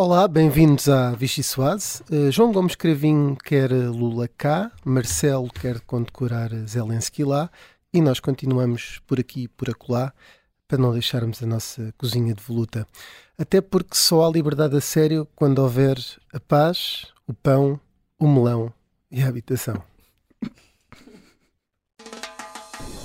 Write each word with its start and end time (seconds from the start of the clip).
Olá, 0.00 0.28
bem-vindos 0.28 0.88
à 0.88 1.10
Vichy 1.10 1.42
Soase. 1.42 2.04
Uh, 2.08 2.30
João 2.30 2.52
Gomes 2.52 2.76
Cravinho 2.76 3.34
quer 3.34 3.72
Lula 3.72 4.28
cá, 4.28 4.70
Marcelo 4.84 5.50
quer 5.50 5.80
condecorar 5.80 6.50
Zelensky 6.68 7.24
lá 7.24 7.50
e 7.92 8.00
nós 8.00 8.20
continuamos 8.20 9.00
por 9.08 9.18
aqui 9.18 9.42
e 9.42 9.48
por 9.48 9.68
acolá 9.68 10.12
para 10.68 10.78
não 10.78 10.92
deixarmos 10.92 11.42
a 11.42 11.46
nossa 11.46 11.92
cozinha 11.98 12.32
de 12.32 12.40
voluta. 12.40 12.86
Até 13.36 13.60
porque 13.60 13.96
só 13.96 14.24
há 14.24 14.30
liberdade 14.30 14.76
a 14.76 14.80
sério 14.80 15.26
quando 15.34 15.58
houver 15.58 15.98
a 16.32 16.38
paz, 16.38 17.08
o 17.26 17.34
pão, 17.34 17.80
o 18.20 18.28
melão 18.28 18.72
e 19.10 19.20
a 19.20 19.26
habitação. 19.26 19.82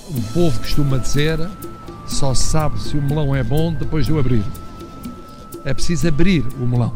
O 0.08 0.32
povo 0.32 0.60
costuma 0.60 0.98
dizer 0.98 1.40
só 2.06 2.34
sabe 2.34 2.80
se 2.80 2.96
o 2.96 3.02
melão 3.02 3.34
é 3.34 3.42
bom 3.42 3.74
depois 3.74 4.06
de 4.06 4.12
o 4.12 4.18
abrir. 4.20 4.44
É 5.64 5.72
preciso 5.72 6.06
abrir 6.06 6.44
o 6.60 6.66
melão. 6.66 6.94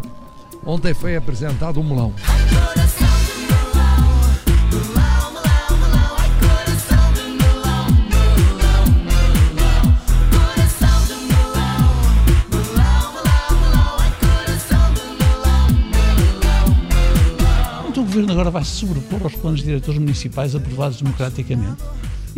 Ontem 0.65 0.93
foi 0.93 1.17
apresentado 1.17 1.81
o 1.81 1.85
melão. 1.85 2.13
Então 17.89 18.03
o 18.03 18.07
governo 18.07 18.33
agora 18.33 18.51
vai 18.51 18.65
se 18.65 18.73
sobrepor 18.73 19.23
aos 19.23 19.35
planos 19.35 19.63
diretores 19.63 19.99
municipais 19.99 20.55
aprovados 20.55 21.01
democraticamente. 21.01 21.83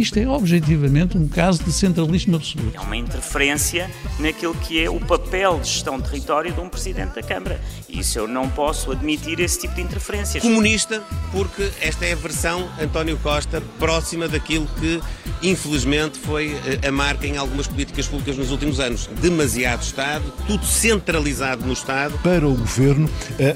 Isto 0.01 0.19
é 0.19 0.27
objetivamente 0.27 1.19
um 1.19 1.29
caso 1.29 1.63
de 1.63 1.71
centralismo 1.71 2.37
absoluto. 2.37 2.75
É 2.75 2.81
uma 2.81 2.97
interferência 2.97 3.91
naquilo 4.19 4.55
que 4.55 4.83
é 4.83 4.89
o 4.89 4.99
papel 4.99 5.61
de 5.61 5.69
gestão 5.69 6.01
de 6.01 6.09
território 6.09 6.51
de 6.55 6.59
um 6.59 6.71
Presidente 6.71 7.17
da 7.17 7.23
Câmara. 7.23 7.61
E 7.87 8.01
isso 8.01 8.19
eu 8.19 8.27
não 8.27 8.49
posso 8.49 8.91
admitir 8.93 9.41
esse 9.41 9.61
tipo 9.61 9.75
de 9.75 9.83
interferências. 9.83 10.43
Comunista, 10.43 11.03
porque 11.31 11.71
esta 11.83 12.07
é 12.07 12.13
a 12.13 12.17
versão 12.17 12.67
António 12.81 13.19
Costa 13.19 13.63
próxima 13.79 14.27
daquilo 14.27 14.67
que, 14.79 15.03
infelizmente, 15.43 16.19
foi 16.19 16.57
eh, 16.65 16.89
a 16.89 16.91
marca 16.91 17.27
em 17.27 17.37
algumas 17.37 17.67
políticas 17.67 18.09
públicas 18.09 18.39
nos 18.39 18.51
últimos 18.51 18.81
anos. 18.81 19.07
Demasiado 19.21 19.83
Estado, 19.83 20.25
tudo 20.47 20.65
centralizado 20.65 21.67
no 21.67 21.75
Estado. 21.75 22.19
Para 22.23 22.49
o 22.49 22.55
Governo, 22.55 23.07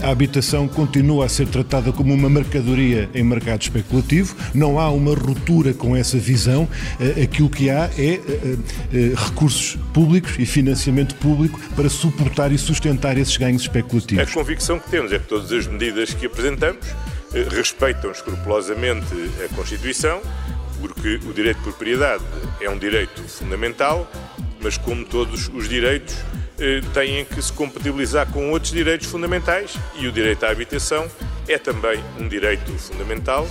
a 0.02 0.10
habitação 0.10 0.68
continua 0.68 1.24
a 1.24 1.28
ser 1.30 1.48
tratada 1.48 1.90
como 1.90 2.12
uma 2.12 2.28
mercadoria 2.28 3.08
em 3.14 3.24
mercado 3.24 3.62
especulativo, 3.62 4.36
não 4.52 4.78
há 4.78 4.90
uma 4.90 5.14
ruptura 5.14 5.72
com 5.72 5.96
essa 5.96 6.18
visão, 6.18 6.33
eh, 7.00 7.22
aquilo 7.22 7.48
que 7.48 7.70
há 7.70 7.88
é 7.96 8.14
eh, 8.14 9.14
recursos 9.16 9.78
públicos 9.92 10.34
e 10.38 10.44
financiamento 10.44 11.14
público 11.16 11.58
para 11.76 11.88
suportar 11.88 12.50
e 12.50 12.58
sustentar 12.58 13.16
esses 13.16 13.36
ganhos 13.36 13.62
especulativos. 13.62 14.28
A 14.28 14.32
convicção 14.32 14.78
que 14.78 14.90
temos 14.90 15.12
é 15.12 15.18
que 15.18 15.26
todas 15.26 15.52
as 15.52 15.66
medidas 15.66 16.12
que 16.12 16.26
apresentamos 16.26 16.84
eh, 17.32 17.46
respeitam 17.48 18.10
escrupulosamente 18.10 19.06
a 19.44 19.54
Constituição, 19.54 20.20
porque 20.80 21.20
o 21.26 21.32
direito 21.32 21.58
de 21.58 21.62
propriedade 21.62 22.24
é 22.60 22.68
um 22.68 22.78
direito 22.78 23.22
fundamental, 23.22 24.10
mas 24.60 24.76
como 24.76 25.04
todos 25.04 25.48
os 25.54 25.68
direitos 25.68 26.16
têm 26.92 27.24
que 27.24 27.42
se 27.42 27.52
compatibilizar 27.52 28.30
com 28.30 28.50
outros 28.52 28.72
direitos 28.72 29.08
fundamentais 29.08 29.74
e 29.98 30.06
o 30.06 30.12
direito 30.12 30.44
à 30.44 30.50
habitação 30.50 31.10
é 31.48 31.58
também 31.58 32.02
um 32.18 32.28
direito 32.28 32.72
fundamental. 32.78 33.46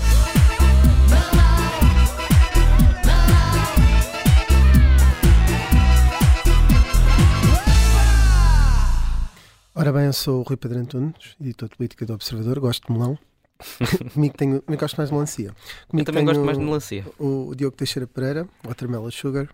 Ora 9.75 9.91
bem, 9.91 10.06
eu 10.06 10.13
sou 10.13 10.41
o 10.41 10.44
Rui 10.44 10.56
Pedro 10.56 10.78
Antunes, 10.78 11.35
editor 11.41 11.67
de 11.67 11.75
política 11.75 12.06
do 12.06 12.13
Observador, 12.13 12.59
gosto 12.59 12.85
de 12.85 12.94
melão. 12.94 13.17
Comigo 14.13 14.38
tenho, 14.38 14.63
eu 14.67 14.78
gosto 14.78 14.95
mais 14.97 15.09
de 15.09 15.16
melancia. 15.16 15.51
Comigo 15.88 16.07
eu 16.07 16.13
também 16.13 16.25
gosto 16.25 16.44
mais 16.44 16.59
de 16.59 16.63
melancia. 16.63 17.06
O, 17.17 17.50
o 17.50 17.56
Diogo 17.56 17.75
Teixeira 17.75 18.06
Pereira, 18.06 18.47
Watermelon 18.63 19.09
Sugar. 19.09 19.50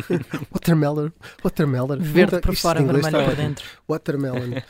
watermelon. 0.50 1.10
Watermelon. 1.44 1.98
Verde 2.00 2.40
por 2.40 2.56
fora, 2.56 2.82
vermelho 2.82 3.26
por 3.26 3.36
dentro. 3.36 3.64
Watermelon. 3.86 4.62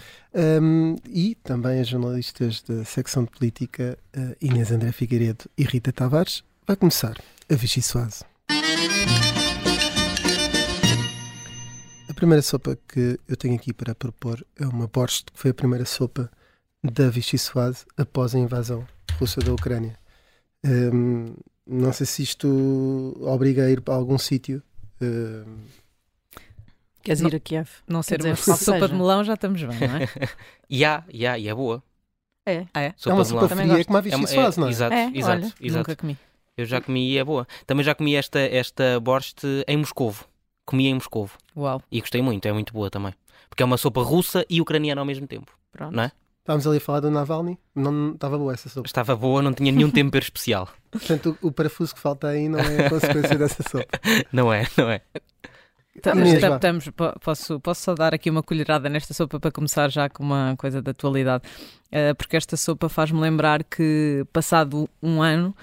um, 0.60 0.96
e 1.08 1.36
também 1.44 1.78
as 1.78 1.86
jornalistas 1.86 2.60
da 2.62 2.84
secção 2.84 3.22
de 3.22 3.30
política, 3.30 3.96
uh, 4.16 4.34
Inês 4.40 4.72
André 4.72 4.90
Figueiredo 4.90 5.44
e 5.56 5.62
Rita 5.62 5.92
Tavares. 5.92 6.42
Vai 6.66 6.74
começar 6.74 7.16
a 7.48 7.54
Vichy 7.54 7.82
Soase. 7.82 8.24
A 12.18 12.20
primeira 12.20 12.42
sopa 12.42 12.76
que 12.88 13.16
eu 13.28 13.36
tenho 13.36 13.54
aqui 13.54 13.72
para 13.72 13.94
propor 13.94 14.44
é 14.58 14.66
uma 14.66 14.88
borscht, 14.88 15.30
que 15.30 15.38
foi 15.38 15.52
a 15.52 15.54
primeira 15.54 15.84
sopa 15.84 16.28
da 16.82 17.08
Vichy 17.08 17.38
Soase 17.38 17.86
após 17.96 18.34
a 18.34 18.40
invasão 18.40 18.84
russa 19.20 19.40
da 19.40 19.52
Ucrânia. 19.52 19.96
Um, 20.66 21.36
não 21.64 21.92
sei 21.92 22.06
se 22.06 22.24
isto 22.24 23.16
obriga 23.20 23.66
a 23.66 23.70
ir 23.70 23.82
para 23.82 23.94
algum 23.94 24.18
sítio. 24.18 24.60
Um... 25.00 25.58
Queres 27.04 27.20
ir 27.20 27.36
a 27.36 27.38
Kiev? 27.38 27.68
Não 27.86 28.02
ser 28.02 28.16
dizer, 28.16 28.30
uma 28.30 28.36
sopa 28.36 28.56
seja. 28.56 28.88
de 28.88 28.94
melão, 28.94 29.22
já 29.22 29.34
estamos 29.34 29.62
bem, 29.62 29.78
não 29.78 29.98
é? 29.98 30.08
E 30.68 30.84
há, 30.84 31.04
e 31.12 31.24
há, 31.24 31.38
e 31.38 31.46
é 31.46 31.54
boa. 31.54 31.80
É, 32.44 32.66
é. 32.74 32.94
Sopa 32.96 33.10
é 33.10 33.14
uma 33.14 33.24
sopa 33.24 33.48
fria 33.48 33.84
como 33.84 33.96
a 33.96 34.00
Vichy 34.00 34.24
é, 34.24 34.26
Soase, 34.26 34.58
não 34.58 34.66
é? 34.66 34.70
Exato, 34.70 34.92
é, 34.92 35.10
exato, 35.14 35.30
olha, 35.30 35.54
exato. 35.60 35.78
Nunca 35.78 35.94
comi. 35.94 36.18
Eu 36.56 36.66
já 36.66 36.80
comi 36.80 37.12
e 37.12 37.16
é 37.16 37.22
boa. 37.22 37.46
Também 37.64 37.84
já 37.84 37.94
comi 37.94 38.16
esta, 38.16 38.40
esta 38.40 38.98
borscht 38.98 39.44
em 39.68 39.76
Moscovo 39.76 40.26
comi 40.68 40.86
em 40.86 40.94
Moscovo. 40.94 41.32
Uau. 41.56 41.82
E 41.90 42.00
gostei 42.00 42.20
muito, 42.20 42.46
é 42.46 42.52
muito 42.52 42.72
boa 42.74 42.90
também. 42.90 43.14
Porque 43.48 43.62
é 43.62 43.66
uma 43.66 43.78
sopa 43.78 44.02
russa 44.02 44.44
e 44.50 44.60
ucraniana 44.60 45.00
ao 45.00 45.06
mesmo 45.06 45.26
tempo. 45.26 45.50
Pronto. 45.72 45.94
Não 45.94 46.02
é? 46.02 46.12
Estávamos 46.40 46.66
ali 46.66 46.76
a 46.76 46.80
falar 46.80 47.00
do 47.00 47.10
Navalny, 47.10 47.58
não 47.74 48.12
estava 48.12 48.38
boa 48.38 48.54
essa 48.54 48.68
sopa. 48.68 48.86
Estava 48.86 49.14
boa, 49.16 49.42
não 49.42 49.52
tinha 49.52 49.70
nenhum 49.72 49.90
tempero 49.90 50.22
especial. 50.22 50.68
Portanto, 50.90 51.36
o, 51.42 51.48
o, 51.48 51.52
parafuso 51.52 51.94
que 51.94 52.00
falta 52.00 52.28
aí 52.28 52.48
não 52.48 52.58
é 52.58 52.86
a 52.86 52.90
consequência 52.90 53.36
dessa 53.36 53.62
sopa. 53.62 54.00
Não 54.32 54.52
é, 54.52 54.66
não 54.76 54.90
é. 54.90 55.02
Estamos, 56.54 56.90
posso, 57.20 57.60
posso 57.60 57.82
só 57.82 57.94
dar 57.94 58.14
aqui 58.14 58.30
uma 58.30 58.42
colherada 58.42 58.88
nesta 58.88 59.12
sopa 59.12 59.38
para 59.38 59.50
começar 59.50 59.90
já 59.90 60.08
com 60.08 60.22
uma 60.22 60.54
coisa 60.56 60.80
da 60.80 60.90
atualidade, 60.90 61.44
uh, 61.86 62.14
porque 62.16 62.36
esta 62.36 62.56
sopa 62.56 62.88
faz-me 62.88 63.20
lembrar 63.20 63.64
que, 63.64 64.24
passado 64.32 64.88
um 65.02 65.22
ano, 65.22 65.54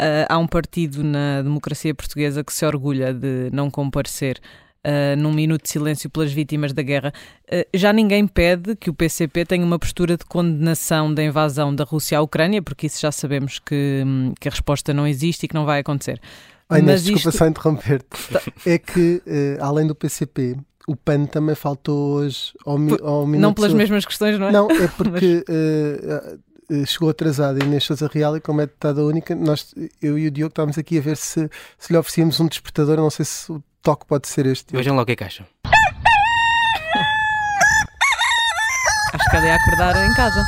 uh, 0.00 0.26
há 0.28 0.38
um 0.38 0.46
partido 0.46 1.02
na 1.02 1.42
democracia 1.42 1.94
portuguesa 1.94 2.44
que 2.44 2.52
se 2.52 2.64
orgulha 2.64 3.12
de 3.12 3.50
não 3.52 3.70
comparecer 3.70 4.40
Uh, 4.82 5.14
num 5.14 5.30
minuto 5.30 5.64
de 5.64 5.68
silêncio 5.68 6.08
pelas 6.08 6.32
vítimas 6.32 6.72
da 6.72 6.80
guerra. 6.80 7.12
Uh, 7.52 7.68
já 7.74 7.92
ninguém 7.92 8.26
pede 8.26 8.74
que 8.74 8.88
o 8.88 8.94
PCP 8.94 9.44
tenha 9.44 9.62
uma 9.62 9.78
postura 9.78 10.16
de 10.16 10.24
condenação 10.24 11.12
da 11.12 11.22
invasão 11.22 11.74
da 11.74 11.84
Rússia 11.84 12.16
à 12.16 12.22
Ucrânia, 12.22 12.62
porque 12.62 12.86
isso 12.86 12.98
já 12.98 13.12
sabemos 13.12 13.58
que, 13.58 14.02
hum, 14.06 14.32
que 14.40 14.48
a 14.48 14.50
resposta 14.50 14.94
não 14.94 15.06
existe 15.06 15.44
e 15.44 15.48
que 15.48 15.54
não 15.54 15.66
vai 15.66 15.80
acontecer. 15.80 16.18
Ai, 16.70 16.82
Mas 16.82 17.02
desculpa 17.02 17.28
isto... 17.28 17.38
só 17.38 17.46
interromper-te. 17.46 18.32
Tá. 18.32 18.40
É 18.64 18.78
que, 18.78 19.22
uh, 19.26 19.64
além 19.64 19.86
do 19.86 19.94
PCP, 19.94 20.56
o 20.86 20.94
PAN 20.94 21.26
também 21.26 21.54
faltou 21.54 22.14
hoje 22.14 22.52
ao, 22.64 22.74
ao 22.74 23.26
minuto. 23.26 23.40
Não 23.40 23.52
pelas 23.52 23.72
mesmas 23.72 24.04
questões, 24.04 24.38
não 24.38 24.48
é? 24.48 24.52
Não, 24.52 24.70
é 24.70 24.88
porque 24.96 25.44
Mas... 26.68 26.88
chegou 26.88 27.10
atrasado 27.10 27.58
e 27.60 27.66
Inês 27.66 27.84
Sousa 27.84 28.08
Real 28.12 28.36
e 28.36 28.40
como 28.40 28.60
é 28.60 28.66
deputada 28.66 29.04
única, 29.04 29.34
nós, 29.34 29.74
eu 30.00 30.16
e 30.16 30.28
o 30.28 30.30
Diogo 30.30 30.52
estávamos 30.52 30.78
aqui 30.78 30.98
a 30.98 31.00
ver 31.00 31.16
se, 31.16 31.50
se 31.76 31.92
lhe 31.92 31.98
oferecíamos 31.98 32.38
um 32.38 32.46
despertador, 32.46 32.96
não 32.96 33.10
sei 33.10 33.24
se 33.24 33.50
o 33.50 33.62
toque 33.82 34.06
pode 34.06 34.28
ser 34.28 34.46
este. 34.46 34.74
Vejam 34.74 34.94
lá 34.94 35.02
o 35.02 35.06
que 35.06 35.12
é 35.12 35.16
que 35.16 35.24
acham. 35.24 35.44
Ela 39.32 39.46
ia 39.46 39.54
acordar 39.54 40.06
em 40.06 40.14
casa. 40.14 40.44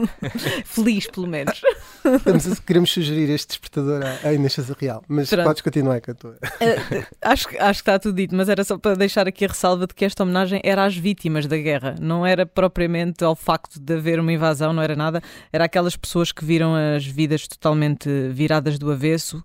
Feliz, 0.64 1.06
pelo 1.06 1.26
menos. 1.26 1.62
Estamos, 2.04 2.60
queremos 2.60 2.90
sugerir 2.90 3.30
este 3.30 3.48
despertador 3.48 4.02
à 4.24 4.32
Inês 4.32 4.56
Real, 4.78 5.02
mas 5.08 5.30
Pronto. 5.30 5.44
podes 5.46 5.62
continuar, 5.62 6.00
cantora. 6.00 6.36
Uh, 6.42 7.06
acho, 7.22 7.48
acho 7.58 7.84
que 7.84 7.90
está 7.90 7.98
tudo 7.98 8.16
dito, 8.16 8.34
mas 8.34 8.48
era 8.48 8.64
só 8.64 8.76
para 8.76 8.96
deixar 8.96 9.28
aqui 9.28 9.44
a 9.44 9.48
ressalva 9.48 9.86
de 9.86 9.94
que 9.94 10.04
esta 10.04 10.22
homenagem 10.22 10.60
era 10.64 10.84
às 10.84 10.96
vítimas 10.96 11.46
da 11.46 11.56
guerra, 11.56 11.94
não 12.00 12.26
era 12.26 12.44
propriamente 12.44 13.22
ao 13.24 13.36
facto 13.36 13.78
de 13.78 13.94
haver 13.94 14.18
uma 14.18 14.32
invasão, 14.32 14.72
não 14.72 14.82
era 14.82 14.96
nada, 14.96 15.22
era 15.52 15.64
aquelas 15.64 15.96
pessoas 15.96 16.32
que 16.32 16.44
viram 16.44 16.74
as 16.74 17.06
vidas 17.06 17.46
totalmente 17.46 18.08
viradas 18.30 18.78
do 18.78 18.90
avesso, 18.90 19.42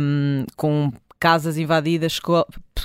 um, 0.00 0.44
com 0.56 0.92
casas 1.20 1.58
invadidas, 1.58 2.18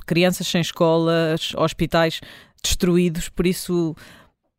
crianças 0.06 0.48
sem 0.48 0.62
escolas, 0.62 1.54
hospitais 1.56 2.20
destruídos, 2.62 3.30
por 3.30 3.48
isso 3.48 3.96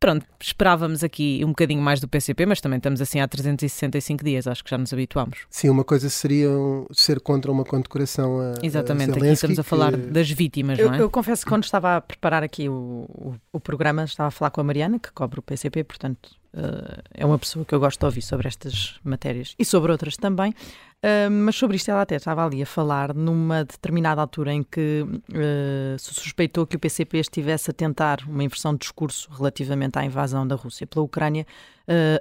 pronto, 0.01 0.27
esperávamos 0.41 1.05
aqui 1.05 1.43
um 1.45 1.49
bocadinho 1.49 1.83
mais 1.83 2.01
do 2.01 2.09
PCP, 2.09 2.47
mas 2.47 2.61
também 2.61 2.79
estamos 2.79 3.01
assim 3.03 3.21
há 3.21 3.29
365 3.29 4.25
dias, 4.25 4.47
acho 4.47 4.65
que 4.65 4.71
já 4.71 4.79
nos 4.79 4.93
habituamos. 4.93 5.41
Sim, 5.51 5.69
uma 5.69 5.85
coisa 5.85 6.09
seria 6.09 6.49
ser 6.91 7.21
contra 7.21 7.53
uma 7.53 7.65
condecoração 7.65 8.41
a 8.41 8.55
Exatamente, 8.63 9.13
a 9.13 9.17
aqui 9.17 9.27
estamos 9.27 9.59
a 9.59 9.63
falar 9.63 9.93
que... 9.93 9.99
das 9.99 10.31
vítimas, 10.31 10.79
eu, 10.79 10.89
não 10.89 10.95
é? 10.95 11.01
Eu 11.03 11.11
confesso 11.11 11.45
que 11.45 11.51
quando 11.51 11.65
estava 11.65 11.99
a 11.99 12.01
preparar 12.01 12.43
aqui 12.43 12.69
o, 12.69 13.07
o, 13.09 13.35
o, 13.53 13.61
programa, 13.61 14.05
estava 14.05 14.29
a 14.29 14.31
falar 14.31 14.51
com 14.51 14.63
a 14.63 14.65
Mariana, 14.65 14.99
que 14.99 15.13
cobre 15.13 15.39
o 15.39 15.43
PCP, 15.43 15.85
portanto 15.85 16.40
uh, 16.55 17.03
é 17.13 17.25
uma 17.25 17.39
pessoa 17.39 17.65
que 17.65 17.75
eu 17.75 17.81
gosto 17.81 17.99
de 17.99 18.07
ouvir 18.07 18.23
sobre 18.23 18.49
estas 18.49 18.99
matérias 19.05 19.55
e 19.59 19.65
sobre 19.65 19.93
outras 19.93 20.17
também. 20.17 20.51
Uh, 20.51 21.31
mas 21.31 21.57
sobre 21.57 21.77
isto 21.77 21.91
ela 21.91 22.03
até 22.03 22.17
estava 22.17 22.45
ali 22.45 22.63
a 22.63 22.67
falar 22.67 23.15
numa 23.15 23.65
determinada 23.65 24.21
altura 24.21 24.53
em 24.53 24.63
que 24.63 25.03
uh, 25.03 25.99
se 25.99 26.15
suspeitou 26.15 26.67
que 26.67 26.77
o 26.77 26.79
PCP 26.79 27.19
estivesse 27.19 27.71
a 27.71 27.75
tentar 27.75 28.21
uma 28.27 28.45
inversão 28.45 28.73
de 28.73 28.81
discurso 28.81 29.31
relativamente 29.33 29.99
à 29.99 30.05
invasão 30.05 30.47
da 30.47 30.55
Rússia 30.55 30.87
pela 30.87 31.05
Ucrânia, 31.05 31.47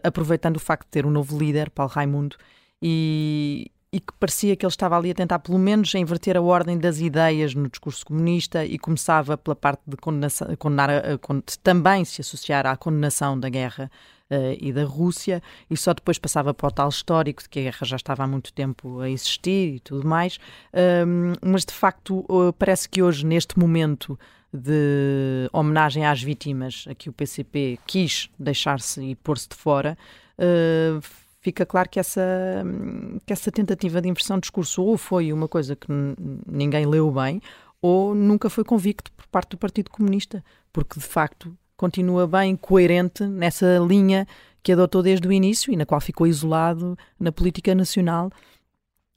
aproveitando 0.04 0.56
o 0.56 0.60
facto 0.60 0.86
de 0.86 0.90
ter 0.90 1.06
um 1.06 1.12
novo 1.12 1.38
líder, 1.38 1.70
Paulo 1.70 1.92
Raimundo, 1.92 2.36
e, 2.82 3.70
e 3.92 4.00
que 4.00 4.14
parecia 4.20 4.56
que 4.56 4.66
ele 4.66 4.72
estava 4.72 4.98
ali 4.98 5.12
a 5.12 5.16
tentar, 5.16 5.40
pelo 5.40 5.58
menos, 5.58 5.94
a 5.94 6.00
inverter 6.00 6.38
a 6.38 6.42
ordem 6.42 6.78
das 6.78 7.00
ideias 7.00 7.54
no 7.54 7.70
discurso 7.70 8.06
comunista 8.06 8.64
e 8.64 8.78
começava 8.78 9.38
pela 9.38 9.56
parte 9.56 9.82
de 9.86 9.98
condenar, 9.98 10.90
a, 10.90 11.20
também 11.64 12.06
se 12.06 12.22
associar 12.22 12.66
à 12.66 12.76
condenação 12.78 13.40
da 13.40 13.50
guerra 13.50 13.92
uh, 14.32 14.58
e 14.60 14.72
da 14.72 14.84
Rússia, 14.84 15.42
e 15.70 15.78
só 15.78 15.94
depois 15.94 16.18
passava 16.18 16.54
para 16.54 16.68
o 16.68 16.72
tal 16.72 16.90
histórico 16.90 17.44
de 17.44 17.50
que 17.50 17.60
a 17.60 17.64
guerra 17.64 17.86
já 17.86 17.96
estava 17.96 18.24
há 18.24 18.28
muito 18.28 18.54
tempo 18.54 19.00
a 19.00 19.10
existir 19.10 19.76
e 19.76 19.80
tudo 19.80 20.08
mais. 20.08 20.38
Um, 21.08 21.34
mas, 21.42 21.66
de 21.66 21.74
facto, 21.74 22.26
uh, 22.30 22.54
parece 22.54 22.88
que 22.88 23.02
hoje, 23.02 23.26
neste 23.26 23.58
momento 23.58 24.20
de 24.52 25.48
homenagem 25.54 26.06
às 26.06 26.22
vítimas, 26.22 26.86
a 26.90 26.96
que 26.96 27.10
o 27.10 27.14
PCP 27.14 27.80
quis 27.86 28.30
deixar-se 28.40 29.02
e 29.02 29.16
pôr-se 29.16 29.48
de 29.50 29.56
fora, 29.56 29.98
uh, 30.38 31.02
fica 31.42 31.66
claro 31.66 31.90
que 31.90 32.00
essa, 32.00 32.22
que 33.26 33.34
essa 33.34 33.52
tentativa 33.52 34.02
de 34.02 34.10
inversão 34.10 34.38
de 34.38 34.42
discurso 34.42 34.84
ou 34.84 34.98
foi 34.98 35.32
uma 35.32 35.48
coisa 35.48 35.76
que 35.76 35.88
ninguém 36.48 36.86
leu 36.86 37.12
bem 37.12 37.42
ou 37.82 38.14
nunca 38.14 38.50
foi 38.50 38.64
convicto 38.64 39.12
por 39.14 39.26
parte 39.28 39.52
do 39.52 39.58
Partido 39.58 39.90
Comunista, 39.90 40.44
porque 40.74 41.00
de 41.00 41.06
facto 41.06 41.56
continua 41.80 42.28
bem 42.28 42.58
coerente 42.58 43.24
nessa 43.24 43.78
linha 43.78 44.28
que 44.62 44.74
adotou 44.74 45.02
desde 45.02 45.26
o 45.26 45.32
início 45.32 45.72
e 45.72 45.78
na 45.78 45.86
qual 45.86 46.02
ficou 46.02 46.28
isolado 46.28 46.98
na 47.18 47.32
política 47.32 47.74
nacional 47.74 48.30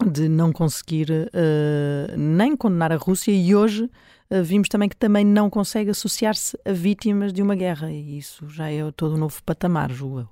de 0.09 0.29
não 0.29 0.53
conseguir 0.53 1.11
uh, 1.11 2.17
nem 2.17 2.57
condenar 2.57 2.93
a 2.93 2.97
Rússia 2.97 3.33
e 3.33 3.53
hoje 3.53 3.91
uh, 4.31 4.45
vimos 4.45 4.69
também 4.69 4.89
que 4.89 4.95
também 4.95 5.25
não 5.25 5.51
consegue 5.51 5.91
associar-se 5.91 6.57
a 6.65 6.73
vítimas 6.73 7.33
de 7.33 7.43
uma 7.43 7.57
guerra 7.57 7.91
e 7.91 8.17
isso 8.17 8.49
já 8.49 8.71
é 8.71 8.89
todo 8.93 9.17
um 9.17 9.19
novo 9.19 9.43
patamar, 9.43 9.91
julgo 9.91 10.21
eu. 10.21 10.29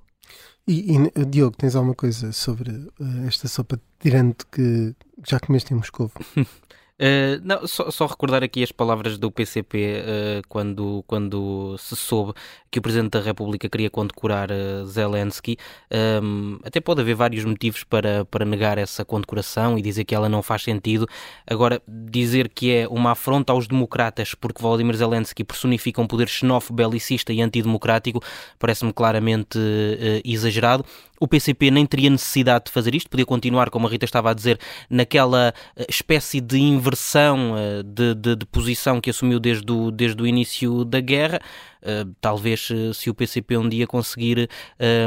E, 0.65 0.95
e, 0.95 1.25
Diogo, 1.25 1.57
tens 1.57 1.75
alguma 1.75 1.95
coisa 1.95 2.31
sobre 2.31 2.71
uh, 2.71 3.27
esta 3.27 3.49
sopa 3.49 3.75
de 3.75 3.83
tirante 3.99 4.45
que 4.45 4.95
já 5.27 5.37
comeste 5.37 5.73
em 5.73 5.75
Moscou? 5.75 6.09
Uh, 7.01 7.41
não, 7.43 7.65
só, 7.65 7.89
só, 7.89 8.05
recordar 8.05 8.43
aqui 8.43 8.61
as 8.61 8.71
palavras 8.71 9.17
do 9.17 9.31
PCP 9.31 9.77
uh, 9.77 9.81
eh, 9.81 10.41
quando, 10.47 11.03
quando 11.07 11.75
se 11.79 11.95
soube 11.95 12.33
que 12.69 12.77
o 12.77 12.81
Presidente 12.81 13.13
da 13.13 13.21
República 13.21 13.67
queria 13.67 13.89
condecorar 13.89 14.49
uh, 14.51 14.85
Zelensky. 14.85 15.57
Um, 16.21 16.59
até 16.63 16.79
pode 16.79 17.01
haver 17.01 17.15
vários 17.15 17.43
motivos 17.43 17.83
para, 17.83 18.23
para 18.25 18.45
negar 18.45 18.77
essa 18.77 19.03
condecoração 19.03 19.79
e 19.79 19.81
dizer 19.81 20.03
que 20.03 20.13
ela 20.13 20.29
não 20.29 20.43
faz 20.43 20.61
sentido. 20.61 21.07
Agora, 21.47 21.81
dizer 21.87 22.47
que 22.49 22.71
é 22.71 22.87
uma 22.87 23.13
afronta 23.13 23.51
aos 23.51 23.67
democratas 23.67 24.35
porque 24.35 24.61
Volodymyr 24.61 24.95
Zelensky 24.95 25.43
personifica 25.43 25.99
um 25.99 26.07
poder 26.07 26.27
xenófobo, 26.27 26.75
belicista 26.75 27.33
e 27.33 27.41
antidemocrático 27.41 28.21
parece-me 28.59 28.93
claramente 28.93 29.57
exagerado. 30.23 30.85
O 31.21 31.27
PCP 31.27 31.69
nem 31.69 31.85
teria 31.85 32.09
necessidade 32.09 32.65
de 32.65 32.71
fazer 32.71 32.95
isto, 32.95 33.07
podia 33.07 33.27
continuar, 33.27 33.69
como 33.69 33.85
a 33.85 33.89
Rita 33.91 34.05
estava 34.05 34.31
a 34.31 34.33
dizer, 34.33 34.59
naquela 34.89 35.53
espécie 35.87 36.41
de 36.41 36.57
inversão 36.59 37.53
de, 37.85 38.15
de, 38.15 38.35
de 38.37 38.45
posição 38.47 38.99
que 38.99 39.11
assumiu 39.11 39.39
desde 39.39 39.71
o, 39.71 39.91
desde 39.91 40.19
o 40.19 40.25
início 40.25 40.83
da 40.83 40.99
guerra. 40.99 41.39
Uh, 41.81 42.13
talvez 42.21 42.69
uh, 42.69 42.93
se 42.93 43.09
o 43.09 43.13
PCP 43.13 43.57
um 43.57 43.67
dia 43.67 43.87
conseguir 43.87 44.49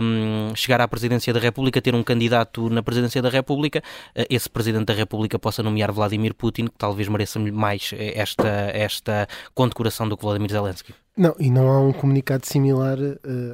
um, 0.02 0.54
chegar 0.56 0.80
à 0.80 0.88
presidência 0.88 1.32
da 1.32 1.38
República, 1.38 1.80
ter 1.80 1.94
um 1.94 2.02
candidato 2.02 2.68
na 2.68 2.82
presidência 2.82 3.22
da 3.22 3.28
República, 3.28 3.78
uh, 3.78 4.24
esse 4.28 4.50
presidente 4.50 4.86
da 4.86 4.94
República 4.94 5.38
possa 5.38 5.62
nomear 5.62 5.92
Vladimir 5.92 6.34
Putin, 6.34 6.66
que 6.66 6.76
talvez 6.76 7.08
mereça 7.08 7.38
mais 7.38 7.92
esta, 7.96 8.48
esta 8.72 9.28
condecoração 9.54 10.08
do 10.08 10.16
que 10.16 10.24
Vladimir 10.24 10.50
Zelensky. 10.50 10.92
Não, 11.16 11.32
e 11.38 11.48
não 11.48 11.68
há 11.70 11.80
um 11.80 11.92
comunicado 11.92 12.44
similar 12.44 12.98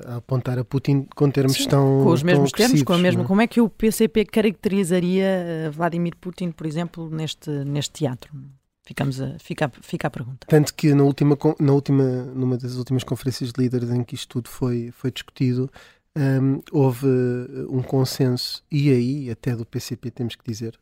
a 0.07 0.17
apontar 0.17 0.59
a 0.59 0.65
Putin 0.65 1.07
com 1.15 1.31
termos 1.31 1.59
Sim, 1.59 1.69
tão. 1.69 2.03
Com 2.03 2.11
os 2.11 2.23
mesmos 2.23 2.51
termos, 2.53 2.83
com 2.83 2.95
a 2.95 2.99
mesma. 2.99 3.19
Não? 3.19 3.25
É? 3.27 3.29
Como 3.29 3.43
é 3.43 3.47
que 3.47 3.61
o 3.61 3.69
PCP 3.69 4.25
caracterizaria 4.25 5.71
Vladimir 5.71 6.17
Putin, 6.19 6.53
por 6.53 6.67
exemplo, 6.67 7.11
neste, 7.11 7.51
neste 7.51 7.93
teatro? 7.93 8.33
Ficamos 8.91 9.21
a, 9.21 9.39
fica, 9.39 9.71
fica 9.83 10.09
a 10.09 10.11
pergunta. 10.11 10.49
Tanto 10.49 10.75
que 10.75 10.93
na 10.93 11.05
última, 11.05 11.39
na 11.61 11.73
última, 11.73 12.25
numa 12.35 12.59
das 12.59 12.75
últimas 12.75 13.05
conferências 13.05 13.53
de 13.53 13.63
líderes 13.63 13.89
em 13.89 14.03
que 14.03 14.17
isto 14.17 14.27
tudo 14.27 14.49
foi, 14.49 14.91
foi 14.91 15.13
discutido, 15.13 15.71
um, 16.19 16.61
houve 16.73 17.07
uh, 17.07 17.69
um 17.73 17.85
consenso, 17.85 18.65
e 18.69 18.91
aí 18.91 19.31
até 19.31 19.55
do 19.55 19.65
PCP 19.65 20.11
temos 20.11 20.35
que 20.35 20.43
dizer, 20.45 20.77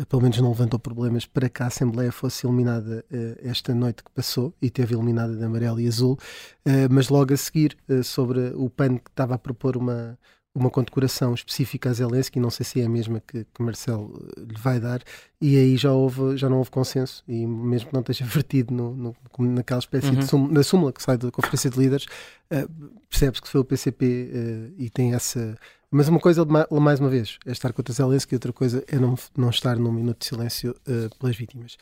uh, 0.00 0.04
pelo 0.04 0.22
menos 0.22 0.40
não 0.40 0.48
levantou 0.48 0.76
problemas 0.76 1.24
para 1.24 1.48
que 1.48 1.62
a 1.62 1.66
Assembleia 1.66 2.10
fosse 2.10 2.44
eliminada 2.44 3.04
uh, 3.12 3.48
esta 3.48 3.72
noite 3.72 4.02
que 4.02 4.10
passou, 4.10 4.52
e 4.60 4.68
teve 4.68 4.96
eliminada 4.96 5.36
de 5.36 5.44
amarelo 5.44 5.78
e 5.78 5.86
azul, 5.86 6.18
uh, 6.66 6.90
mas 6.90 7.10
logo 7.10 7.32
a 7.32 7.36
seguir, 7.36 7.78
uh, 7.88 8.02
sobre 8.02 8.40
o 8.56 8.68
PAN 8.68 8.96
que 8.96 9.08
estava 9.08 9.36
a 9.36 9.38
propor 9.38 9.76
uma, 9.76 10.18
uma 10.54 10.68
condecoração 10.68 11.32
específica 11.32 11.88
a 11.88 11.92
Zelensky, 11.92 12.38
não 12.38 12.50
sei 12.50 12.64
se 12.64 12.80
é 12.80 12.84
a 12.84 12.88
mesma 12.88 13.22
que, 13.26 13.44
que 13.52 13.62
Marcelo 13.62 14.28
eh, 14.36 14.40
lhe 14.40 14.58
vai 14.58 14.78
dar, 14.78 15.02
e 15.40 15.56
aí 15.56 15.76
já, 15.76 15.92
houve, 15.92 16.36
já 16.36 16.48
não 16.48 16.58
houve 16.58 16.70
consenso, 16.70 17.24
e 17.26 17.46
mesmo 17.46 17.88
que 17.88 17.94
não 17.94 18.00
esteja 18.00 18.24
vertido 18.26 18.74
no, 18.74 18.94
no, 18.94 19.16
naquela 19.38 19.80
espécie 19.80 20.08
uhum. 20.08 20.16
de 20.16 20.26
súmula, 20.26 20.52
na 20.52 20.62
súmula 20.62 20.92
que 20.92 21.02
sai 21.02 21.16
da 21.16 21.30
Conferência 21.30 21.70
de 21.70 21.78
Líderes, 21.78 22.04
uh, 22.04 22.68
percebe-se 23.08 23.40
que 23.40 23.48
foi 23.48 23.60
o 23.60 23.64
PCP 23.64 24.04
uh, 24.04 24.08
eh, 24.08 24.70
e 24.78 24.90
tem 24.90 25.14
essa. 25.14 25.56
Mas 25.92 26.08
uma 26.08 26.18
coisa, 26.18 26.44
mais 26.44 27.00
uma 27.00 27.10
vez, 27.10 27.38
é 27.44 27.52
estar 27.52 27.72
contra 27.72 27.92
Zelensky, 27.92 28.34
outra 28.34 28.52
coisa 28.52 28.82
é 28.88 28.98
não, 28.98 29.14
não 29.36 29.50
estar 29.50 29.76
num 29.76 29.92
minuto 29.92 30.20
de 30.20 30.26
silêncio 30.26 30.74
uh, 30.88 31.14
pelas 31.18 31.36
vítimas. 31.36 31.76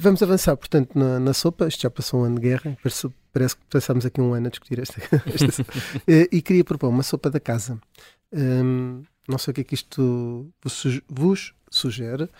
vamos 0.00 0.22
avançar, 0.22 0.56
portanto, 0.56 0.98
na, 0.98 1.20
na 1.20 1.34
sopa. 1.34 1.68
Isto 1.68 1.82
já 1.82 1.90
passou 1.90 2.22
um 2.22 2.24
ano 2.24 2.36
de 2.36 2.48
guerra, 2.48 2.76
parece, 2.82 3.10
parece 3.30 3.56
que 3.56 3.62
passámos 3.70 4.06
aqui 4.06 4.22
um 4.22 4.32
ano 4.32 4.46
a 4.46 4.50
discutir 4.50 4.78
esta. 4.78 4.98
esta 5.28 5.64
e 6.08 6.40
queria 6.40 6.64
propor 6.64 6.88
uma 6.88 7.02
sopa 7.02 7.28
da 7.28 7.38
casa. 7.38 7.78
Um, 8.32 9.02
não 9.28 9.36
sei 9.36 9.50
o 9.50 9.54
que 9.54 9.60
é 9.60 9.64
que 9.64 9.74
isto 9.74 10.50
vos, 11.08 11.54
sugere. 11.70 12.30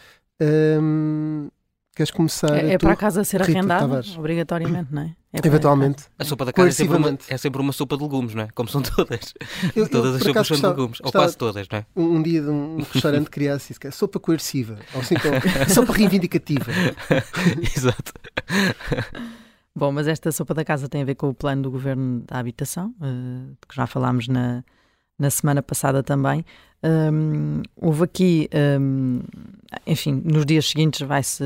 Um, 0.41 1.51
queres 1.95 2.11
começar? 2.11 2.57
É, 2.57 2.75
é 2.75 2.79
para 2.79 2.93
a 2.93 2.97
casa 2.97 3.25
ser 3.25 3.43
arrendada, 3.43 4.03
obrigatoriamente, 4.17 4.93
não 4.93 5.03
é? 5.03 5.17
é 5.33 5.47
Eventualmente. 5.47 6.05
A 6.19 6.25
sopa 6.25 6.45
da 6.45 6.53
casa 6.53 6.69
é 6.69 6.73
sempre, 6.73 6.97
uma, 6.97 7.19
é 7.29 7.37
sempre, 7.37 7.61
uma, 7.61 7.73
sopa 7.73 7.97
de 7.97 8.03
legumes, 8.03 8.35
não 8.35 8.45
é? 8.45 8.49
Como 8.55 8.69
são 8.69 8.81
todas. 8.83 9.35
Eu, 9.75 9.89
todas 9.89 10.13
eu, 10.13 10.17
as 10.17 10.23
sopas 10.23 10.47
são 10.47 10.57
de 10.57 10.67
legumes, 10.67 10.99
ou 11.03 11.13
quase 11.13 11.37
todas, 11.37 11.69
não 11.69 11.79
é? 11.79 11.87
Um, 11.95 12.17
um 12.17 12.23
dia 12.23 12.43
de 12.43 12.49
um 12.49 12.79
restaurante 12.93 13.31
criasse 13.31 13.73
isso, 13.73 13.81
é 13.85 13.91
sopa 13.91 14.19
coerciva, 14.19 14.79
ou 14.95 15.01
assim, 15.01 15.15
sopa 15.73 15.93
reivindicativa. 15.93 16.71
Exato. 17.77 18.13
Bom, 19.75 19.91
mas 19.91 20.07
esta 20.07 20.31
sopa 20.31 20.53
da 20.53 20.65
casa 20.65 20.89
tem 20.89 21.03
a 21.03 21.05
ver 21.05 21.15
com 21.15 21.29
o 21.29 21.35
plano 21.35 21.63
do 21.63 21.71
governo 21.71 22.23
da 22.27 22.39
habitação, 22.39 22.95
uh, 23.01 23.57
que 23.67 23.75
já 23.75 23.87
falámos 23.87 24.29
na, 24.29 24.63
na 25.19 25.31
semana 25.31 25.63
passada 25.63 26.03
também. 26.03 26.45
Houve 27.77 28.05
aqui, 28.05 28.51
enfim, 29.87 30.21
nos 30.25 30.45
dias 30.45 30.69
seguintes 30.69 31.01
vai-se 31.07 31.45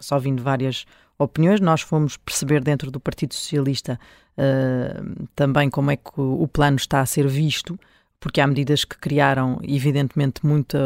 só 0.00 0.18
vindo 0.18 0.42
várias 0.42 0.84
opiniões. 1.18 1.60
Nós 1.60 1.80
fomos 1.80 2.16
perceber 2.16 2.62
dentro 2.62 2.90
do 2.90 3.00
Partido 3.00 3.34
Socialista 3.34 3.98
uh, 4.36 5.28
também 5.34 5.70
como 5.70 5.90
é 5.90 5.96
que 5.96 6.12
o, 6.16 6.46
plano 6.48 6.76
está 6.76 7.00
a 7.00 7.06
ser 7.06 7.26
visto, 7.26 7.78
porque 8.20 8.40
há 8.40 8.46
medidas 8.46 8.84
que 8.84 8.98
criaram, 8.98 9.58
evidentemente, 9.62 10.44
muito, 10.44 10.76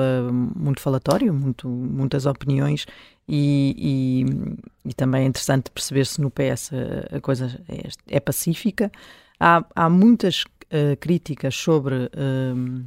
muito 0.56 0.80
falatório, 0.80 1.32
muito, 1.32 1.68
muitas 1.68 2.26
opiniões, 2.26 2.86
e, 3.28 4.24
e, 4.84 4.90
e 4.90 4.94
também 4.94 5.24
é 5.24 5.26
interessante 5.26 5.70
perceber 5.70 6.06
se 6.06 6.20
no 6.20 6.30
PS 6.30 6.70
a, 6.72 7.16
a 7.16 7.20
coisa 7.20 7.60
é, 7.68 8.16
é 8.16 8.20
pacífica. 8.20 8.90
Há, 9.38 9.64
há 9.74 9.88
muitas 9.88 10.42
uh, 10.42 10.96
críticas 10.98 11.54
sobre 11.54 11.94
uh, 11.94 12.84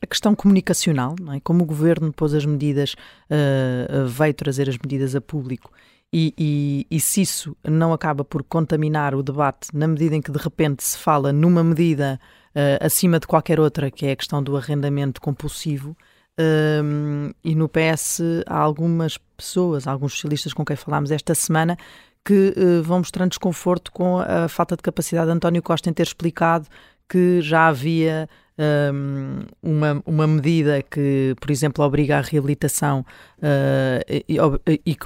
a 0.00 0.06
questão 0.06 0.34
comunicacional, 0.34 1.14
é? 1.34 1.40
como 1.40 1.62
o 1.62 1.66
governo 1.66 2.12
pôs 2.12 2.34
as 2.34 2.44
medidas, 2.44 2.94
uh, 3.30 4.06
veio 4.06 4.34
trazer 4.34 4.68
as 4.68 4.78
medidas 4.78 5.14
a 5.14 5.20
público. 5.20 5.70
E, 6.12 6.32
e, 6.38 6.86
e, 6.90 7.00
se 7.00 7.20
isso 7.20 7.56
não 7.62 7.92
acaba 7.92 8.24
por 8.24 8.42
contaminar 8.42 9.14
o 9.14 9.22
debate, 9.22 9.68
na 9.74 9.86
medida 9.86 10.16
em 10.16 10.22
que 10.22 10.30
de 10.30 10.38
repente 10.38 10.82
se 10.82 10.96
fala 10.96 11.32
numa 11.32 11.62
medida 11.62 12.18
uh, 12.54 12.84
acima 12.84 13.20
de 13.20 13.26
qualquer 13.26 13.60
outra, 13.60 13.90
que 13.90 14.06
é 14.06 14.12
a 14.12 14.16
questão 14.16 14.42
do 14.42 14.56
arrendamento 14.56 15.20
compulsivo, 15.20 15.94
um, 16.40 17.32
e 17.42 17.54
no 17.54 17.68
PS 17.68 18.20
há 18.46 18.56
algumas 18.56 19.18
pessoas, 19.36 19.86
alguns 19.86 20.12
socialistas 20.12 20.54
com 20.54 20.64
quem 20.64 20.76
falámos 20.76 21.10
esta 21.10 21.34
semana, 21.34 21.76
que 22.24 22.54
uh, 22.56 22.82
vão 22.82 22.98
mostrando 22.98 23.30
desconforto 23.30 23.92
com 23.92 24.18
a 24.18 24.48
falta 24.48 24.76
de 24.76 24.82
capacidade 24.82 25.26
de 25.26 25.32
António 25.32 25.62
Costa 25.62 25.90
em 25.90 25.92
ter 25.92 26.04
explicado 26.04 26.68
que 27.08 27.40
já 27.40 27.68
havia 27.68 28.28
um, 28.58 29.40
uma, 29.62 30.02
uma 30.04 30.26
medida 30.26 30.82
que, 30.82 31.34
por 31.40 31.50
exemplo, 31.50 31.84
obriga 31.84 32.18
à 32.18 32.20
reabilitação 32.20 33.04
uh, 33.38 34.04
e, 34.08 34.38
e, 34.84 34.96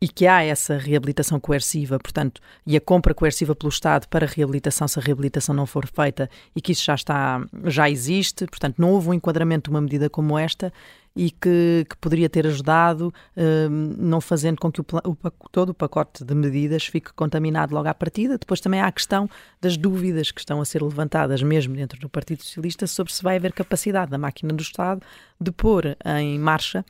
e, 0.00 0.08
que 0.08 0.26
há 0.26 0.42
essa 0.42 0.76
reabilitação 0.76 1.40
coerciva, 1.40 1.98
portanto, 1.98 2.42
e 2.66 2.76
a 2.76 2.80
compra 2.80 3.14
coerciva 3.14 3.54
pelo 3.54 3.70
Estado 3.70 4.06
para 4.08 4.26
reabilitação 4.26 4.86
se 4.86 4.98
a 4.98 5.02
reabilitação 5.02 5.54
não 5.54 5.64
for 5.64 5.86
feita 5.86 6.28
e 6.54 6.60
que 6.60 6.72
isso 6.72 6.84
já 6.84 6.94
está, 6.94 7.42
já 7.64 7.88
existe, 7.88 8.46
portanto, 8.46 8.76
não 8.78 8.90
houve 8.90 9.08
um 9.08 9.14
enquadramento 9.14 9.70
de 9.70 9.74
uma 9.74 9.80
medida 9.80 10.10
como 10.10 10.38
esta 10.38 10.70
e 11.16 11.30
que, 11.30 11.86
que 11.88 11.96
poderia 11.98 12.28
ter 12.28 12.46
ajudado, 12.46 13.12
um, 13.36 13.94
não 13.98 14.20
fazendo 14.20 14.58
com 14.58 14.70
que 14.70 14.80
o, 14.80 14.84
o, 15.04 15.16
todo 15.50 15.70
o 15.70 15.74
pacote 15.74 16.24
de 16.24 16.34
medidas 16.34 16.86
fique 16.86 17.12
contaminado 17.12 17.74
logo 17.74 17.88
à 17.88 17.94
partida. 17.94 18.36
Depois 18.36 18.60
também 18.60 18.80
há 18.80 18.86
a 18.86 18.92
questão 18.92 19.28
das 19.60 19.76
dúvidas 19.76 20.30
que 20.30 20.40
estão 20.40 20.60
a 20.60 20.64
ser 20.64 20.82
levantadas, 20.82 21.42
mesmo 21.42 21.74
dentro 21.74 21.98
do 22.00 22.08
Partido 22.08 22.42
Socialista, 22.42 22.86
sobre 22.86 23.12
se 23.12 23.22
vai 23.22 23.36
haver 23.36 23.52
capacidade 23.52 24.10
da 24.10 24.18
máquina 24.18 24.52
do 24.52 24.62
Estado 24.62 25.02
de 25.40 25.52
pôr 25.52 25.96
em 26.04 26.38
marcha 26.38 26.84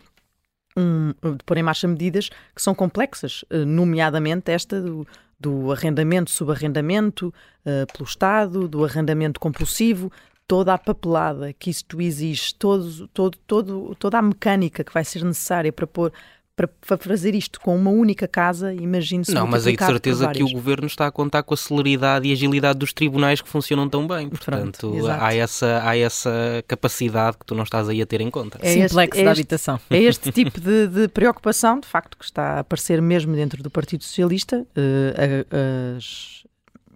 um, 0.76 1.11
de 1.37 1.45
pôr 1.45 1.57
em 1.57 1.62
marcha 1.62 1.87
medidas 1.87 2.28
que 2.54 2.61
são 2.61 2.75
complexas, 2.75 3.45
eh, 3.50 3.64
nomeadamente 3.64 4.50
esta 4.50 4.81
do, 4.81 5.07
do 5.38 5.71
arrendamento, 5.73 6.31
subarrendamento 6.31 7.33
uh, 7.64 7.93
pelo 7.93 8.04
Estado, 8.04 8.66
do 8.66 8.85
arrendamento 8.85 9.38
compulsivo, 9.38 10.11
toda 10.46 10.74
a 10.74 10.78
papelada 10.78 11.52
que 11.52 11.70
isto 11.70 12.00
exige, 12.00 12.54
todo, 12.54 13.08
todo, 13.08 13.38
todo, 13.46 13.96
toda 13.98 14.18
a 14.18 14.22
mecânica 14.22 14.84
que 14.84 14.92
vai 14.92 15.04
ser 15.04 15.24
necessária 15.24 15.72
para 15.72 15.86
pôr 15.86 16.12
para 16.56 16.96
fazer 16.98 17.34
isto 17.34 17.60
com 17.60 17.76
uma 17.76 17.90
única 17.90 18.28
casa, 18.28 18.72
imagine-se 18.72 19.34
Não, 19.34 19.44
mas 19.44 19.66
aí 19.66 19.76
de 19.76 19.84
certeza 19.84 20.30
que 20.30 20.42
o 20.42 20.48
governo 20.48 20.86
está 20.86 21.08
a 21.08 21.10
contar 21.10 21.42
com 21.42 21.52
a 21.52 21.56
celeridade 21.56 22.28
e 22.28 22.32
agilidade 22.32 22.78
dos 22.78 22.92
tribunais 22.92 23.40
que 23.42 23.48
funcionam 23.48 23.88
tão 23.88 24.06
bem. 24.06 24.28
Portanto, 24.28 24.90
Pronto, 24.92 25.08
há, 25.10 25.34
essa, 25.34 25.82
há 25.82 25.96
essa 25.96 26.64
capacidade 26.68 27.38
que 27.38 27.44
tu 27.44 27.56
não 27.56 27.64
estás 27.64 27.88
aí 27.88 28.00
a 28.00 28.06
ter 28.06 28.20
em 28.20 28.30
conta. 28.30 28.58
É 28.62 28.72
Simplex 28.72 29.18
é 29.18 29.24
da 29.24 29.32
habitação. 29.32 29.80
É 29.90 29.98
este 29.98 30.30
tipo 30.30 30.60
de, 30.60 30.86
de, 30.86 31.08
preocupação, 31.08 31.80
de 31.80 31.88
facto, 31.88 32.16
que 32.16 32.24
está 32.24 32.42
a 32.42 32.58
aparecer 32.60 33.02
mesmo 33.02 33.34
dentro 33.34 33.60
do 33.60 33.70
Partido 33.70 34.04
Socialista. 34.04 34.64
Uh, 34.76 35.96
as, 35.96 36.44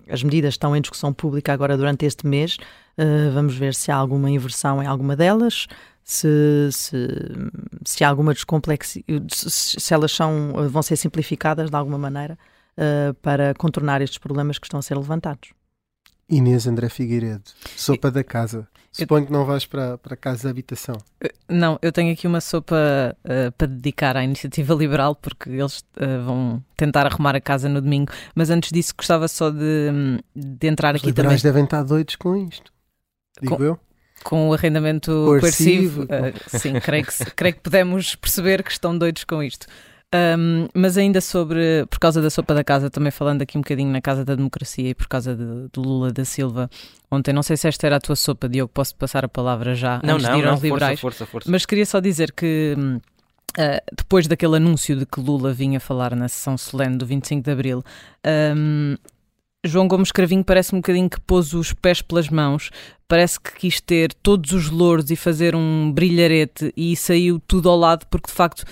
as 0.09 0.23
medidas 0.23 0.55
estão 0.55 0.77
em 0.77 0.81
discussão 0.81 1.13
pública 1.13 1.53
agora 1.53 1.77
durante 1.77 2.07
este 2.07 2.29
mês. 2.29 2.59
Uh, 2.99 3.31
vamos 3.33 3.57
ver 3.57 3.75
se 3.75 3.93
há 3.93 3.97
alguma 3.97 4.29
inversão 4.29 4.83
em 4.83 4.87
alguma 4.87 5.15
delas 5.15 5.69
se, 6.09 6.71
se, 6.73 7.07
se 7.85 8.03
há 8.03 8.09
alguma 8.09 8.33
descomplexidade, 8.33 9.27
se 9.31 9.93
elas 9.93 10.11
são, 10.11 10.55
vão 10.71 10.83
ser 10.83 10.97
simplificadas 10.97 11.69
de 11.69 11.77
alguma 11.77 11.99
maneira 11.99 12.39
uh, 12.79 13.13
para 13.21 13.53
contornar 13.55 14.01
estes 14.01 14.19
problemas 14.19 14.59
que 14.59 14.67
estão 14.67 14.81
a 14.81 14.83
ser 14.83 14.97
levantados. 14.97 15.51
Inês 16.27 16.67
André 16.67 16.89
Figueiredo, 16.89 17.51
sopa 17.77 18.11
da 18.11 18.25
casa. 18.25 18.67
Suponho 18.91 19.27
que 19.27 19.33
não 19.33 19.45
vais 19.45 19.67
para, 19.67 19.99
para 19.99 20.15
a 20.15 20.17
casa 20.17 20.43
de 20.43 20.49
habitação. 20.49 20.97
Eh, 21.21 21.33
não, 21.49 21.79
eu 21.81 21.93
tenho 21.93 22.13
aqui 22.13 22.27
uma 22.27 22.41
sopa 22.41 22.75
uh, 23.25 23.53
para 23.53 23.67
dedicar 23.67 24.17
à 24.17 24.25
iniciativa 24.25 24.75
liberal, 24.75 25.15
porque 25.15 25.51
eles 25.51 25.81
uh, 25.81 26.25
vão 26.25 26.65
tentar 26.77 27.07
arrumar 27.07 27.37
a 27.37 27.41
casa 27.41 27.69
no 27.69 27.81
domingo. 27.81 28.13
Mas 28.35 28.51
antes 28.51 28.73
disso, 28.73 28.95
gostava 28.97 29.29
só 29.29 29.51
de, 29.51 30.21
de 30.35 30.67
entrar 30.67 30.95
Os 30.95 31.03
aqui 31.03 31.13
também. 31.13 31.37
Os 31.37 31.43
devem 31.43 31.65
estar 31.65 31.83
doidos 31.83 32.17
com 32.17 32.37
isto, 32.37 32.73
digo 33.41 33.57
com... 33.57 33.63
eu 33.63 33.79
com 34.25 34.49
o 34.49 34.53
arrendamento 34.53 35.11
coercivo. 35.27 36.07
coercivo. 36.07 36.37
Uh, 36.37 36.51
sim, 36.59 36.73
creio 36.81 37.07
que, 37.07 37.25
creio 37.37 37.55
que 37.55 37.61
podemos 37.61 38.17
perceber 38.17 38.63
que 38.63 38.71
estão 38.71 38.99
doidos 38.99 39.25
com 39.25 39.43
isto. 39.43 39.67
Um, 40.15 40.69
mas 40.73 40.97
ainda 40.97 41.21
sobre, 41.21 41.85
por 41.91 41.99
causa 41.99 42.23
da 42.23 42.31
sopa 42.31 42.55
da 42.55 42.65
casa, 42.65 42.89
também 42.89 43.11
falando 43.11 43.43
aqui 43.43 43.59
um 43.59 43.61
bocadinho 43.61 43.91
na 43.91 44.01
Casa 44.01 44.25
da 44.25 44.35
Democracia 44.35 44.89
e 44.89 44.95
por 44.95 45.07
causa 45.07 45.37
de, 45.37 45.69
do 45.71 45.83
Lula 45.83 46.11
da 46.11 46.25
Silva, 46.25 46.71
ontem, 47.11 47.31
não 47.33 47.43
sei 47.43 47.59
se 47.59 47.69
esta 47.69 47.87
era 47.87 47.97
a 47.97 48.01
tua 48.01 48.17
sopa, 48.17 48.49
Diogo, 48.49 48.73
posso 48.73 48.97
passar 48.97 49.23
a 49.25 49.29
palavra 49.29 49.75
já 49.75 50.01
não, 50.03 50.15
antes 50.15 50.27
não, 50.27 50.33
de 50.33 50.39
ir 50.39 50.45
não, 50.45 50.51
aos 50.51 50.61
força, 50.61 50.75
liberais. 50.75 51.01
Força, 51.01 51.27
força. 51.27 51.51
Mas 51.51 51.67
queria 51.67 51.85
só 51.85 52.01
dizer 52.01 52.33
que 52.33 52.75
uh, 52.75 53.95
depois 53.95 54.27
daquele 54.27 54.57
anúncio 54.57 54.97
de 54.97 55.05
que 55.05 55.21
Lula 55.21 55.53
vinha 55.53 55.79
falar 55.79 56.17
na 56.17 56.27
sessão 56.27 56.57
solene 56.57 56.97
do 56.97 57.05
25 57.05 57.43
de 57.43 57.51
Abril, 57.51 57.85
um, 58.57 58.97
João 59.69 59.87
Gomes 59.87 60.11
Cravinho 60.11 60.43
parece 60.43 60.75
um 60.75 60.79
bocadinho 60.79 61.09
que 61.09 61.21
pôs 61.21 61.55
os 61.55 61.73
pés 61.73 62.03
pelas 62.03 62.29
mãos, 62.29 62.71
parece 63.07 63.41
que 63.41 63.55
quis 63.55 63.81
ter 63.81 64.13
todos 64.15 64.53
os 64.53 64.71
louros 64.71 65.11
e 65.11 65.17
fazer 65.17 65.55
um 65.55 65.93
brilharete 65.93 66.73
e 66.77 66.97
saiu 66.97 67.41
tudo 67.47 67.69
ao 67.69 67.77
lado 67.77 68.07
porque 68.11 68.29
de 68.29 68.35
facto 68.35 68.65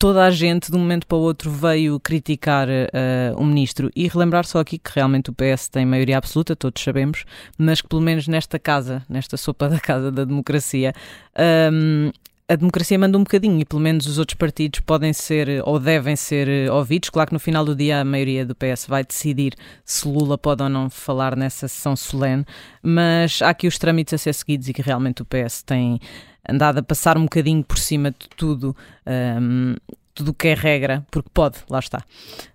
toda 0.00 0.24
a 0.24 0.30
gente 0.30 0.70
de 0.70 0.76
um 0.76 0.80
momento 0.80 1.06
para 1.06 1.18
o 1.18 1.20
outro 1.20 1.50
veio 1.50 2.00
criticar 2.00 2.66
uh, 2.68 3.36
o 3.36 3.44
ministro. 3.44 3.90
E 3.94 4.08
relembrar 4.08 4.46
só 4.46 4.58
aqui 4.58 4.78
que 4.78 4.90
realmente 4.94 5.28
o 5.28 5.34
PS 5.34 5.68
tem 5.68 5.84
maioria 5.84 6.16
absoluta, 6.16 6.56
todos 6.56 6.82
sabemos, 6.82 7.24
mas 7.58 7.82
que 7.82 7.88
pelo 7.88 8.00
menos 8.00 8.26
nesta 8.26 8.58
casa, 8.58 9.04
nesta 9.10 9.36
sopa 9.36 9.68
da 9.68 9.78
casa 9.78 10.10
da 10.10 10.24
democracia, 10.24 10.94
um, 11.36 12.06
ehm, 12.06 12.12
a 12.50 12.56
democracia 12.56 12.98
manda 12.98 13.16
um 13.16 13.22
bocadinho 13.22 13.60
e 13.60 13.64
pelo 13.64 13.80
menos 13.80 14.06
os 14.06 14.18
outros 14.18 14.34
partidos 14.34 14.80
podem 14.80 15.12
ser 15.12 15.62
ou 15.64 15.78
devem 15.78 16.16
ser 16.16 16.48
eh, 16.48 16.68
ouvidos. 16.68 17.08
Claro 17.08 17.28
que 17.28 17.32
no 17.32 17.38
final 17.38 17.64
do 17.64 17.76
dia 17.76 18.00
a 18.00 18.04
maioria 18.04 18.44
do 18.44 18.56
PS 18.56 18.86
vai 18.88 19.04
decidir 19.04 19.54
se 19.84 20.08
Lula 20.08 20.36
pode 20.36 20.60
ou 20.60 20.68
não 20.68 20.90
falar 20.90 21.36
nessa 21.36 21.68
sessão 21.68 21.94
solene, 21.94 22.44
mas 22.82 23.40
há 23.40 23.50
aqui 23.50 23.68
os 23.68 23.78
trâmites 23.78 24.14
a 24.14 24.18
ser 24.18 24.32
seguidos 24.32 24.68
e 24.68 24.72
que 24.72 24.82
realmente 24.82 25.22
o 25.22 25.24
PS 25.24 25.62
tem 25.62 26.00
andado 26.48 26.78
a 26.78 26.82
passar 26.82 27.16
um 27.16 27.22
bocadinho 27.22 27.62
por 27.62 27.78
cima 27.78 28.10
de 28.10 28.28
tudo. 28.36 28.76
Um, 29.06 29.76
tudo 30.20 30.30
o 30.30 30.34
que 30.34 30.48
é 30.48 30.54
regra, 30.54 31.04
porque 31.10 31.30
pode, 31.32 31.58
lá 31.68 31.78
está. 31.78 31.98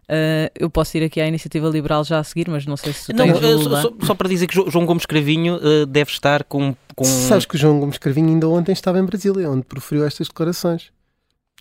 Uh, 0.04 0.50
eu 0.56 0.70
posso 0.70 0.96
ir 0.98 1.04
aqui 1.04 1.20
à 1.20 1.28
iniciativa 1.28 1.68
liberal 1.68 2.04
já 2.04 2.20
a 2.20 2.24
seguir, 2.24 2.48
mas 2.48 2.66
não 2.66 2.78
sei 2.78 2.94
se 2.94 3.12
não, 3.12 3.28
uh, 3.28 3.82
só, 3.82 3.92
só, 4.06 4.16
para 4.16 4.30
dizer 4.30 4.46
que 4.46 4.54
João 4.70 4.86
Gomes 4.86 5.06
Cravinho 5.06 5.56
uh, 5.56 5.86
deve 5.88 6.12
estar 6.12 6.44
com, 6.44 6.76
com. 6.96 7.04
Sabes 7.04 7.46
que 7.46 7.56
o 7.56 7.58
João 7.58 7.80
Gomes 7.80 7.98
Cravinho 7.98 8.30
ainda 8.30 8.48
ontem 8.48 8.72
estava 8.72 9.00
em 9.00 9.04
Brasília, 9.04 9.50
onde 9.50 9.66
proferiu 9.66 10.06
estas 10.06 10.28
declarações. 10.28 10.92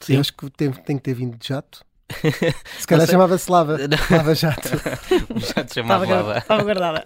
Sim. 0.01 0.15
Eu 0.15 0.21
acho 0.21 0.35
que 0.35 0.51
tem, 0.51 0.71
tem 0.71 0.97
que 0.99 1.03
ter 1.03 1.15
vindo 1.15 1.39
de 1.39 1.49
jato. 1.49 1.85
Se 2.79 2.87
calhar 2.87 3.09
chamava-se 3.09 3.51
Lava. 3.51 3.79
Lava 4.11 4.35
Jato. 4.37 4.69
o 5.35 5.41
jato 5.41 5.75
chamava 5.75 6.07
Lava. 6.07 6.39
Estava 6.39 6.63
guardada. 6.63 7.03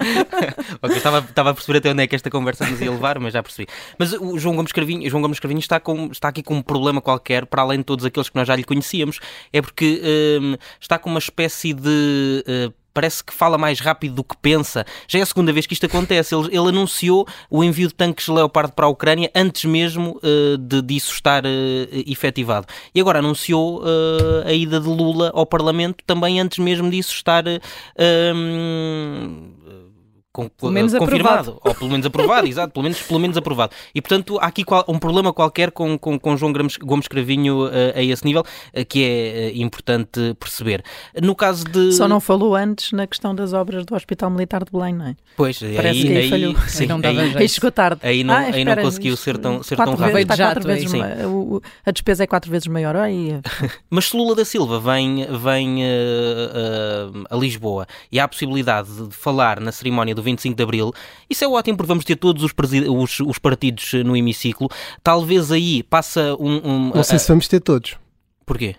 okay, 0.83 0.97
estava, 0.97 1.19
estava 1.19 1.51
a 1.51 1.55
perceber 1.55 1.79
até 1.79 1.91
onde 1.91 2.03
é 2.03 2.07
que 2.07 2.17
esta 2.17 2.31
conversa 2.31 2.67
nos 2.67 2.81
ia 2.81 2.91
levar, 2.91 3.19
mas 3.19 3.33
já 3.33 3.43
percebi. 3.43 3.69
Mas 3.99 4.13
o 4.13 4.39
João 4.39 4.57
Gomes 4.57 4.73
Carvinho, 4.73 5.09
João 5.09 5.23
Gomes 5.23 5.39
Carvinho 5.39 5.61
está, 5.61 5.79
com, 5.79 6.07
está 6.11 6.29
aqui 6.29 6.43
com 6.43 6.55
um 6.55 6.63
problema 6.63 7.01
qualquer, 7.01 7.47
para 7.47 7.63
além 7.63 7.79
de 7.79 7.85
todos 7.85 8.05
aqueles 8.05 8.29
que 8.29 8.37
nós 8.37 8.49
já 8.49 8.57
lhe 8.57 8.65
conhecíamos. 8.65 9.21
É 9.53 9.63
porque 9.63 10.03
um, 10.41 10.57
está 10.81 10.99
com 10.99 11.11
uma 11.11 11.21
espécie 11.21 11.73
de. 11.73 12.45
Uh, 12.47 12.78
parece 12.93 13.23
que 13.23 13.33
fala 13.33 13.57
mais 13.57 13.81
rápido 13.81 14.17
do 14.17 14.25
que 14.25 14.37
pensa. 14.37 14.85
Já 15.07 15.19
é 15.19 15.23
a 15.23 15.27
segunda 15.27 15.53
vez 15.53 15.67
que 15.67 15.75
isto 15.75 15.87
acontece. 15.87 16.35
Ele, 16.35 16.49
ele 16.49 16.69
anunciou 16.69 17.27
o 17.51 17.63
envio 17.63 17.89
de 17.89 17.95
tanques 17.95 18.29
Leopard 18.29 18.73
para 18.73 18.87
a 18.87 18.89
Ucrânia 18.89 19.31
antes 19.35 19.65
mesmo 19.65 20.21
uh, 20.23 20.59
de 20.59 20.83
disso 20.83 21.13
estar 21.13 21.45
uh, 21.45 21.49
efetivado. 22.07 22.67
E 22.95 23.01
agora 23.01 23.21
anunciou 23.21 23.83
uh, 23.83 24.47
a 24.47 24.53
ida 24.53 24.81
de 24.81 24.89
Lula 24.89 25.31
ao 25.35 25.47
Parlamento 25.47 26.03
também 26.07 26.41
antes 26.41 26.59
mesmo 26.59 26.91
disso 26.91 27.15
estar. 27.15 27.45
Uh, 27.47 27.59
com, 30.39 30.49
pelo 30.49 30.71
menos 30.71 30.95
confirmado, 30.95 31.51
aprovado. 31.51 31.61
ou 31.65 31.75
pelo 31.75 31.91
menos 31.91 32.07
aprovado, 32.07 32.47
exato, 32.49 32.73
pelo 32.73 32.85
menos, 32.85 33.03
pelo 33.03 33.19
menos 33.19 33.37
aprovado. 33.37 33.73
E 33.93 34.01
portanto 34.01 34.39
há 34.39 34.47
aqui 34.47 34.63
qual, 34.63 34.85
um 34.87 34.97
problema 34.97 35.33
qualquer 35.33 35.73
com, 35.73 35.99
com, 35.99 36.17
com 36.17 36.37
João 36.37 36.53
Gomes, 36.53 36.77
Gomes 36.77 37.09
Cravinho 37.09 37.67
uh, 37.67 37.71
a 37.97 38.03
esse 38.03 38.25
nível 38.25 38.43
uh, 38.43 38.85
que 38.87 39.05
é 39.05 39.53
uh, 39.53 39.61
importante 39.61 40.37
perceber. 40.39 40.85
No 41.21 41.35
caso 41.35 41.65
de. 41.65 41.93
Só 41.93 42.07
não 42.07 42.21
falou 42.21 42.55
antes 42.55 42.93
na 42.93 43.05
questão 43.09 43.35
das 43.35 43.53
obras 43.53 43.85
do 43.85 43.97
Hospital 43.97 44.31
Militar 44.31 44.65
de 44.65 44.71
Belém, 44.71 44.95
não 44.95 45.07
é? 45.07 45.17
Pois, 45.37 45.59
Parece 45.59 45.99
aí, 45.99 46.07
que 46.07 46.17
aí, 46.17 46.31
falhou. 46.31 46.57
Sim, 46.69 46.83
aí, 46.83 46.89
não 46.89 47.01
aí, 47.03 47.37
aí 47.37 47.49
chegou 47.49 47.73
tarde. 47.73 48.01
Aí 48.05 48.23
não, 48.23 48.35
ah, 48.35 48.39
aí 48.39 48.65
não 48.65 48.77
conseguiu 48.77 49.17
ser 49.17 49.39
tão, 49.39 49.63
ser 49.65 49.77
tão 49.77 49.97
rápido. 49.97 50.13
Vezes, 50.13 50.37
quatro 50.37 50.67
vezes, 50.67 50.93
o, 51.25 51.61
a 51.85 51.91
despesa 51.91 52.23
é 52.23 52.27
quatro 52.29 52.51
vezes 52.51 52.69
maior. 52.69 52.95
Aí... 52.95 53.41
Mas 53.91 54.07
se 54.07 54.17
Lula 54.17 54.37
da 54.37 54.45
Silva 54.45 54.79
vem, 54.79 55.27
vem 55.43 55.83
a 57.29 57.37
Lisboa 57.37 57.87
e 58.11 58.21
há 58.21 58.25
a 58.25 58.29
possibilidade 58.29 58.89
de 59.09 59.15
falar 59.15 59.61
na 59.61 59.73
cerimónia 59.73 60.15
do 60.15 60.28
25 60.31 60.57
de 60.57 60.63
Abril 60.63 60.93
isso 61.29 61.45
é 61.45 61.49
ótimo 61.49 61.77
porque 61.77 61.89
vamos 61.89 62.05
ter 62.05 62.17
todos 62.17 62.43
os, 62.43 62.53
os, 62.89 63.21
os 63.21 63.39
partidos 63.39 63.93
no 64.05 64.17
hemiciclo. 64.17 64.69
Talvez 65.03 65.53
aí 65.53 65.83
passa 65.83 66.35
um. 66.39 66.61
um 66.65 66.93
Não 66.95 67.05
sei 67.05 67.19
se 67.19 67.29
vamos 67.29 67.49
ter 67.49 67.61
todos. 67.61 67.97
Porquê? 68.47 68.77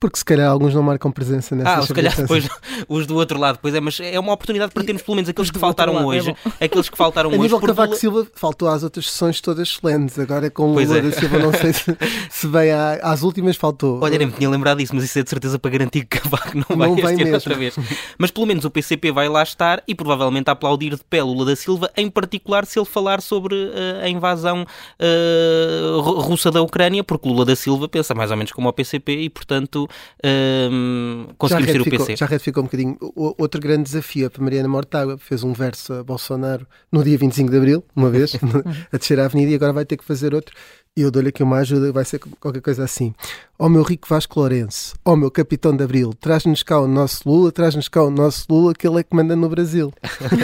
Porque 0.00 0.16
se 0.16 0.24
calhar 0.24 0.50
alguns 0.50 0.72
não 0.72 0.82
marcam 0.82 1.12
presença 1.12 1.54
nessa 1.54 1.74
Ah, 1.74 1.82
se 1.82 1.92
calhar 1.92 2.16
depois 2.16 2.48
os 2.88 3.06
do 3.06 3.16
outro 3.16 3.38
lado, 3.38 3.58
pois 3.60 3.74
é, 3.74 3.80
mas 3.80 4.00
é 4.00 4.18
uma 4.18 4.32
oportunidade 4.32 4.72
para 4.72 4.82
termos 4.82 5.02
pelo 5.02 5.16
menos 5.16 5.28
aqueles 5.28 5.50
que 5.50 5.58
faltaram 5.58 5.92
lado, 5.92 6.06
hoje. 6.06 6.34
É 6.58 6.64
aqueles 6.64 6.88
que 6.88 6.96
faltaram 6.96 7.28
a 7.28 7.32
hoje. 7.34 7.42
nível 7.42 7.60
Cavaco 7.60 7.94
Silva 7.94 8.26
faltou 8.34 8.66
às 8.66 8.82
outras 8.82 9.10
sessões 9.10 9.42
todas 9.42 9.68
solenes. 9.68 10.18
Agora 10.18 10.50
com 10.50 10.70
o 10.70 10.80
Lula 10.80 10.96
é. 10.96 11.02
da 11.02 11.12
Silva 11.12 11.38
não 11.38 11.52
sei 11.52 11.74
se, 11.74 11.94
se 12.30 12.46
vem 12.48 12.70
às 12.72 13.22
últimas 13.22 13.58
faltou. 13.58 14.00
Olha, 14.02 14.16
nem 14.16 14.28
me 14.28 14.32
tinha 14.32 14.48
lembrado 14.48 14.78
disso, 14.78 14.94
mas 14.94 15.04
isso 15.04 15.18
é 15.18 15.22
de 15.22 15.28
certeza 15.28 15.58
para 15.58 15.70
garantir 15.70 16.06
que 16.06 16.18
Cavaco 16.18 16.56
não, 16.56 16.76
não 16.78 16.96
vai 16.96 17.12
este 17.12 17.34
outra 17.34 17.54
vez. 17.54 17.76
Mas 18.16 18.30
pelo 18.30 18.46
menos 18.46 18.64
o 18.64 18.70
PCP 18.70 19.12
vai 19.12 19.28
lá 19.28 19.42
estar 19.42 19.82
e 19.86 19.94
provavelmente 19.94 20.48
a 20.48 20.52
aplaudir 20.52 20.96
de 20.96 21.04
pé 21.04 21.22
Lula 21.22 21.44
da 21.44 21.54
Silva, 21.54 21.90
em 21.94 22.08
particular 22.08 22.64
se 22.64 22.78
ele 22.78 22.86
falar 22.86 23.20
sobre 23.20 23.54
uh, 23.54 24.02
a 24.02 24.08
invasão 24.08 24.64
uh, 24.64 26.00
russa 26.00 26.50
da 26.50 26.62
Ucrânia, 26.62 27.04
porque 27.04 27.28
Lula 27.28 27.44
da 27.44 27.54
Silva 27.54 27.86
pensa 27.86 28.14
mais 28.14 28.30
ou 28.30 28.36
menos 28.38 28.50
como 28.50 28.66
o 28.66 28.72
PCP 28.72 29.24
e, 29.24 29.28
portanto, 29.28 29.89
uh, 30.24 31.34
conseguimos 31.36 31.72
ter 31.72 31.80
o 31.80 31.84
PC. 31.84 32.16
Já 32.16 32.26
retificou 32.26 32.62
um 32.62 32.66
bocadinho. 32.66 32.96
O, 33.00 33.34
outro 33.38 33.60
grande 33.60 33.84
desafio 33.84 34.26
é 34.26 34.28
para 34.28 34.42
Mariana 34.42 34.68
Mortágua, 34.68 35.18
fez 35.18 35.42
um 35.42 35.52
verso 35.52 35.92
a 35.92 36.04
Bolsonaro 36.04 36.66
no 36.90 37.02
dia 37.04 37.18
25 37.18 37.50
de 37.50 37.56
Abril, 37.56 37.84
uma 37.94 38.10
vez, 38.10 38.32
a 38.92 38.96
descer 38.96 39.18
a 39.20 39.26
avenida, 39.26 39.50
e 39.52 39.54
agora 39.54 39.72
vai 39.72 39.84
ter 39.84 39.96
que 39.96 40.04
fazer 40.04 40.34
outro. 40.34 40.54
E 40.98 41.02
eu 41.02 41.10
dou-lhe 41.10 41.28
aqui 41.28 41.40
uma 41.40 41.58
ajuda, 41.58 41.92
vai 41.92 42.04
ser 42.04 42.18
qualquer 42.18 42.60
coisa 42.60 42.82
assim. 42.82 43.14
Ó 43.56 43.66
oh, 43.66 43.68
meu 43.68 43.82
rico 43.82 44.08
Vasco 44.08 44.40
Lourenço, 44.40 44.96
ó 45.04 45.12
oh, 45.12 45.16
meu 45.16 45.30
capitão 45.30 45.76
de 45.76 45.84
Abril, 45.84 46.12
traz-nos 46.12 46.64
cá 46.64 46.80
o 46.80 46.88
nosso 46.88 47.28
Lula, 47.28 47.52
traz-nos 47.52 47.88
cá 47.88 48.02
o 48.02 48.10
nosso 48.10 48.44
Lula, 48.50 48.74
que 48.74 48.88
ele 48.88 48.98
é 48.98 49.02
que 49.04 49.14
manda 49.14 49.36
no 49.36 49.48
Brasil. 49.48 49.92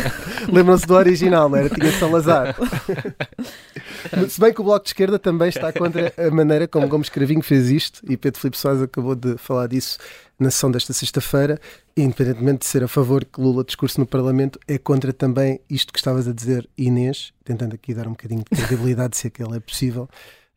Lembram-se 0.52 0.86
do 0.86 0.94
original, 0.94 1.48
não 1.48 1.58
era? 1.58 1.68
Tinha 1.68 1.90
Salazar. 1.98 2.56
Se 4.30 4.40
bem 4.40 4.54
que 4.54 4.60
o 4.60 4.64
Bloco 4.64 4.84
de 4.84 4.90
Esquerda 4.90 5.18
também 5.18 5.48
está 5.48 5.72
contra 5.72 6.12
a 6.16 6.30
maneira 6.30 6.68
como 6.68 6.86
Gomes 6.86 7.08
Cravinho 7.08 7.42
fez 7.42 7.68
isto, 7.68 8.00
e 8.08 8.16
Pedro 8.16 8.40
Filipe 8.40 8.56
Soares 8.56 8.82
acabou 8.82 9.16
de 9.16 9.36
falar 9.38 9.66
disso 9.66 9.98
na 10.38 10.50
sessão 10.50 10.70
desta 10.70 10.92
sexta-feira, 10.92 11.58
independentemente 11.96 12.60
de 12.60 12.66
ser 12.66 12.84
a 12.84 12.88
favor 12.88 13.24
que 13.24 13.40
Lula 13.40 13.64
discurse 13.64 13.98
no 13.98 14.06
Parlamento, 14.06 14.58
é 14.68 14.78
contra 14.78 15.12
também 15.12 15.60
isto 15.68 15.92
que 15.92 15.98
estavas 15.98 16.28
a 16.28 16.32
dizer, 16.32 16.68
Inês, 16.76 17.32
tentando 17.44 17.74
aqui 17.74 17.94
dar 17.94 18.06
um 18.06 18.10
bocadinho 18.10 18.40
de 18.40 18.56
credibilidade, 18.56 19.16
se 19.16 19.26
aquilo 19.26 19.54
é 19.54 19.60
possível. 19.60 20.08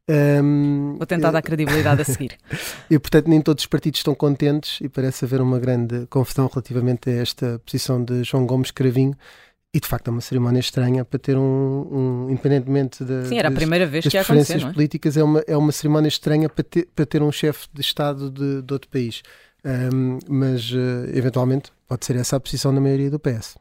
Um, 0.10 0.96
Vou 0.98 1.06
tentar 1.06 1.30
dar 1.30 1.42
credibilidade 1.42 2.02
a 2.02 2.06
seguir. 2.06 2.36
e 2.90 2.98
portanto, 2.98 3.28
nem 3.28 3.40
todos 3.42 3.64
os 3.64 3.68
partidos 3.68 4.00
estão 4.00 4.16
contentes 4.16 4.80
e 4.82 4.90
parece 4.90 5.24
haver 5.24 5.40
uma 5.40 5.60
grande 5.60 6.08
confusão 6.08 6.50
relativamente 6.52 7.10
a 7.10 7.14
esta 7.14 7.62
posição 7.64 8.04
de 8.04 8.24
João 8.24 8.46
Gomes 8.46 8.72
Cravinho. 8.72 9.16
E 9.72 9.80
de 9.80 9.88
facto 9.88 10.08
é 10.08 10.12
uma 10.12 10.22
cerimónia 10.22 10.60
estranha 10.60 11.06
para 11.06 11.20
ter 11.20 11.38
um, 11.38 11.88
um 11.92 12.28
independentemente 12.32 13.04
da, 13.04 13.26
Sim, 13.26 13.38
era 13.38 13.50
das, 13.50 13.56
a 13.56 13.60
primeira 13.60 13.86
vez 13.86 14.04
que 14.08 14.18
ia 14.18 14.24
preferências 14.24 14.64
não 14.64 14.72
é? 14.72 14.74
políticas, 14.74 15.16
é 15.16 15.24
uma, 15.24 15.44
é 15.46 15.56
uma 15.56 15.72
cerimónia 15.72 16.08
estranha 16.08 16.50
para 16.50 16.64
ter, 16.64 16.88
para 16.96 17.06
ter 17.06 17.22
um 17.22 17.32
chefe 17.32 17.68
de 17.72 17.80
Estado 17.80 18.32
de, 18.32 18.64
de 18.64 18.74
outro 18.74 18.90
país. 18.90 19.22
Um, 19.66 20.20
mas 20.28 20.72
uh, 20.72 21.10
eventualmente 21.14 21.72
pode 21.88 22.06
ser 22.06 22.16
essa 22.16 22.38
a 22.38 22.40
posição 22.40 22.74
da 22.74 22.80
maioria 22.80 23.12
do 23.12 23.20
PS. 23.20 23.58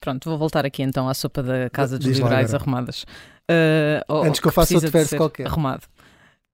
Pronto, 0.00 0.28
vou 0.28 0.38
voltar 0.38 0.64
aqui 0.64 0.82
então 0.82 1.08
à 1.08 1.14
sopa 1.14 1.42
da 1.42 1.68
Casa 1.70 1.98
dos 1.98 2.06
Liberais 2.06 2.54
arrumadas. 2.54 3.04
Uh, 3.50 4.24
Antes 4.24 4.40
que 4.40 4.46
eu 4.46 4.52
faça 4.52 4.74
outro 4.74 4.90
verso 4.90 5.16
qualquer. 5.16 5.46
Arrumado. 5.46 5.82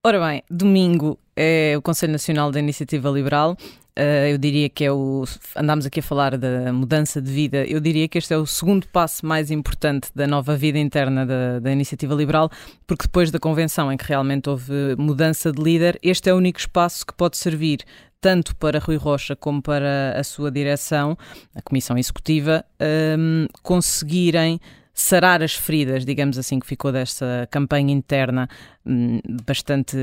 Ora 0.04 0.18
bem, 0.26 0.42
domingo 0.50 1.16
é 1.36 1.74
o 1.76 1.82
Conselho 1.82 2.12
Nacional 2.12 2.50
da 2.50 2.58
Iniciativa 2.58 3.08
Liberal. 3.08 3.56
Uh, 3.98 4.26
eu 4.30 4.38
diria 4.38 4.68
que 4.68 4.84
é 4.84 4.90
o. 4.90 5.24
Andámos 5.54 5.86
aqui 5.86 6.00
a 6.00 6.02
falar 6.02 6.36
da 6.36 6.72
mudança 6.72 7.20
de 7.20 7.30
vida. 7.30 7.64
Eu 7.66 7.78
diria 7.78 8.08
que 8.08 8.18
este 8.18 8.32
é 8.32 8.38
o 8.38 8.46
segundo 8.46 8.88
passo 8.88 9.24
mais 9.24 9.50
importante 9.50 10.10
da 10.14 10.26
nova 10.26 10.56
vida 10.56 10.78
interna 10.78 11.26
da, 11.26 11.58
da 11.60 11.70
Iniciativa 11.70 12.14
Liberal, 12.14 12.50
porque 12.86 13.02
depois 13.02 13.30
da 13.30 13.38
convenção 13.38 13.92
em 13.92 13.96
que 13.96 14.06
realmente 14.06 14.48
houve 14.48 14.96
mudança 14.96 15.52
de 15.52 15.62
líder, 15.62 15.98
este 16.02 16.30
é 16.30 16.34
o 16.34 16.38
único 16.38 16.58
espaço 16.58 17.06
que 17.06 17.12
pode 17.12 17.36
servir 17.36 17.84
tanto 18.22 18.54
para 18.54 18.78
Rui 18.78 18.96
Rocha 18.96 19.34
como 19.34 19.60
para 19.60 20.14
a 20.16 20.22
sua 20.22 20.50
direção, 20.50 21.18
a 21.54 21.60
Comissão 21.60 21.98
Executiva, 21.98 22.64
um, 23.18 23.46
conseguirem 23.62 24.60
sarar 24.94 25.42
as 25.42 25.54
feridas, 25.54 26.04
digamos 26.04 26.38
assim, 26.38 26.60
que 26.60 26.66
ficou 26.66 26.92
desta 26.92 27.48
campanha 27.50 27.92
interna 27.92 28.48
hum, 28.86 29.20
bastante. 29.44 29.96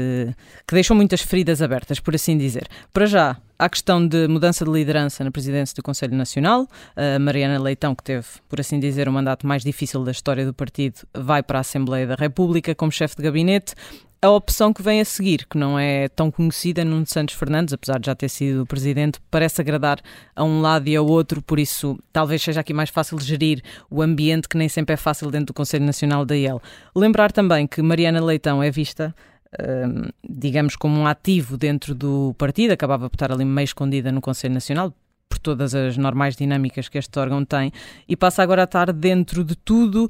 que 0.68 0.74
deixou 0.74 0.98
muitas 0.98 1.22
feridas 1.22 1.62
abertas, 1.62 2.00
por 2.00 2.14
assim 2.14 2.38
dizer. 2.38 2.68
Para 2.92 3.06
já, 3.06 3.38
a 3.58 3.70
questão 3.70 4.06
de 4.06 4.28
mudança 4.28 4.66
de 4.66 4.72
liderança 4.72 5.24
na 5.24 5.32
presidência 5.32 5.76
do 5.76 5.84
Conselho 5.84 6.16
Nacional. 6.16 6.68
A 6.96 7.20
Mariana 7.20 7.58
Leitão, 7.62 7.96
que 7.96 8.04
teve, 8.04 8.26
por 8.50 8.60
assim 8.60 8.80
dizer, 8.80 9.08
o 9.08 9.14
mandato 9.14 9.48
mais 9.48 9.64
difícil 9.64 10.04
da 10.04 10.12
história 10.12 10.46
do 10.46 10.54
partido, 10.54 11.08
vai 11.14 11.42
para 11.42 11.60
a 11.60 11.62
Assembleia 11.62 12.08
da 12.08 12.16
República 12.16 12.76
como 12.76 12.92
chefe 12.92 13.16
de 13.16 13.24
gabinete 13.24 13.76
a 14.22 14.30
opção 14.30 14.74
que 14.74 14.82
vem 14.82 15.00
a 15.00 15.06
seguir, 15.06 15.46
que 15.48 15.58
não 15.58 15.80
é 15.80 16.10
tão 16.10 16.30
conhecida, 16.30 16.84
Nuno 16.84 17.06
Santos 17.06 17.36
Fernandes, 17.36 17.74
apesar 17.74 18.00
de 18.00 18.08
já 18.08 18.16
ter 18.16 18.28
sido 18.28 18.66
presidente, 18.66 19.20
parece 19.32 19.62
agradar 19.62 20.00
a 20.36 20.44
um 20.44 20.62
lado 20.62 20.90
e 20.90 20.96
ao 20.96 21.06
outro, 21.06 21.42
por 21.42 21.58
isso 21.58 21.98
talvez 22.12 22.42
seja 22.42 22.60
aqui 22.60 22.74
mais 22.74 22.90
fácil 22.90 23.18
gerir 23.20 23.62
o 23.90 24.02
ambiente 24.02 24.50
que 24.50 24.58
nem 24.58 24.68
sempre 24.68 24.94
é 24.94 24.98
fácil 24.98 25.32
dentro 25.32 25.48
do 25.48 25.54
Conselho 25.54 25.86
Nacional 25.86 26.26
da 26.26 26.36
IEL. 26.36 26.62
Lembrar 26.94 27.32
também 27.32 27.66
que 27.66 27.82
Mariana 27.82 28.24
Leitão 28.24 28.62
é 28.62 28.70
vista 28.70 29.16
hum, 29.58 30.10
digamos, 30.28 30.76
como 30.76 31.00
um 31.00 31.08
ativo 31.08 31.58
dentro 31.58 31.96
do 31.96 32.36
partido, 32.38 32.72
acabava 32.72 33.10
por 33.10 33.16
estar 33.16 33.32
ali 33.32 33.46
meio 33.46 33.66
escondida 33.66 34.12
no 34.12 34.22
Conselho 34.22 34.54
Nacional, 34.54 34.94
por 35.30 35.38
todas 35.38 35.76
as 35.76 35.96
normais 35.96 36.36
dinâmicas 36.36 36.90
que 36.90 36.98
este 36.98 37.18
órgão 37.20 37.46
tem, 37.46 37.72
e 38.08 38.18
passa 38.18 38.42
agora 38.42 38.64
a 38.64 38.66
estar 38.66 38.92
dentro 38.92 39.44
de 39.44 39.56
tudo, 39.56 40.10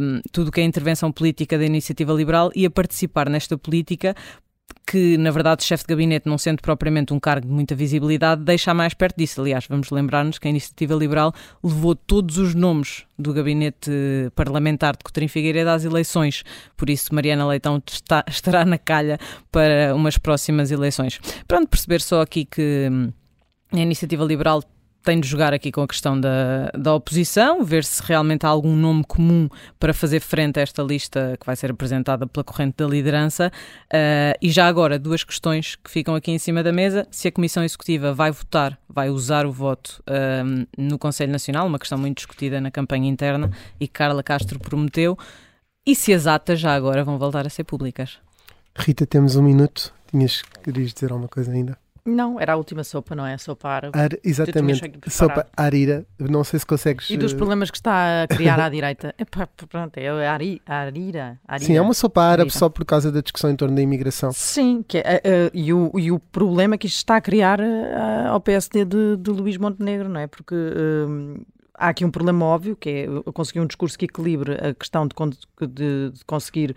um, 0.00 0.20
tudo 0.30 0.52
que 0.52 0.60
é 0.60 0.64
intervenção 0.64 1.10
política 1.10 1.58
da 1.58 1.64
iniciativa 1.64 2.12
liberal 2.12 2.50
e 2.54 2.66
a 2.66 2.70
participar 2.70 3.28
nesta 3.28 3.56
política 3.56 4.14
que, 4.86 5.16
na 5.18 5.30
verdade, 5.30 5.62
chefe 5.62 5.84
de 5.84 5.88
gabinete, 5.88 6.28
não 6.28 6.36
sendo 6.36 6.60
propriamente 6.60 7.12
um 7.12 7.20
cargo 7.20 7.46
de 7.46 7.52
muita 7.52 7.74
visibilidade, 7.74 8.42
deixa 8.42 8.74
mais 8.74 8.92
perto 8.92 9.16
disso. 9.16 9.40
Aliás, 9.40 9.66
vamos 9.68 9.90
lembrar-nos 9.90 10.38
que 10.38 10.48
a 10.48 10.50
Iniciativa 10.50 10.94
Liberal 10.94 11.32
levou 11.62 11.94
todos 11.94 12.38
os 12.38 12.54
nomes 12.54 13.04
do 13.18 13.32
gabinete 13.32 13.90
parlamentar 14.34 14.96
de 14.96 15.04
Coutrinho 15.04 15.28
Figueiredo 15.28 15.70
às 15.70 15.84
eleições. 15.84 16.42
Por 16.76 16.90
isso, 16.90 17.14
Mariana 17.14 17.46
Leitão 17.46 17.80
está, 17.86 18.24
estará 18.28 18.64
na 18.64 18.78
calha 18.78 19.18
para 19.52 19.94
umas 19.94 20.18
próximas 20.18 20.70
eleições. 20.70 21.20
Pronto, 21.46 21.68
perceber 21.68 22.00
só 22.00 22.20
aqui 22.20 22.44
que 22.44 22.88
hum, 22.90 23.12
a 23.72 23.78
iniciativa 23.78 24.24
liberal 24.24 24.62
tem 25.02 25.18
de 25.18 25.26
jogar 25.26 25.52
aqui 25.54 25.72
com 25.72 25.82
a 25.82 25.88
questão 25.88 26.20
da, 26.20 26.70
da 26.76 26.94
oposição, 26.94 27.64
ver 27.64 27.84
se 27.84 28.02
realmente 28.02 28.44
há 28.44 28.48
algum 28.48 28.76
nome 28.76 29.04
comum 29.04 29.48
para 29.78 29.94
fazer 29.94 30.20
frente 30.20 30.58
a 30.58 30.62
esta 30.62 30.82
lista 30.82 31.36
que 31.40 31.46
vai 31.46 31.56
ser 31.56 31.70
apresentada 31.70 32.26
pela 32.26 32.44
corrente 32.44 32.76
da 32.76 32.86
liderança. 32.86 33.50
Uh, 33.86 34.36
e 34.42 34.50
já 34.50 34.66
agora, 34.66 34.98
duas 34.98 35.24
questões 35.24 35.76
que 35.76 35.90
ficam 35.90 36.14
aqui 36.14 36.30
em 36.30 36.38
cima 36.38 36.62
da 36.62 36.72
mesa: 36.72 37.06
se 37.10 37.28
a 37.28 37.32
Comissão 37.32 37.64
Executiva 37.64 38.12
vai 38.12 38.30
votar, 38.30 38.78
vai 38.88 39.08
usar 39.08 39.46
o 39.46 39.52
voto 39.52 40.02
uh, 40.02 40.66
no 40.76 40.98
Conselho 40.98 41.32
Nacional, 41.32 41.66
uma 41.66 41.78
questão 41.78 41.98
muito 41.98 42.18
discutida 42.18 42.60
na 42.60 42.70
campanha 42.70 43.08
interna 43.08 43.50
e 43.78 43.86
que 43.86 43.94
Carla 43.94 44.22
Castro 44.22 44.58
prometeu, 44.58 45.16
e 45.86 45.94
se 45.94 46.12
as 46.12 46.26
atas 46.26 46.60
já 46.60 46.74
agora 46.74 47.02
vão 47.02 47.18
voltar 47.18 47.46
a 47.46 47.50
ser 47.50 47.64
públicas. 47.64 48.18
Rita, 48.76 49.06
temos 49.06 49.36
um 49.36 49.42
minuto. 49.42 49.92
Tinhas 50.10 50.42
querias 50.62 50.92
dizer 50.92 51.12
alguma 51.12 51.28
coisa 51.28 51.52
ainda? 51.52 51.78
Não, 52.04 52.40
era 52.40 52.54
a 52.54 52.56
última 52.56 52.82
sopa, 52.82 53.14
não 53.14 53.26
é? 53.26 53.34
A 53.34 53.38
sopa 53.38 53.68
árabe. 53.68 53.98
Ar, 53.98 54.10
exatamente, 54.24 54.90
sopa 55.08 55.46
arira. 55.56 56.06
Não 56.18 56.42
sei 56.42 56.58
se 56.58 56.66
consegues. 56.66 57.10
E 57.10 57.16
dos 57.16 57.32
eh, 57.32 57.36
problemas 57.36 57.70
que 57.70 57.76
está 57.76 58.22
a 58.22 58.28
criar 58.34 58.58
à 58.58 58.68
direita. 58.68 59.14
Epá, 59.18 59.46
pronto, 59.68 59.96
é 59.98 60.26
ari, 60.26 60.62
arira, 60.66 61.38
arira. 61.46 61.66
Sim, 61.66 61.76
é 61.76 61.82
uma 61.82 61.94
sopa 61.94 62.22
árabe 62.22 62.48
arira. 62.48 62.58
só 62.58 62.68
por 62.68 62.84
causa 62.84 63.12
da 63.12 63.20
discussão 63.20 63.50
em 63.50 63.56
torno 63.56 63.76
da 63.76 63.82
imigração. 63.82 64.32
Sim, 64.32 64.84
que 64.86 64.98
é, 64.98 65.22
uh, 65.24 65.50
e, 65.52 65.72
o, 65.72 65.92
e 65.98 66.10
o 66.10 66.18
problema 66.18 66.78
que 66.78 66.86
isto 66.86 66.96
está 66.96 67.16
a 67.16 67.20
criar 67.20 67.60
uh, 67.60 68.28
ao 68.28 68.40
PSD 68.40 68.84
de, 68.84 69.16
de 69.16 69.30
Luís 69.30 69.56
Montenegro, 69.56 70.08
não 70.08 70.20
é? 70.20 70.26
Porque. 70.26 70.54
Uh, 70.54 71.44
há 71.74 71.88
aqui 71.88 72.04
um 72.04 72.10
problema 72.10 72.44
óbvio, 72.44 72.76
que 72.76 72.90
é 72.90 73.32
conseguir 73.32 73.60
um 73.60 73.66
discurso 73.66 73.98
que 73.98 74.04
equilibre 74.04 74.52
a 74.52 74.74
questão 74.74 75.06
de, 75.06 75.14
de, 75.66 76.10
de 76.10 76.24
conseguir 76.26 76.76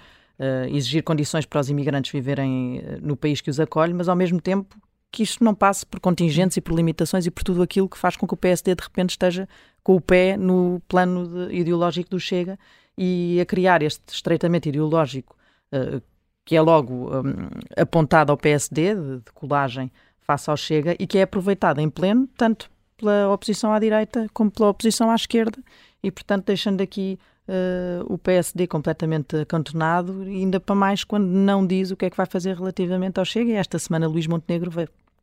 exigir 0.71 1.03
condições 1.03 1.45
para 1.45 1.59
os 1.59 1.69
imigrantes 1.69 2.09
viverem 2.09 2.81
no 3.01 3.15
país 3.15 3.41
que 3.41 3.49
os 3.49 3.59
acolhe, 3.59 3.93
mas 3.93 4.07
ao 4.07 4.15
mesmo 4.15 4.39
tempo 4.41 4.77
que 5.13 5.21
isto 5.21 5.43
não 5.43 5.53
passe 5.53 5.85
por 5.85 5.99
contingentes 5.99 6.57
e 6.57 6.61
por 6.61 6.73
limitações 6.73 7.27
e 7.27 7.31
por 7.31 7.43
tudo 7.43 7.61
aquilo 7.61 7.87
que 7.87 7.99
faz 7.99 8.17
com 8.17 8.25
que 8.25 8.33
o 8.33 8.37
PSD 8.37 8.73
de 8.73 8.81
repente 8.81 9.11
esteja 9.11 9.47
com 9.83 9.95
o 9.95 10.01
pé 10.01 10.35
no 10.35 10.81
plano 10.87 11.53
ideológico 11.53 12.09
do 12.09 12.19
Chega 12.19 12.57
e 12.97 13.39
a 13.39 13.45
criar 13.45 13.83
este 13.83 14.01
estreitamento 14.11 14.67
ideológico 14.67 15.35
uh, 15.71 16.01
que 16.43 16.55
é 16.55 16.61
logo 16.61 17.15
um, 17.15 17.47
apontado 17.77 18.31
ao 18.31 18.37
PSD, 18.37 18.95
de, 18.95 19.17
de 19.17 19.31
colagem 19.35 19.91
face 20.19 20.49
ao 20.49 20.57
Chega, 20.57 20.95
e 20.97 21.05
que 21.05 21.19
é 21.19 21.21
aproveitado 21.21 21.79
em 21.79 21.89
pleno, 21.91 22.27
tanto 22.35 22.71
pela 22.97 23.29
oposição 23.29 23.71
à 23.71 23.77
direita 23.77 24.27
como 24.33 24.49
pela 24.49 24.69
oposição 24.69 25.11
à 25.11 25.15
esquerda, 25.15 25.59
e 26.01 26.09
portanto 26.09 26.47
deixando 26.47 26.81
aqui 26.81 27.19
uh, 27.47 28.11
o 28.11 28.17
PSD 28.17 28.65
completamente 28.65 29.35
acantonado, 29.35 30.23
ainda 30.23 30.59
para 30.59 30.73
mais 30.73 31.03
quando 31.03 31.27
não 31.27 31.65
diz 31.65 31.91
o 31.91 31.95
que 31.95 32.05
é 32.05 32.09
que 32.09 32.17
vai 32.17 32.25
fazer 32.25 32.55
relativamente 32.55 33.19
ao 33.19 33.25
Chega. 33.25 33.51
E 33.51 33.55
esta 33.55 33.77
semana 33.77 34.07
Luís 34.07 34.25
Montenegro 34.25 34.71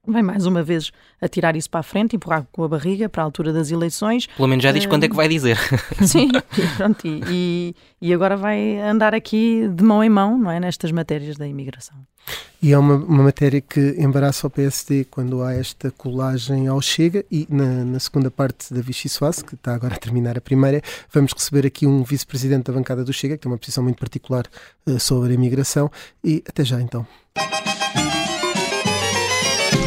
Vem 0.08 0.22
mais 0.22 0.46
uma 0.46 0.62
vez 0.62 0.90
a 1.20 1.28
tirar 1.28 1.54
isso 1.56 1.68
para 1.68 1.80
a 1.80 1.82
frente, 1.82 2.16
empurrar 2.16 2.46
com 2.50 2.64
a 2.64 2.68
barriga 2.68 3.06
para 3.06 3.22
a 3.22 3.24
altura 3.24 3.52
das 3.52 3.70
eleições. 3.70 4.26
Pelo 4.28 4.48
menos 4.48 4.62
já 4.62 4.72
diz 4.72 4.86
uh, 4.86 4.88
quando 4.88 5.04
é 5.04 5.08
que 5.08 5.14
vai 5.14 5.28
dizer. 5.28 5.58
Sim, 6.06 6.30
pronto, 6.78 7.06
e, 7.06 7.74
e, 8.00 8.14
agora 8.14 8.34
vai 8.34 8.78
andar 8.80 9.14
aqui 9.14 9.68
de 9.68 9.84
mão 9.84 10.02
em 10.02 10.08
mão, 10.08 10.38
não 10.38 10.50
é? 10.50 10.58
Nestas 10.58 10.90
matérias 10.90 11.36
da 11.36 11.46
imigração. 11.46 11.96
E 12.62 12.72
é 12.72 12.78
uma, 12.78 12.94
uma 12.94 13.24
matéria 13.24 13.60
que 13.60 13.94
embaraça 13.98 14.46
o 14.46 14.50
PSD 14.50 15.04
quando 15.04 15.42
há 15.42 15.52
esta 15.52 15.90
colagem 15.90 16.66
ao 16.66 16.80
Chega 16.80 17.24
e 17.30 17.46
na, 17.50 17.84
na 17.84 18.00
segunda 18.00 18.30
parte 18.30 18.72
da 18.72 18.80
Vichy 18.80 19.08
Soares, 19.08 19.42
que 19.42 19.54
está 19.54 19.74
agora 19.74 19.94
a 19.94 19.98
terminar 19.98 20.36
a 20.38 20.40
primeira, 20.40 20.80
vamos 21.12 21.32
receber 21.32 21.66
aqui 21.66 21.86
um 21.86 22.02
vice-presidente 22.02 22.64
da 22.64 22.72
bancada 22.72 23.04
do 23.04 23.12
Chega, 23.12 23.36
que 23.36 23.42
tem 23.42 23.52
uma 23.52 23.58
posição 23.58 23.84
muito 23.84 23.98
particular 23.98 24.44
uh, 24.86 24.98
sobre 24.98 25.32
a 25.32 25.34
imigração 25.34 25.90
e 26.24 26.42
até 26.48 26.64
já 26.64 26.80
então. 26.80 27.06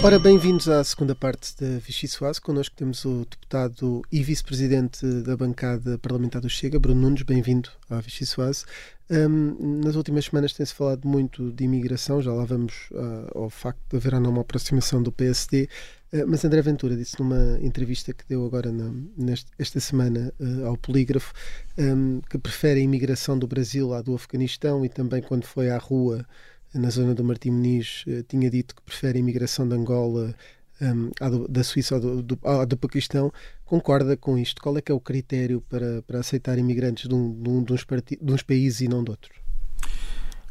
Ora, 0.03 0.19
bem-vindos 0.19 0.67
à 0.67 0.83
segunda 0.83 1.15
parte 1.15 1.55
da 1.57 1.79
Vichy 1.79 2.09
Soase. 2.09 2.41
Connosco 2.41 2.75
temos 2.75 3.05
o 3.05 3.19
deputado 3.19 4.01
e 4.11 4.21
vice-presidente 4.21 5.05
da 5.21 5.37
bancada 5.37 5.97
parlamentar 5.97 6.41
do 6.41 6.49
Chega, 6.49 6.77
Bruno 6.77 6.99
Nunes. 6.99 7.21
Bem-vindo 7.21 7.69
à 7.89 8.01
Vichy 8.01 8.25
Soase. 8.25 8.65
Um, 9.09 9.81
nas 9.81 9.95
últimas 9.95 10.25
semanas 10.25 10.51
tem-se 10.51 10.73
falado 10.73 11.07
muito 11.07 11.53
de 11.53 11.63
imigração, 11.63 12.21
já 12.21 12.33
lá 12.33 12.43
vamos 12.43 12.89
uh, 12.91 13.37
ao 13.37 13.49
facto 13.49 13.79
de 13.89 13.95
haver 13.95 14.15
ou 14.15 14.19
não 14.19 14.31
uma 14.31 14.41
aproximação 14.41 15.01
do 15.01 15.09
PSD, 15.09 15.69
uh, 16.11 16.27
mas 16.27 16.43
André 16.43 16.61
Ventura 16.61 16.97
disse 16.97 17.17
numa 17.17 17.57
entrevista 17.61 18.11
que 18.11 18.25
deu 18.27 18.45
agora 18.45 18.73
na, 18.73 18.91
neste, 19.17 19.51
esta 19.57 19.79
semana 19.79 20.33
uh, 20.37 20.65
ao 20.65 20.75
Polígrafo 20.75 21.33
um, 21.77 22.19
que 22.29 22.37
prefere 22.37 22.81
a 22.81 22.83
imigração 22.83 23.39
do 23.39 23.47
Brasil 23.47 23.93
à 23.93 24.01
do 24.01 24.13
Afeganistão 24.13 24.83
e 24.83 24.89
também 24.89 25.21
quando 25.21 25.45
foi 25.45 25.69
à 25.69 25.77
rua 25.77 26.25
na 26.73 26.89
zona 26.89 27.13
do 27.13 27.23
Martim 27.23 27.51
Muniz, 27.51 28.03
eh, 28.07 28.23
tinha 28.27 28.49
dito 28.49 28.75
que 28.75 28.81
prefere 28.81 29.17
a 29.17 29.21
imigração 29.21 29.67
de 29.67 29.75
Angola 29.75 30.35
um, 30.81 31.11
à 31.19 31.29
do, 31.29 31.47
da 31.47 31.63
Suíça 31.63 31.95
ou 31.95 32.01
do, 32.01 32.21
do, 32.21 32.39
do 32.67 32.77
Paquistão. 32.77 33.31
Concorda 33.65 34.17
com 34.17 34.37
isto? 34.37 34.61
Qual 34.61 34.77
é 34.77 34.81
que 34.81 34.91
é 34.91 34.95
o 34.95 34.99
critério 34.99 35.61
para, 35.69 36.01
para 36.03 36.19
aceitar 36.19 36.57
imigrantes 36.57 37.07
de 37.07 37.13
um, 37.13 37.33
de, 37.41 37.49
um, 37.49 37.63
de, 37.63 37.73
uns 37.73 37.85
de 37.85 38.33
uns 38.33 38.41
países 38.41 38.81
e 38.81 38.87
não 38.87 39.03
de 39.03 39.11
outros? 39.11 39.37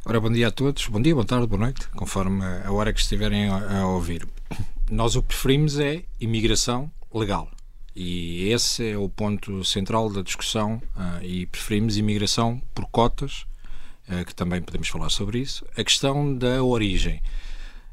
Ora, 0.05 0.21
bom 0.21 0.31
dia 0.31 0.49
a 0.49 0.51
todos. 0.51 0.87
Bom 0.89 1.01
dia, 1.01 1.15
boa 1.15 1.27
tarde, 1.27 1.47
boa 1.47 1.61
noite, 1.61 1.89
conforme 1.91 2.45
a 2.45 2.73
hora 2.73 2.93
que 2.93 3.01
estiverem 3.01 3.49
a, 3.49 3.81
a 3.81 3.89
ouvir. 3.89 4.27
Nós 4.91 5.15
o 5.15 5.23
que 5.23 5.29
preferimos 5.29 5.79
é 5.79 6.03
imigração 6.21 6.91
legal. 7.13 7.49
E 7.95 8.49
esse 8.49 8.91
é 8.91 8.97
o 8.97 9.09
ponto 9.09 9.65
central 9.65 10.11
da 10.11 10.23
discussão 10.23 10.83
uh, 10.97 11.23
e 11.23 11.47
preferimos 11.47 11.97
imigração 11.97 12.61
por 12.75 12.87
cotas 12.87 13.45
que 14.27 14.35
também 14.35 14.61
podemos 14.61 14.89
falar 14.89 15.11
sobre 15.11 15.39
isso. 15.39 15.65
A 15.77 15.83
questão 15.83 16.37
da 16.37 16.63
origem. 16.63 17.21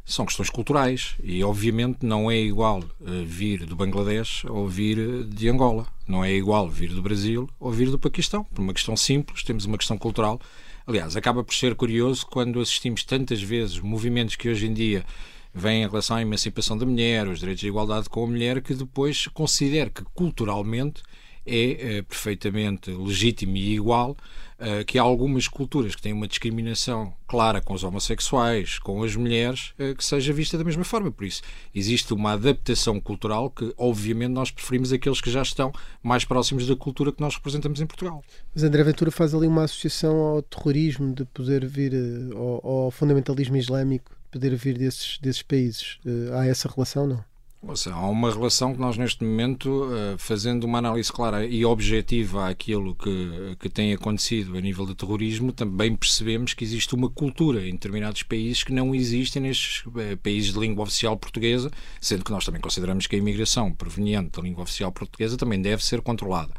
São 0.05 0.25
questões 0.25 0.49
culturais 0.49 1.15
e, 1.23 1.43
obviamente, 1.43 2.03
não 2.03 2.31
é 2.31 2.37
igual 2.39 2.83
eh, 3.05 3.23
vir 3.23 3.65
do 3.65 3.75
Bangladesh 3.75 4.43
ou 4.45 4.67
vir 4.67 4.97
eh, 4.97 5.23
de 5.23 5.47
Angola. 5.47 5.85
Não 6.07 6.25
é 6.25 6.33
igual 6.33 6.67
vir 6.67 6.89
do 6.89 7.01
Brasil 7.01 7.47
ou 7.59 7.71
vir 7.71 7.91
do 7.91 7.99
Paquistão. 7.99 8.43
Por 8.43 8.59
uma 8.59 8.73
questão 8.73 8.97
simples, 8.97 9.43
temos 9.43 9.65
uma 9.65 9.77
questão 9.77 9.99
cultural. 9.99 10.41
Aliás, 10.87 11.15
acaba 11.15 11.43
por 11.43 11.53
ser 11.53 11.75
curioso 11.75 12.25
quando 12.25 12.59
assistimos 12.59 13.03
tantas 13.03 13.39
vezes 13.39 13.79
movimentos 13.79 14.35
que 14.35 14.49
hoje 14.49 14.65
em 14.65 14.73
dia 14.73 15.05
vêm 15.53 15.83
em 15.83 15.87
relação 15.87 16.17
à 16.17 16.21
emancipação 16.23 16.75
da 16.75 16.87
mulher, 16.87 17.27
os 17.27 17.39
direitos 17.39 17.61
de 17.61 17.67
igualdade 17.67 18.09
com 18.09 18.23
a 18.23 18.27
mulher, 18.27 18.61
que 18.63 18.73
depois 18.73 19.27
considera 19.27 19.91
que 19.91 20.03
culturalmente 20.15 21.03
é, 21.45 21.97
é 21.97 22.01
perfeitamente 22.01 22.89
legítimo 22.89 23.55
e 23.55 23.75
igual 23.75 24.17
uh, 24.59 24.85
que 24.85 24.99
há 24.99 25.01
algumas 25.01 25.47
culturas 25.47 25.95
que 25.95 26.01
têm 26.01 26.13
uma 26.13 26.27
discriminação 26.27 27.13
clara 27.27 27.61
com 27.61 27.73
os 27.73 27.83
homossexuais, 27.83 28.79
com 28.79 29.03
as 29.03 29.15
mulheres, 29.15 29.73
uh, 29.79 29.95
que 29.95 30.03
seja 30.03 30.33
vista 30.33 30.57
da 30.57 30.63
mesma 30.63 30.83
forma. 30.83 31.11
Por 31.11 31.25
isso, 31.25 31.41
existe 31.73 32.13
uma 32.13 32.33
adaptação 32.33 32.99
cultural 32.99 33.49
que, 33.49 33.73
obviamente, 33.77 34.31
nós 34.31 34.51
preferimos 34.51 34.91
aqueles 34.91 35.21
que 35.21 35.31
já 35.31 35.41
estão 35.41 35.71
mais 36.03 36.25
próximos 36.25 36.67
da 36.67 36.75
cultura 36.75 37.11
que 37.11 37.21
nós 37.21 37.35
representamos 37.35 37.81
em 37.81 37.85
Portugal. 37.85 38.23
Mas 38.53 38.63
André 38.63 38.83
Ventura 38.83 39.11
faz 39.11 39.33
ali 39.33 39.47
uma 39.47 39.63
associação 39.63 40.15
ao 40.17 40.41
terrorismo 40.41 41.13
de 41.13 41.25
poder 41.25 41.65
vir, 41.65 41.93
ao, 42.35 42.85
ao 42.85 42.91
fundamentalismo 42.91 43.57
islâmico, 43.57 44.11
de 44.11 44.39
poder 44.39 44.55
vir 44.55 44.77
desses, 44.77 45.17
desses 45.19 45.41
países. 45.41 45.99
Há 46.33 46.45
essa 46.45 46.69
relação, 46.69 47.07
não? 47.07 47.29
Há 47.61 48.07
uma 48.07 48.31
relação 48.31 48.73
que 48.73 48.79
nós, 48.79 48.97
neste 48.97 49.21
momento, 49.21 49.89
eh, 49.93 50.15
fazendo 50.17 50.63
uma 50.63 50.77
análise 50.77 51.11
clara 51.11 51.45
e 51.45 51.65
objetiva 51.65 52.47
àquilo 52.47 52.95
que, 52.95 53.57
que 53.59 53.69
tem 53.69 53.91
acontecido 53.93 54.57
a 54.57 54.61
nível 54.61 54.85
de 54.85 54.95
terrorismo, 54.95 55.51
também 55.51 55.93
percebemos 55.93 56.53
que 56.53 56.63
existe 56.63 56.95
uma 56.95 57.09
cultura 57.09 57.67
em 57.67 57.73
determinados 57.73 58.23
países 58.23 58.63
que 58.63 58.71
não 58.71 58.95
existem 58.95 59.41
nestes 59.41 59.83
eh, 59.97 60.15
países 60.15 60.53
de 60.53 60.59
língua 60.59 60.83
oficial 60.83 61.17
portuguesa, 61.17 61.69
sendo 61.99 62.23
que 62.23 62.31
nós 62.31 62.45
também 62.45 62.61
consideramos 62.61 63.07
que 63.07 63.17
a 63.17 63.19
imigração 63.19 63.73
proveniente 63.73 64.37
da 64.37 64.41
língua 64.41 64.63
oficial 64.63 64.91
portuguesa 64.93 65.37
também 65.37 65.61
deve 65.61 65.83
ser 65.83 66.01
controlada. 66.01 66.53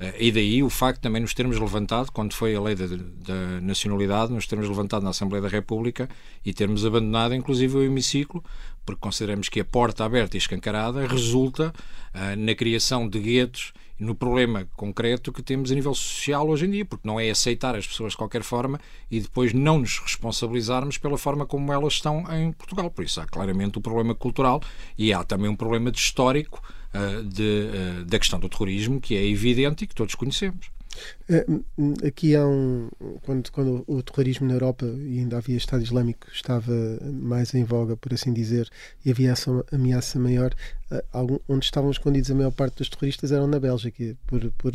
Eh, 0.00 0.14
e 0.18 0.32
daí 0.32 0.62
o 0.62 0.70
facto 0.70 1.02
também 1.02 1.20
nos 1.20 1.34
termos 1.34 1.58
levantado, 1.58 2.10
quando 2.10 2.32
foi 2.32 2.54
a 2.56 2.60
lei 2.60 2.74
da, 2.74 2.86
da, 2.86 3.60
nacionalidade, 3.60 4.32
nos 4.32 4.46
termos 4.46 4.66
levantado 4.66 5.02
na 5.02 5.10
Assembleia 5.10 5.42
da 5.42 5.48
República 5.48 6.08
e 6.44 6.54
termos 6.54 6.84
abandonado, 6.86 7.34
inclusive, 7.34 7.76
o 7.76 7.82
hemiciclo, 7.82 8.42
porque 8.84 9.00
consideramos 9.00 9.48
que 9.48 9.60
a 9.60 9.64
porta 9.64 10.04
aberta 10.04 10.36
e 10.36 10.38
escancarada 10.38 11.06
resulta 11.06 11.72
uh, 12.14 12.36
na 12.36 12.54
criação 12.54 13.06
de 13.06 13.20
guetos 13.20 13.72
no 13.98 14.14
problema 14.14 14.66
concreto 14.74 15.30
que 15.30 15.42
temos 15.42 15.70
a 15.70 15.74
nível 15.74 15.94
social 15.94 16.48
hoje 16.48 16.64
em 16.64 16.70
dia, 16.70 16.84
porque 16.86 17.06
não 17.06 17.20
é 17.20 17.28
aceitar 17.28 17.76
as 17.76 17.86
pessoas 17.86 18.12
de 18.12 18.16
qualquer 18.16 18.42
forma 18.42 18.80
e 19.10 19.20
depois 19.20 19.52
não 19.52 19.78
nos 19.78 19.98
responsabilizarmos 19.98 20.96
pela 20.96 21.18
forma 21.18 21.44
como 21.44 21.70
elas 21.70 21.92
estão 21.92 22.24
em 22.32 22.50
Portugal. 22.52 22.90
Por 22.90 23.04
isso 23.04 23.20
há 23.20 23.26
claramente 23.26 23.76
o 23.76 23.78
um 23.78 23.82
problema 23.82 24.14
cultural 24.14 24.62
e 24.96 25.12
há 25.12 25.22
também 25.22 25.50
um 25.50 25.56
problema 25.56 25.92
de 25.92 25.98
histórico 25.98 26.62
de, 27.24 27.68
uh, 28.00 28.04
da 28.04 28.18
questão 28.18 28.38
do 28.38 28.48
terrorismo, 28.48 29.00
que 29.00 29.16
é 29.16 29.24
evidente 29.24 29.84
e 29.84 29.86
que 29.86 29.94
todos 29.94 30.14
conhecemos. 30.14 30.70
Eh, 31.28 31.46
aqui 32.06 32.34
há 32.34 32.46
um. 32.46 32.88
Quando, 33.22 33.50
quando 33.52 33.84
o 33.86 34.02
terrorismo 34.02 34.46
na 34.46 34.54
Europa 34.54 34.86
e 34.86 35.18
ainda 35.18 35.36
havia 35.38 35.56
Estado 35.56 35.82
Islâmico 35.82 36.26
estava 36.32 36.72
mais 37.02 37.54
em 37.54 37.64
voga, 37.64 37.96
por 37.96 38.12
assim 38.12 38.32
dizer, 38.32 38.68
e 39.04 39.10
havia 39.10 39.30
essa 39.30 39.50
ameaça 39.72 40.18
maior, 40.18 40.54
onde 41.48 41.64
estavam 41.64 41.90
escondidos 41.90 42.30
a 42.30 42.34
maior 42.34 42.50
parte 42.50 42.78
dos 42.78 42.88
terroristas 42.88 43.30
eram 43.32 43.46
na 43.46 43.60
Bélgica. 43.60 44.16
Por, 44.26 44.50
por, 44.52 44.72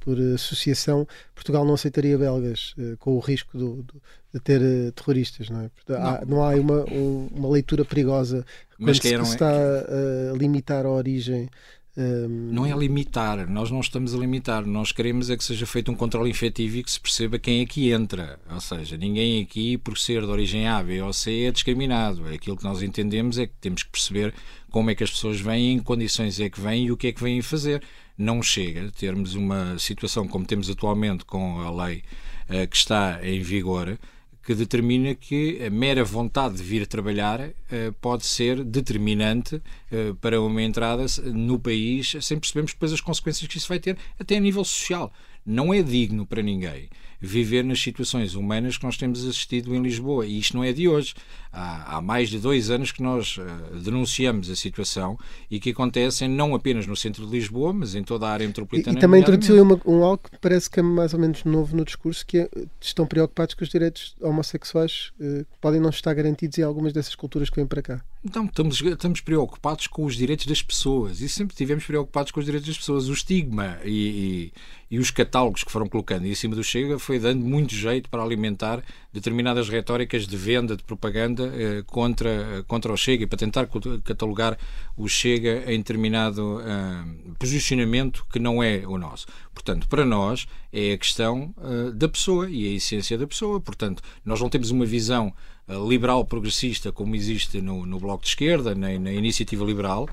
por 0.00 0.18
associação, 0.34 1.06
Portugal 1.34 1.64
não 1.64 1.74
aceitaria 1.74 2.16
belgas, 2.16 2.74
com 2.98 3.16
o 3.16 3.20
risco 3.20 3.58
do, 3.58 3.82
do, 3.82 4.02
de 4.32 4.40
ter 4.40 4.92
terroristas, 4.92 5.50
não 5.50 5.60
é? 5.60 5.70
Há, 5.94 6.24
não. 6.26 6.42
há 6.42 6.54
uma, 6.54 6.84
uma 6.84 7.50
leitura 7.50 7.84
perigosa 7.84 8.44
mas 8.78 8.98
quando 8.98 9.24
se 9.24 9.32
está 9.32 9.50
a 9.50 10.36
limitar 10.36 10.84
a 10.84 10.90
origem. 10.90 11.48
Um... 11.96 12.50
Não 12.52 12.66
é 12.66 12.76
limitar, 12.76 13.48
nós 13.48 13.70
não 13.70 13.80
estamos 13.80 14.14
a 14.14 14.18
limitar, 14.18 14.66
nós 14.66 14.92
queremos 14.92 15.30
é 15.30 15.36
que 15.36 15.42
seja 15.42 15.64
feito 15.64 15.90
um 15.90 15.94
controle 15.94 16.30
efetivo 16.30 16.76
e 16.76 16.82
que 16.82 16.90
se 16.90 17.00
perceba 17.00 17.38
quem 17.38 17.62
aqui 17.62 17.90
entra. 17.90 18.38
Ou 18.50 18.60
seja, 18.60 18.96
ninguém 18.96 19.42
aqui, 19.42 19.78
por 19.78 19.96
ser 19.96 20.22
de 20.22 20.28
origem 20.28 20.68
A, 20.68 20.82
B 20.82 21.00
ou 21.00 21.12
C, 21.12 21.44
é 21.44 21.50
discriminado. 21.50 22.26
Aquilo 22.28 22.56
que 22.56 22.64
nós 22.64 22.82
entendemos 22.82 23.38
é 23.38 23.46
que 23.46 23.54
temos 23.60 23.82
que 23.82 23.90
perceber 23.90 24.34
como 24.70 24.90
é 24.90 24.94
que 24.94 25.04
as 25.04 25.10
pessoas 25.10 25.40
vêm, 25.40 25.72
em 25.72 25.78
que 25.78 25.84
condições 25.84 26.38
é 26.38 26.50
que 26.50 26.60
vêm 26.60 26.86
e 26.86 26.92
o 26.92 26.96
que 26.96 27.06
é 27.06 27.12
que 27.12 27.22
vêm 27.22 27.40
fazer. 27.40 27.82
Não 28.18 28.42
chega 28.42 28.90
termos 28.90 29.34
uma 29.34 29.78
situação 29.78 30.28
como 30.28 30.44
temos 30.44 30.68
atualmente 30.68 31.24
com 31.24 31.60
a 31.60 31.84
lei 31.84 32.02
uh, 32.50 32.68
que 32.68 32.76
está 32.76 33.20
em 33.22 33.40
vigor 33.40 33.98
que 34.46 34.54
determina 34.54 35.12
que 35.12 35.60
a 35.66 35.68
mera 35.68 36.04
vontade 36.04 36.54
de 36.56 36.62
vir 36.62 36.86
trabalhar 36.86 37.40
uh, 37.40 37.92
pode 38.00 38.24
ser 38.24 38.62
determinante 38.62 39.56
uh, 39.56 40.14
para 40.20 40.40
uma 40.40 40.62
entrada 40.62 41.04
no 41.34 41.58
país, 41.58 42.16
sem 42.20 42.38
percebermos 42.38 42.72
depois 42.72 42.92
as 42.92 43.00
consequências 43.00 43.48
que 43.48 43.58
isso 43.58 43.68
vai 43.68 43.80
ter, 43.80 43.98
até 44.20 44.36
a 44.36 44.40
nível 44.40 44.64
social. 44.64 45.12
Não 45.44 45.74
é 45.74 45.82
digno 45.82 46.24
para 46.24 46.42
ninguém 46.42 46.88
viver 47.20 47.64
nas 47.64 47.80
situações 47.80 48.34
humanas 48.34 48.76
que 48.76 48.84
nós 48.84 48.96
temos 48.96 49.24
assistido 49.26 49.74
em 49.74 49.82
Lisboa. 49.82 50.26
E 50.26 50.38
isto 50.38 50.56
não 50.56 50.64
é 50.64 50.72
de 50.72 50.88
hoje. 50.88 51.14
Há, 51.52 51.96
há 51.96 52.02
mais 52.02 52.28
de 52.28 52.38
dois 52.38 52.70
anos 52.70 52.92
que 52.92 53.02
nós 53.02 53.38
uh, 53.38 53.78
denunciamos 53.78 54.50
a 54.50 54.56
situação 54.56 55.18
e 55.50 55.58
que 55.58 55.70
acontecem 55.70 56.28
não 56.28 56.54
apenas 56.54 56.86
no 56.86 56.94
centro 56.94 57.24
de 57.24 57.32
Lisboa, 57.32 57.72
mas 57.72 57.94
em 57.94 58.02
toda 58.02 58.26
a 58.26 58.30
área 58.30 58.46
metropolitana. 58.46 58.96
E, 58.96 58.98
e 58.98 59.00
também 59.00 59.20
introduziu 59.22 59.62
uma, 59.62 59.80
um 59.86 60.04
algo 60.04 60.22
que 60.30 60.38
parece 60.38 60.68
que 60.68 60.80
é 60.80 60.82
mais 60.82 61.14
ou 61.14 61.20
menos 61.20 61.44
novo 61.44 61.74
no 61.74 61.84
discurso, 61.84 62.26
que 62.26 62.38
é, 62.38 62.50
estão 62.80 63.06
preocupados 63.06 63.54
com 63.54 63.64
os 63.64 63.70
direitos 63.70 64.14
homossexuais 64.20 65.12
uh, 65.18 65.44
que 65.44 65.58
podem 65.60 65.80
não 65.80 65.90
estar 65.90 66.12
garantidos 66.12 66.58
em 66.58 66.62
algumas 66.62 66.92
dessas 66.92 67.14
culturas 67.14 67.48
que 67.48 67.56
vêm 67.56 67.66
para 67.66 67.80
cá. 67.80 68.04
Então, 68.24 68.44
estamos, 68.44 68.80
estamos 68.82 69.20
preocupados 69.20 69.86
com 69.86 70.04
os 70.04 70.16
direitos 70.16 70.46
das 70.46 70.60
pessoas 70.60 71.20
e 71.20 71.28
sempre 71.28 71.54
estivemos 71.54 71.84
preocupados 71.84 72.32
com 72.32 72.40
os 72.40 72.46
direitos 72.46 72.68
das 72.68 72.76
pessoas. 72.76 73.08
O 73.08 73.12
estigma 73.12 73.78
e, 73.84 74.52
e, 74.90 74.96
e 74.96 74.98
os 74.98 75.10
catálogos 75.10 75.62
que 75.62 75.70
foram 75.70 75.88
colocando 75.88 76.26
em 76.26 76.34
cima 76.34 76.56
do 76.56 76.64
Chega 76.64 76.98
foi 77.06 77.20
dando 77.20 77.44
muito 77.44 77.72
jeito 77.72 78.10
para 78.10 78.20
alimentar 78.20 78.82
determinadas 79.12 79.68
retóricas 79.68 80.26
de 80.26 80.36
venda, 80.36 80.76
de 80.76 80.82
propaganda 80.82 81.52
eh, 81.54 81.84
contra, 81.86 82.30
eh, 82.30 82.64
contra 82.66 82.92
o 82.92 82.96
Chega 82.96 83.22
e 83.22 83.26
para 83.28 83.38
tentar 83.38 83.68
catalogar 84.02 84.58
o 84.96 85.08
Chega 85.08 85.72
em 85.72 85.78
determinado 85.78 86.60
eh, 86.60 87.04
posicionamento 87.38 88.26
que 88.30 88.40
não 88.40 88.60
é 88.60 88.82
o 88.84 88.98
nosso. 88.98 89.26
Portanto, 89.54 89.88
para 89.88 90.04
nós 90.04 90.48
é 90.72 90.92
a 90.92 90.98
questão 90.98 91.54
uh, 91.56 91.90
da 91.92 92.08
pessoa 92.08 92.50
e 92.50 92.66
a 92.68 92.72
essência 92.72 93.16
da 93.16 93.26
pessoa. 93.26 93.58
Portanto, 93.60 94.02
nós 94.24 94.40
não 94.40 94.50
temos 94.50 94.70
uma 94.70 94.84
visão 94.84 95.32
uh, 95.66 95.88
liberal 95.88 96.24
progressista 96.24 96.92
como 96.92 97.16
existe 97.16 97.62
no, 97.62 97.86
no 97.86 97.98
Bloco 97.98 98.24
de 98.24 98.28
Esquerda, 98.28 98.74
nem 98.74 98.98
na 98.98 99.12
Iniciativa 99.12 99.64
Liberal 99.64 100.08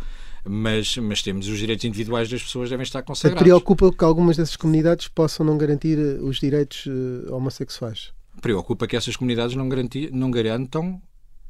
mas, 0.45 0.97
mas 0.97 1.21
temos 1.21 1.47
os 1.47 1.58
direitos 1.58 1.86
individuais 1.86 2.29
das 2.29 2.43
pessoas 2.43 2.69
devem 2.69 2.84
estar 2.84 3.01
consagrados. 3.01 3.43
Preocupa 3.43 3.91
que 3.91 4.03
algumas 4.03 4.38
dessas 4.38 4.56
comunidades 4.56 5.08
possam 5.08 5.45
não 5.45 5.58
garantir 5.58 5.97
eh, 5.97 6.21
os 6.21 6.39
direitos 6.39 6.86
uh, 6.86 7.34
homossexuais? 7.34 8.12
Preocupa 8.41 8.88
que 8.88 8.95
essas 8.95 9.15
comunidades 9.15 9.56
não, 9.56 9.69
garantir, 9.69 10.12
não 10.12 10.29
garantam 10.29 11.01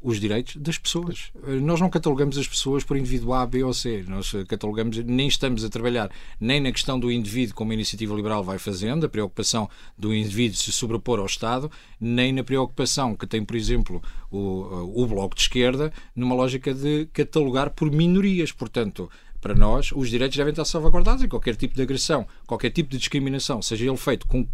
os 0.03 0.19
direitos 0.19 0.57
das 0.57 0.77
pessoas. 0.77 1.31
Nós 1.61 1.79
não 1.79 1.89
catalogamos 1.89 2.37
as 2.37 2.47
pessoas 2.47 2.83
por 2.83 2.97
indivíduo 2.97 3.33
A, 3.33 3.45
B 3.45 3.63
ou 3.63 3.73
C. 3.73 4.03
Nós 4.07 4.33
catalogamos, 4.47 4.97
nem 4.97 5.27
estamos 5.27 5.63
a 5.63 5.69
trabalhar 5.69 6.11
nem 6.39 6.59
na 6.59 6.71
questão 6.71 6.99
do 6.99 7.09
indivíduo, 7.09 7.55
como 7.55 7.71
a 7.71 7.73
iniciativa 7.73 8.13
liberal 8.13 8.43
vai 8.43 8.59
fazendo, 8.59 9.05
a 9.05 9.09
preocupação 9.09 9.69
do 9.97 10.13
indivíduo 10.13 10.57
se 10.57 10.71
sobrepor 10.73 11.19
ao 11.19 11.25
Estado, 11.25 11.71
nem 11.99 12.33
na 12.33 12.43
preocupação 12.43 13.15
que 13.15 13.25
tem, 13.25 13.45
por 13.45 13.55
exemplo, 13.55 14.03
o, 14.29 15.01
o 15.03 15.07
Bloco 15.07 15.35
de 15.35 15.41
Esquerda, 15.41 15.91
numa 16.13 16.35
lógica 16.35 16.73
de 16.73 17.07
catalogar 17.13 17.69
por 17.69 17.89
minorias. 17.89 18.51
Portanto, 18.51 19.09
para 19.39 19.55
nós, 19.55 19.91
os 19.93 20.09
direitos 20.09 20.37
devem 20.37 20.51
estar 20.51 20.65
salvaguardados 20.65 21.23
em 21.23 21.29
qualquer 21.29 21.55
tipo 21.55 21.75
de 21.75 21.81
agressão, 21.81 22.27
qualquer 22.45 22.71
tipo 22.71 22.89
de 22.89 22.97
discriminação, 22.97 23.61
seja 23.61 23.85
ele 23.85 23.97
feito 23.97 24.27
com 24.27 24.45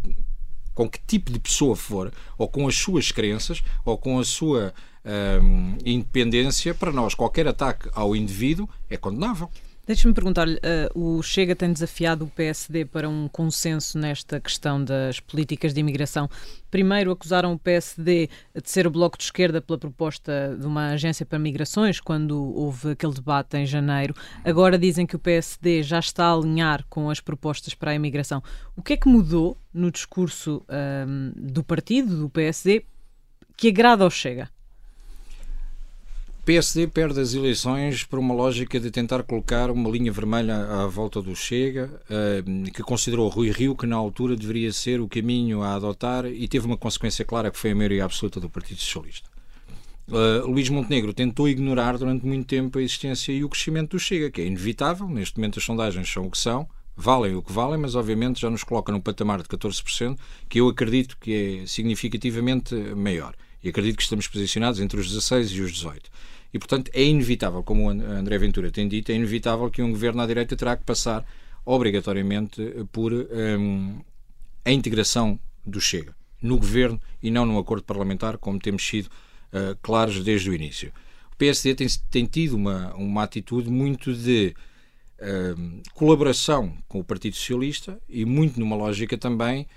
com 0.79 0.89
que 0.89 0.99
tipo 1.05 1.29
de 1.29 1.39
pessoa 1.39 1.75
for, 1.75 2.09
ou 2.37 2.47
com 2.47 2.65
as 2.65 2.73
suas 2.73 3.11
crenças, 3.11 3.61
ou 3.83 3.97
com 3.97 4.17
a 4.17 4.23
sua 4.23 4.73
um, 5.41 5.77
independência, 5.85 6.73
para 6.73 6.91
nós 6.91 7.15
qualquer 7.15 7.47
ataque 7.47 7.89
ao 7.93 8.15
indivíduo 8.15 8.69
é 8.89 8.97
condenável. 8.97 9.49
Deixe-me 9.89 10.13
perguntar-lhe, 10.13 10.57
uh, 10.57 11.17
o 11.17 11.23
Chega 11.23 11.55
tem 11.55 11.73
desafiado 11.73 12.23
o 12.23 12.27
PSD 12.27 12.85
para 12.85 13.09
um 13.09 13.27
consenso 13.27 13.97
nesta 13.97 14.39
questão 14.39 14.83
das 14.83 15.19
políticas 15.19 15.73
de 15.73 15.79
imigração. 15.79 16.29
Primeiro 16.69 17.09
acusaram 17.09 17.53
o 17.53 17.57
PSD 17.57 18.29
de 18.53 18.69
ser 18.69 18.85
o 18.85 18.91
bloco 18.91 19.17
de 19.17 19.23
esquerda 19.23 19.59
pela 19.59 19.79
proposta 19.79 20.55
de 20.59 20.67
uma 20.67 20.89
agência 20.89 21.25
para 21.25 21.39
migrações, 21.39 21.99
quando 21.99 22.39
houve 22.39 22.91
aquele 22.91 23.15
debate 23.15 23.57
em 23.57 23.65
janeiro. 23.65 24.13
Agora 24.45 24.77
dizem 24.77 25.07
que 25.07 25.15
o 25.15 25.19
PSD 25.19 25.81
já 25.81 25.97
está 25.97 26.25
a 26.25 26.33
alinhar 26.33 26.85
com 26.87 27.09
as 27.09 27.19
propostas 27.19 27.73
para 27.73 27.89
a 27.89 27.95
imigração. 27.95 28.43
O 28.77 28.83
que 28.83 28.93
é 28.93 28.97
que 28.97 29.09
mudou 29.09 29.57
no 29.73 29.89
discurso 29.89 30.63
um, 30.69 31.31
do 31.35 31.63
partido, 31.63 32.15
do 32.15 32.29
PSD, 32.29 32.85
que 33.57 33.69
agrada 33.69 34.03
ao 34.03 34.11
Chega? 34.11 34.51
PSD 36.45 36.87
perde 36.87 37.19
as 37.19 37.33
eleições 37.33 38.03
por 38.03 38.17
uma 38.17 38.33
lógica 38.33 38.79
de 38.79 38.89
tentar 38.89 39.23
colocar 39.23 39.69
uma 39.69 39.89
linha 39.89 40.11
vermelha 40.11 40.55
à 40.65 40.87
volta 40.87 41.21
do 41.21 41.35
Chega, 41.35 42.01
eh, 42.09 42.43
que 42.73 42.81
considerou 42.81 43.29
Rui 43.29 43.51
Rio 43.51 43.75
que 43.75 43.85
na 43.85 43.95
altura 43.95 44.35
deveria 44.35 44.73
ser 44.73 44.99
o 44.99 45.07
caminho 45.07 45.61
a 45.61 45.75
adotar 45.75 46.25
e 46.25 46.47
teve 46.47 46.65
uma 46.65 46.77
consequência 46.77 47.23
clara 47.23 47.51
que 47.51 47.59
foi 47.59 47.71
a 47.71 47.75
maioria 47.75 48.05
absoluta 48.05 48.39
do 48.39 48.49
Partido 48.49 48.79
Socialista. 48.79 49.29
Uh, 50.07 50.47
Luís 50.47 50.67
Montenegro 50.69 51.13
tentou 51.13 51.47
ignorar 51.47 51.95
durante 51.95 52.25
muito 52.25 52.47
tempo 52.47 52.79
a 52.79 52.81
existência 52.81 53.31
e 53.31 53.43
o 53.43 53.49
crescimento 53.49 53.91
do 53.91 53.99
Chega, 53.99 54.31
que 54.31 54.41
é 54.41 54.45
inevitável. 54.45 55.07
Neste 55.07 55.37
momento 55.37 55.59
as 55.59 55.65
sondagens 55.65 56.11
são 56.11 56.25
o 56.25 56.31
que 56.31 56.37
são, 56.37 56.67
valem 56.97 57.35
o 57.35 57.43
que 57.43 57.53
valem, 57.53 57.79
mas 57.79 57.93
obviamente 57.93 58.41
já 58.41 58.49
nos 58.49 58.63
coloca 58.63 58.91
num 58.91 58.99
patamar 58.99 59.43
de 59.43 59.47
14%, 59.47 60.17
que 60.49 60.59
eu 60.59 60.67
acredito 60.67 61.15
que 61.19 61.61
é 61.61 61.67
significativamente 61.67 62.73
maior. 62.95 63.35
E 63.63 63.69
acredito 63.69 63.97
que 63.97 64.03
estamos 64.03 64.27
posicionados 64.27 64.79
entre 64.79 64.99
os 64.99 65.07
16 65.07 65.51
e 65.51 65.61
os 65.61 65.71
18. 65.71 66.09
E, 66.53 66.59
portanto, 66.59 66.89
é 66.93 67.03
inevitável, 67.03 67.61
como 67.63 67.85
o 67.85 67.89
André 67.89 68.37
Ventura 68.37 68.71
tem 68.71 68.87
dito, 68.87 69.11
é 69.11 69.15
inevitável 69.15 69.69
que 69.69 69.81
um 69.81 69.91
governo 69.91 70.21
à 70.21 70.27
direita 70.27 70.55
terá 70.55 70.75
que 70.75 70.83
passar 70.83 71.25
obrigatoriamente 71.65 72.61
por 72.91 73.13
um, 73.13 74.01
a 74.65 74.71
integração 74.71 75.39
do 75.65 75.79
Chega 75.79 76.15
no 76.41 76.57
governo 76.57 76.99
e 77.21 77.29
não 77.29 77.45
num 77.45 77.59
acordo 77.59 77.83
parlamentar, 77.83 78.37
como 78.37 78.59
temos 78.59 78.87
sido 78.87 79.07
uh, 79.07 79.77
claros 79.81 80.23
desde 80.23 80.49
o 80.49 80.53
início. 80.53 80.91
O 81.31 81.35
PSD 81.35 81.75
tem, 81.75 81.87
tem 82.09 82.25
tido 82.25 82.55
uma, 82.55 82.93
uma 82.95 83.23
atitude 83.23 83.69
muito 83.69 84.13
de 84.13 84.55
uh, 85.19 85.81
colaboração 85.93 86.73
com 86.87 86.99
o 86.99 87.03
Partido 87.03 87.35
Socialista 87.35 87.99
e 88.07 88.25
muito 88.25 88.59
numa 88.59 88.75
lógica 88.75 89.17
também 89.17 89.67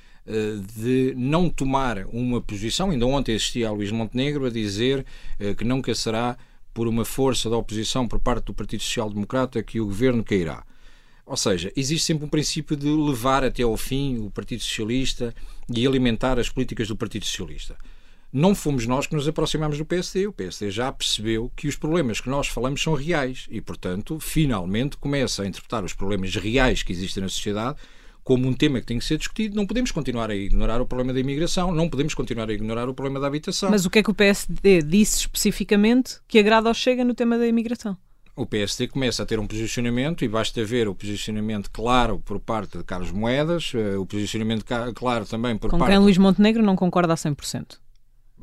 de 0.76 1.14
não 1.16 1.50
tomar 1.50 2.06
uma 2.12 2.40
posição. 2.40 2.90
Ainda 2.90 3.06
ontem 3.06 3.34
assistia 3.34 3.68
a 3.68 3.72
Luís 3.72 3.90
Montenegro 3.90 4.46
a 4.46 4.50
dizer 4.50 5.04
uh, 5.40 5.54
que 5.54 5.64
nunca 5.64 5.94
será 5.94 6.36
por 6.72 6.88
uma 6.88 7.04
força 7.04 7.50
da 7.50 7.56
oposição 7.56 8.08
por 8.08 8.18
parte 8.18 8.46
do 8.46 8.54
Partido 8.54 8.82
Social 8.82 9.10
Democrata 9.10 9.62
que 9.62 9.80
o 9.80 9.86
governo 9.86 10.24
cairá. 10.24 10.64
Ou 11.26 11.36
seja, 11.36 11.72
existe 11.76 12.06
sempre 12.06 12.24
um 12.24 12.28
princípio 12.28 12.76
de 12.76 12.88
levar 12.88 13.44
até 13.44 13.62
ao 13.62 13.76
fim 13.76 14.18
o 14.18 14.30
Partido 14.30 14.62
Socialista 14.62 15.34
e 15.68 15.86
alimentar 15.86 16.38
as 16.38 16.48
políticas 16.48 16.88
do 16.88 16.96
Partido 16.96 17.24
Socialista. 17.24 17.76
Não 18.32 18.54
fomos 18.54 18.86
nós 18.86 19.06
que 19.06 19.14
nos 19.14 19.28
aproximamos 19.28 19.76
do 19.76 19.84
PSD. 19.84 20.26
O 20.26 20.32
PSD 20.32 20.70
já 20.70 20.90
percebeu 20.90 21.52
que 21.54 21.68
os 21.68 21.76
problemas 21.76 22.18
que 22.18 22.30
nós 22.30 22.48
falamos 22.48 22.82
são 22.82 22.94
reais 22.94 23.46
e, 23.50 23.60
portanto, 23.60 24.18
finalmente 24.18 24.96
começa 24.96 25.42
a 25.42 25.46
interpretar 25.46 25.84
os 25.84 25.92
problemas 25.92 26.34
reais 26.34 26.82
que 26.82 26.92
existem 26.92 27.22
na 27.22 27.28
sociedade 27.28 27.78
como 28.24 28.48
um 28.48 28.52
tema 28.52 28.80
que 28.80 28.86
tem 28.86 28.98
que 28.98 29.04
ser 29.04 29.18
discutido. 29.18 29.56
Não 29.56 29.66
podemos 29.66 29.90
continuar 29.90 30.30
a 30.30 30.34
ignorar 30.34 30.80
o 30.80 30.86
problema 30.86 31.12
da 31.12 31.20
imigração, 31.20 31.72
não 31.72 31.88
podemos 31.88 32.14
continuar 32.14 32.48
a 32.48 32.52
ignorar 32.52 32.88
o 32.88 32.94
problema 32.94 33.20
da 33.20 33.26
habitação. 33.26 33.70
Mas 33.70 33.84
o 33.84 33.90
que 33.90 33.98
é 33.98 34.02
que 34.02 34.10
o 34.10 34.14
PSD 34.14 34.82
disse 34.82 35.18
especificamente 35.18 36.18
que 36.28 36.38
agrada 36.38 36.68
ao 36.68 36.74
Chega 36.74 37.04
no 37.04 37.14
tema 37.14 37.38
da 37.38 37.46
imigração? 37.46 37.96
O 38.34 38.46
PSD 38.46 38.88
começa 38.88 39.22
a 39.22 39.26
ter 39.26 39.38
um 39.38 39.46
posicionamento 39.46 40.24
e 40.24 40.28
basta 40.28 40.64
ver 40.64 40.88
o 40.88 40.94
posicionamento 40.94 41.70
claro 41.70 42.18
por 42.24 42.40
parte 42.40 42.78
de 42.78 42.84
Carlos 42.84 43.10
Moedas, 43.10 43.72
eh, 43.74 43.98
o 43.98 44.06
posicionamento 44.06 44.64
claro 44.94 45.26
também 45.26 45.58
por 45.58 45.70
Com 45.70 45.78
parte... 45.78 45.90
Com 45.90 45.96
quem 45.96 46.02
Luís 46.02 46.16
Montenegro 46.16 46.62
não 46.62 46.74
concorda 46.74 47.12
a 47.12 47.16
100%. 47.16 47.76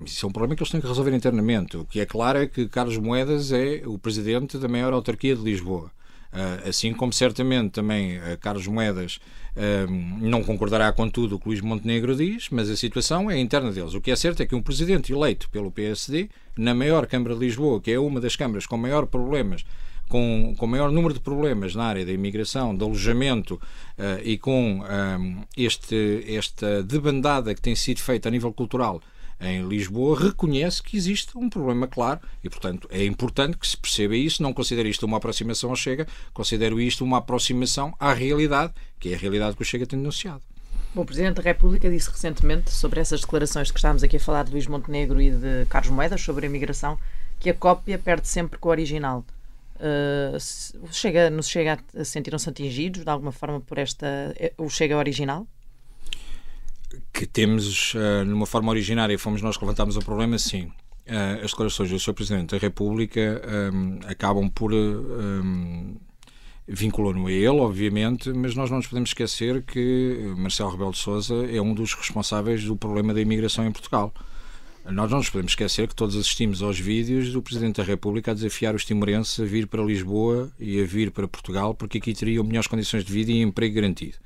Isso 0.05 0.25
é 0.25 0.29
um 0.29 0.31
problema 0.31 0.55
que 0.55 0.61
eles 0.61 0.71
têm 0.71 0.79
que 0.79 0.87
resolver 0.87 1.13
internamente. 1.13 1.75
O 1.75 1.85
que 1.85 1.99
é 1.99 2.05
claro 2.05 2.37
é 2.37 2.45
que 2.45 2.67
Carlos 2.67 2.97
Moedas 2.97 3.51
é 3.51 3.81
o 3.85 3.97
presidente 3.97 4.59
da 4.59 4.67
maior 4.67 4.93
autarquia 4.93 5.35
de 5.35 5.41
Lisboa. 5.41 5.91
Uh, 6.31 6.69
assim 6.69 6.93
como 6.93 7.11
certamente 7.11 7.71
também 7.71 8.19
uh, 8.19 8.37
Carlos 8.39 8.67
Moedas 8.67 9.19
uh, 9.55 9.91
não 10.21 10.43
concordará 10.43 10.91
com 10.91 11.09
tudo 11.09 11.35
o 11.35 11.39
que 11.39 11.47
Luís 11.47 11.59
Montenegro 11.59 12.15
diz, 12.15 12.49
mas 12.51 12.69
a 12.69 12.75
situação 12.75 13.31
é 13.31 13.39
interna 13.39 13.71
deles. 13.71 13.95
O 13.95 14.01
que 14.01 14.11
é 14.11 14.15
certo 14.15 14.43
é 14.43 14.45
que 14.45 14.53
um 14.53 14.61
presidente 14.61 15.11
eleito 15.11 15.49
pelo 15.49 15.71
PSD, 15.71 16.29
na 16.55 16.75
maior 16.75 17.07
Câmara 17.07 17.33
de 17.33 17.39
Lisboa, 17.39 17.81
que 17.81 17.89
é 17.89 17.99
uma 17.99 18.21
das 18.21 18.35
câmaras 18.35 18.67
com 18.67 18.77
maior 18.77 19.07
problemas 19.07 19.65
com, 20.07 20.55
com 20.57 20.67
maior 20.67 20.91
número 20.91 21.13
de 21.13 21.19
problemas 21.19 21.75
na 21.75 21.85
área 21.85 22.05
da 22.05 22.11
imigração, 22.11 22.75
de 22.75 22.83
alojamento 22.83 23.61
e 24.23 24.39
com 24.39 24.83
este, 25.55 26.25
esta 26.27 26.81
debandada 26.81 27.53
que 27.53 27.61
tem 27.61 27.75
sido 27.75 27.99
feita 27.99 28.27
a 28.27 28.31
nível 28.31 28.51
cultural 28.51 28.99
em 29.39 29.67
Lisboa 29.67 30.19
reconhece 30.19 30.84
que 30.84 30.97
existe 30.97 31.38
um 31.38 31.49
problema 31.49 31.88
claro 31.88 32.19
e, 32.43 32.49
portanto, 32.49 32.88
é 32.91 33.06
importante 33.06 33.58
que 33.58 33.67
se 33.67 33.78
perceba 33.78 34.15
isso. 34.15 34.43
Não 34.43 34.54
considero 34.54 34.88
isto 34.88 35.06
uma 35.06 35.17
aproximação 35.17 35.69
ao 35.69 35.75
Chega, 35.75 36.08
considero 36.34 36.80
isto 36.80 37.04
uma 37.04 37.17
aproximação 37.17 37.95
à 37.99 38.13
realidade, 38.13 38.73
que 38.99 39.10
é 39.10 39.15
a 39.15 39.17
realidade 39.17 39.56
que 39.56 39.62
o 39.62 39.65
Chega 39.65 39.86
tem 39.86 39.97
denunciado. 39.97 40.41
Bom, 40.93 41.04
o 41.04 41.06
Presidente 41.06 41.36
da 41.36 41.43
República 41.43 41.89
disse 41.89 42.10
recentemente 42.10 42.71
sobre 42.71 42.99
essas 42.99 43.21
declarações 43.21 43.69
que 43.69 43.78
estávamos 43.78 44.04
aqui 44.04 44.17
a 44.17 44.19
falar 44.19 44.43
de 44.43 44.52
Luís 44.52 44.65
Montenegro 44.65 45.21
e 45.21 45.30
de 45.30 45.65
Carlos 45.69 45.91
Moedas 45.91 46.19
sobre 46.19 46.45
a 46.45 46.49
imigração, 46.49 46.97
que 47.39 47.49
a 47.49 47.54
cópia 47.54 47.97
perde 47.97 48.28
sempre 48.28 48.58
com 48.58 48.69
o 48.69 48.71
original. 48.71 49.23
Uh, 49.75 50.38
chega, 50.91 51.30
nos 51.30 51.47
chega 51.47 51.80
a 51.95 52.04
sentiram-se 52.04 52.49
atingidos 52.49 53.04
de 53.06 53.10
alguma 53.10 53.32
forma 53.32 53.62
por 53.62 53.78
esta 53.78 54.06
eh, 54.36 54.52
o 54.58 54.69
chega 54.69 54.97
original? 54.97 55.47
Que 57.19 57.25
temos 57.25 57.93
uh, 57.95 58.23
numa 58.25 58.45
forma 58.45 58.69
originária, 58.69 59.19
fomos 59.19 59.41
nós 59.41 59.58
que 59.58 59.63
levantámos 59.65 59.97
o 59.97 59.99
problema, 59.99 60.38
sim. 60.39 60.71
Uh, 61.05 61.43
as 61.43 61.51
declarações 61.51 61.89
do 61.89 61.99
Sr. 61.99 62.13
Presidente 62.13 62.51
da 62.51 62.58
República 62.58 63.41
um, 63.73 63.99
acabam 64.08 64.49
por. 64.49 64.71
Um, 64.73 65.97
vinculou-no 66.65 67.27
a 67.27 67.32
ele, 67.32 67.47
obviamente, 67.47 68.32
mas 68.32 68.55
nós 68.55 68.69
não 68.69 68.77
nos 68.77 68.88
podemos 68.88 69.10
esquecer 69.10 69.63
que 69.63 70.34
Marcelo 70.38 70.69
Rebelo 70.69 70.91
de 70.91 70.99
Sousa 70.99 71.34
é 71.51 71.60
um 71.60 71.73
dos 71.73 71.95
responsáveis 71.95 72.63
do 72.63 72.75
problema 72.77 73.12
da 73.12 73.19
imigração 73.19 73.65
em 73.65 73.71
Portugal. 73.71 74.13
Nós 74.86 75.10
não 75.10 75.17
nos 75.17 75.29
podemos 75.29 75.53
esquecer 75.53 75.88
que 75.88 75.95
todos 75.95 76.15
assistimos 76.15 76.62
aos 76.62 76.79
vídeos 76.79 77.34
do 77.34 77.41
Presidente 77.41 77.77
da 77.77 77.84
República 77.84 78.32
a 78.32 78.34
desafiar 78.36 78.75
os 78.75 78.86
timorenses 78.86 79.39
a 79.39 79.45
vir 79.45 79.65
para 79.65 79.84
Lisboa 79.84 80.51
e 80.60 80.79
a 80.79 80.86
vir 80.86 81.10
para 81.10 81.27
Portugal 81.27 81.73
porque 81.73 81.97
aqui 81.97 82.13
teriam 82.13 82.43
melhores 82.43 82.67
condições 82.67 83.03
de 83.03 83.12
vida 83.12 83.32
e 83.32 83.41
emprego 83.41 83.73
garantido 83.73 84.17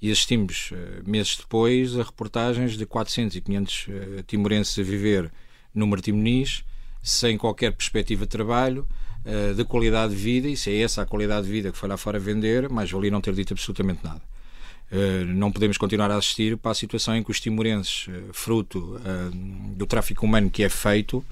e 0.00 0.10
assistimos 0.10 0.70
eh, 0.72 1.02
meses 1.06 1.36
depois 1.36 1.98
a 1.98 2.02
reportagens 2.02 2.76
de 2.76 2.84
400 2.84 3.36
e 3.36 3.40
500 3.40 3.86
eh, 3.88 4.24
timorenses 4.26 4.78
a 4.78 4.82
viver 4.82 5.32
no 5.74 5.86
Martim 5.86 6.12
Muniz 6.12 6.64
sem 7.02 7.38
qualquer 7.38 7.72
perspectiva 7.72 8.24
de 8.24 8.30
trabalho, 8.30 8.86
eh, 9.24 9.54
de 9.54 9.64
qualidade 9.64 10.14
de 10.14 10.20
vida, 10.20 10.48
e 10.48 10.56
se 10.56 10.70
é 10.70 10.80
essa 10.80 11.02
a 11.02 11.06
qualidade 11.06 11.46
de 11.46 11.52
vida 11.52 11.72
que 11.72 11.78
foi 11.78 11.88
lá 11.88 11.96
fora 11.96 12.18
vender, 12.18 12.68
mais 12.68 12.90
valia 12.90 13.10
não 13.10 13.20
ter 13.20 13.34
dito 13.34 13.52
absolutamente 13.54 14.04
nada. 14.04 14.22
Não 15.26 15.50
podemos 15.50 15.76
continuar 15.76 16.12
a 16.12 16.16
assistir 16.16 16.56
para 16.56 16.70
a 16.70 16.74
situação 16.74 17.16
em 17.16 17.22
que 17.24 17.28
os 17.28 17.40
timorenses, 17.40 18.06
fruto 18.32 19.00
do 19.74 19.84
tráfico 19.84 20.24
humano 20.24 20.48
que 20.48 20.62
é 20.62 20.68
feito, 20.68 21.24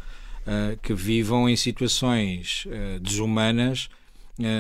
que 0.83 0.93
vivam 0.93 1.49
em 1.49 1.55
situações 1.55 2.67
desumanas 3.01 3.89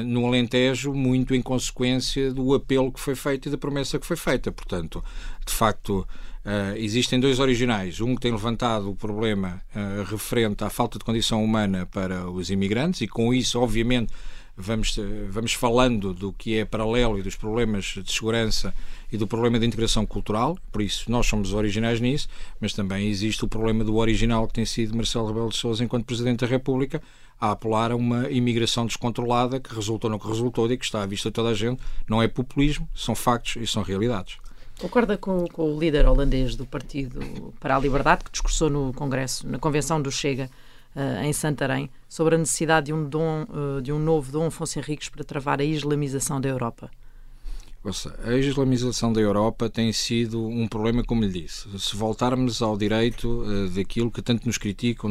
no 0.07 0.27
Alentejo, 0.27 0.93
muito 0.95 1.35
em 1.35 1.43
consequência 1.43 2.33
do 2.33 2.55
apelo 2.55 2.93
que 2.93 3.01
foi 3.01 3.15
feito 3.15 3.49
e 3.49 3.51
da 3.51 3.59
promessa 3.59 3.99
que 3.99 4.07
foi 4.07 4.17
feita. 4.17 4.53
Portanto, 4.53 5.03
de 5.45 5.53
facto, 5.53 6.07
Uh, 6.45 6.77
existem 6.77 7.19
dois 7.19 7.41
originais. 7.41 8.03
Um 8.03 8.15
que 8.15 8.21
tem 8.21 8.31
levantado 8.31 8.91
o 8.91 8.95
problema 8.95 9.63
uh, 9.75 10.03
referente 10.05 10.63
à 10.63 10.69
falta 10.69 10.99
de 10.99 11.05
condição 11.07 11.43
humana 11.43 11.87
para 11.87 12.31
os 12.31 12.51
imigrantes, 12.51 13.01
e 13.01 13.09
com 13.09 13.33
isso, 13.33 13.59
obviamente, 13.59 14.13
vamos, 14.57 14.97
vamos 15.29 15.53
falando 15.53 16.13
do 16.13 16.33
que 16.33 16.59
é 16.59 16.65
paralelo 16.65 17.19
e 17.19 17.23
dos 17.23 17.37
problemas 17.37 17.95
de 17.97 18.13
segurança 18.13 18.75
e 19.11 19.17
do 19.17 19.27
problema 19.27 19.59
de 19.59 19.67
integração 19.67 20.05
cultural, 20.07 20.59
por 20.73 20.83
isso 20.83 21.11
nós 21.11 21.27
somos 21.27 21.53
originais 21.53 22.01
nisso, 22.01 22.29
mas 22.61 22.73
também 22.73 23.09
existe 23.09 23.45
o 23.45 23.49
problema 23.49 23.85
do 23.85 23.97
original 23.97 24.47
que 24.47 24.55
tem 24.55 24.65
sido 24.65 24.97
Marcelo 24.97 25.27
Rebelo 25.27 25.51
de 25.51 25.57
Sousa 25.57 25.85
enquanto 25.85 26.05
Presidente 26.05 26.41
da 26.41 26.47
República, 26.47 27.03
a 27.41 27.51
apelar 27.51 27.93
a 27.93 27.97
uma 27.97 28.31
imigração 28.31 28.87
descontrolada 28.87 29.61
que 29.61 29.75
resultou 29.75 30.09
no 30.09 30.19
que 30.19 30.27
resultou 30.27 30.71
e 30.71 30.79
que 30.79 30.85
está 30.85 31.03
à 31.03 31.07
vista 31.07 31.29
de 31.29 31.35
toda 31.35 31.51
a 31.51 31.55
gente. 31.55 31.83
Não 32.09 32.23
é 32.23 32.29
populismo, 32.29 32.89
são 32.95 33.15
factos 33.15 33.57
e 33.57 33.67
são 33.67 33.83
realidades. 33.83 34.39
Concorda 34.79 35.17
com, 35.17 35.47
com, 35.47 35.75
o 35.75 35.79
líder 35.79 36.07
holandês 36.07 36.57
do 36.57 36.67
Partido 36.67 37.53
para 37.61 37.77
a 37.77 37.79
Liberdade, 37.79 38.25
que 38.25 38.31
discursou 38.31 38.69
no 38.69 38.93
Congresso, 38.93 39.47
na 39.47 39.59
Convenção 39.59 40.01
do 40.01 40.11
Chega, 40.11 40.51
em 41.23 41.33
Santarém, 41.33 41.91
sobre 42.09 42.37
a 42.37 42.39
necessidade 42.39 42.87
de 42.87 42.93
um, 42.93 43.09
dom, 43.09 43.45
uh, 43.45 43.83
de 43.83 43.93
um 43.93 43.99
novo 43.99 44.31
Dom 44.31 44.47
Afonso 44.47 44.79
Henriques 44.79 45.09
para 45.09 45.25
travar 45.25 45.61
a 45.61 45.65
islamização 45.65 46.41
da 46.41 46.49
Europa? 46.49 46.91
A 48.25 48.35
islamização 48.35 49.13
da 49.13 49.21
Europa 49.21 49.69
tem 49.69 49.93
sido 49.93 50.47
um 50.47 50.67
problema, 50.67 51.05
como 51.05 51.23
lhe 51.23 51.43
disse. 51.43 51.69
Se 51.79 51.95
voltarmos 51.95 52.63
ao 52.63 52.79
direito 52.79 53.43
uh, 53.43 53.69
daquilo 53.69 54.11
que 54.11 54.23
tanto 54.23 54.47
nos 54.47 54.57
criticam, 54.57 55.11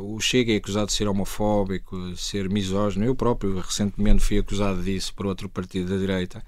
o 0.00 0.18
Chega 0.20 0.52
é 0.52 0.56
acusado 0.56 0.86
de 0.86 0.94
ser 0.94 1.06
homofóbico, 1.06 2.12
de 2.12 2.16
ser 2.16 2.48
misógino. 2.48 3.04
Eu 3.04 3.14
próprio 3.14 3.58
recentemente 3.58 4.22
fui 4.22 4.38
acusado 4.38 4.82
disso 4.82 5.12
por 5.14 5.26
outro 5.26 5.48
partido 5.48 5.90
da 5.90 5.98
direita 5.98 6.42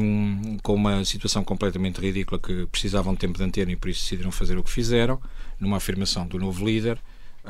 um, 0.00 0.56
com 0.62 0.74
uma 0.74 1.04
situação 1.04 1.44
completamente 1.44 2.00
ridícula 2.00 2.40
que 2.40 2.66
precisavam 2.66 3.12
de 3.12 3.18
tempo 3.18 3.36
de 3.36 3.44
antena 3.44 3.72
e 3.72 3.76
por 3.76 3.88
isso 3.90 4.02
decidiram 4.02 4.32
fazer 4.32 4.56
o 4.58 4.62
que 4.62 4.70
fizeram, 4.70 5.20
numa 5.58 5.76
afirmação 5.76 6.26
do 6.26 6.38
novo 6.38 6.64
líder, 6.64 6.98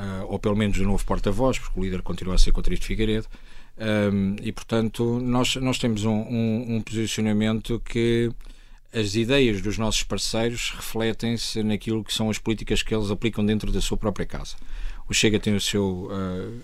uh, 0.00 0.26
ou 0.26 0.38
pelo 0.38 0.56
menos 0.56 0.78
do 0.78 0.84
novo 0.84 1.04
porta-voz, 1.04 1.58
porque 1.58 1.78
o 1.78 1.84
líder 1.84 2.02
continua 2.02 2.34
a 2.34 2.38
ser 2.38 2.52
Coutinho 2.52 2.80
Figueiredo, 2.80 3.26
um, 3.78 4.36
e 4.42 4.50
portanto 4.52 5.20
nós, 5.20 5.56
nós 5.56 5.78
temos 5.78 6.04
um, 6.04 6.10
um, 6.10 6.76
um 6.76 6.82
posicionamento 6.82 7.80
que 7.84 8.30
as 8.92 9.14
ideias 9.14 9.60
dos 9.60 9.78
nossos 9.78 10.02
parceiros 10.02 10.72
refletem-se 10.74 11.62
naquilo 11.62 12.02
que 12.02 12.12
são 12.12 12.28
as 12.28 12.38
políticas 12.38 12.82
que 12.82 12.94
eles 12.94 13.10
aplicam 13.10 13.46
dentro 13.46 13.70
da 13.70 13.80
sua 13.80 13.96
própria 13.96 14.26
casa. 14.26 14.56
O 15.08 15.14
Chega 15.14 15.38
tem 15.38 15.54
o 15.54 15.60
seu 15.60 16.10
uh, 16.10 16.60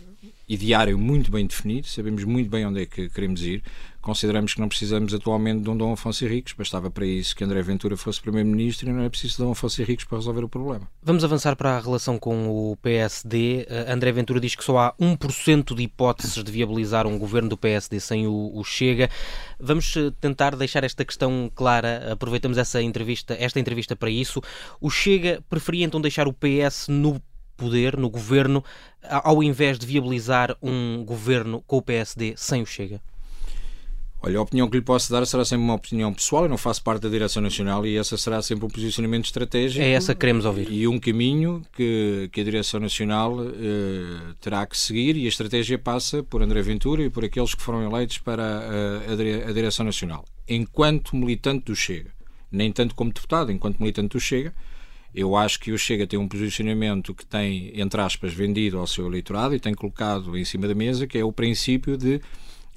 ideário 0.48 0.98
muito 0.98 1.30
bem 1.30 1.46
definido, 1.46 1.86
sabemos 1.86 2.22
muito 2.24 2.48
bem 2.48 2.64
onde 2.64 2.82
é 2.82 2.86
que 2.86 3.08
queremos 3.08 3.42
ir, 3.42 3.62
consideramos 4.00 4.54
que 4.54 4.60
não 4.60 4.68
precisamos 4.68 5.12
atualmente 5.12 5.62
de 5.62 5.68
um 5.68 5.76
Dom 5.76 5.92
Afonso 5.92 6.24
Henriques, 6.24 6.54
bastava 6.54 6.88
para 6.88 7.04
isso 7.04 7.34
que 7.34 7.42
André 7.42 7.60
Ventura 7.62 7.96
fosse 7.96 8.20
Primeiro-Ministro 8.20 8.88
e 8.88 8.92
não 8.92 9.02
é 9.02 9.08
preciso 9.08 9.38
Dom 9.38 9.50
Afonso 9.50 9.82
Henriques 9.82 10.04
para 10.04 10.18
resolver 10.18 10.44
o 10.44 10.48
problema. 10.48 10.88
Vamos 11.02 11.24
avançar 11.24 11.56
para 11.56 11.76
a 11.76 11.80
relação 11.80 12.16
com 12.16 12.48
o 12.48 12.76
PSD. 12.76 13.66
Eh, 13.68 13.92
André 13.92 14.12
Ventura 14.12 14.38
diz 14.38 14.54
que 14.54 14.62
só 14.62 14.78
há 14.78 14.94
1% 15.00 15.74
de 15.74 15.82
hipóteses 15.82 16.44
de 16.44 16.52
viabilizar 16.52 17.06
um 17.08 17.18
governo 17.18 17.48
do 17.48 17.56
PSD 17.56 17.98
sem 17.98 18.28
o, 18.28 18.52
o 18.54 18.62
Chega. 18.62 19.10
Vamos 19.58 19.96
eh, 19.96 20.12
tentar 20.20 20.54
deixar 20.54 20.84
esta 20.84 21.04
questão 21.04 21.50
clara, 21.52 22.12
aproveitamos 22.12 22.58
essa 22.58 22.80
entrevista, 22.80 23.36
esta 23.40 23.58
entrevista 23.58 23.96
para 23.96 24.10
isso. 24.10 24.40
O 24.80 24.88
Chega 24.88 25.42
preferia 25.50 25.84
então 25.84 26.00
deixar 26.00 26.28
o 26.28 26.32
PS 26.32 26.86
no 26.88 27.20
poder, 27.56 27.96
no 27.96 28.08
governo, 28.08 28.62
ao 29.02 29.42
invés 29.42 29.78
de 29.78 29.86
viabilizar 29.86 30.56
um 30.62 31.04
governo 31.04 31.62
com 31.66 31.78
o 31.78 31.82
PSD 31.82 32.34
sem 32.36 32.62
o 32.62 32.66
Chega? 32.66 33.00
Olha, 34.22 34.38
a 34.38 34.42
opinião 34.42 34.68
que 34.68 34.76
lhe 34.76 34.82
posso 34.82 35.12
dar 35.12 35.24
será 35.26 35.44
sempre 35.44 35.64
uma 35.64 35.74
opinião 35.74 36.12
pessoal, 36.12 36.44
eu 36.44 36.48
não 36.48 36.58
faço 36.58 36.82
parte 36.82 37.02
da 37.02 37.08
direção 37.08 37.40
nacional 37.40 37.86
e 37.86 37.96
essa 37.96 38.16
será 38.16 38.42
sempre 38.42 38.64
um 38.64 38.68
posicionamento 38.68 39.26
estratégico. 39.26 39.84
É 39.84 39.92
essa 39.92 40.14
que 40.14 40.20
queremos 40.20 40.44
ouvir. 40.44 40.68
E 40.68 40.88
um 40.88 40.98
caminho 40.98 41.62
que, 41.72 42.28
que 42.32 42.40
a 42.40 42.44
direção 42.44 42.80
nacional 42.80 43.36
eh, 43.40 44.34
terá 44.40 44.66
que 44.66 44.76
seguir 44.76 45.16
e 45.16 45.26
a 45.26 45.28
estratégia 45.28 45.78
passa 45.78 46.24
por 46.24 46.42
André 46.42 46.60
Ventura 46.62 47.04
e 47.04 47.10
por 47.10 47.24
aqueles 47.24 47.54
que 47.54 47.62
foram 47.62 47.84
eleitos 47.88 48.18
para 48.18 48.42
a, 48.42 49.10
a, 49.10 49.48
a 49.50 49.52
direção 49.52 49.84
nacional. 49.84 50.24
Enquanto 50.48 51.14
militante 51.14 51.66
do 51.66 51.76
Chega, 51.76 52.10
nem 52.50 52.72
tanto 52.72 52.94
como 52.94 53.12
deputado, 53.12 53.52
enquanto 53.52 53.78
militante 53.78 54.08
do 54.08 54.20
Chega, 54.20 54.52
eu 55.16 55.34
acho 55.34 55.58
que 55.58 55.72
o 55.72 55.78
Chega 55.78 56.06
tem 56.06 56.18
um 56.18 56.28
posicionamento 56.28 57.14
que 57.14 57.24
tem, 57.24 57.72
entre 57.80 57.98
aspas, 58.02 58.34
vendido 58.34 58.78
ao 58.78 58.86
seu 58.86 59.06
eleitorado 59.06 59.54
e 59.54 59.58
tem 59.58 59.72
colocado 59.72 60.36
em 60.36 60.44
cima 60.44 60.68
da 60.68 60.74
mesa, 60.74 61.06
que 61.06 61.16
é 61.16 61.24
o 61.24 61.32
princípio 61.32 61.96
de 61.96 62.20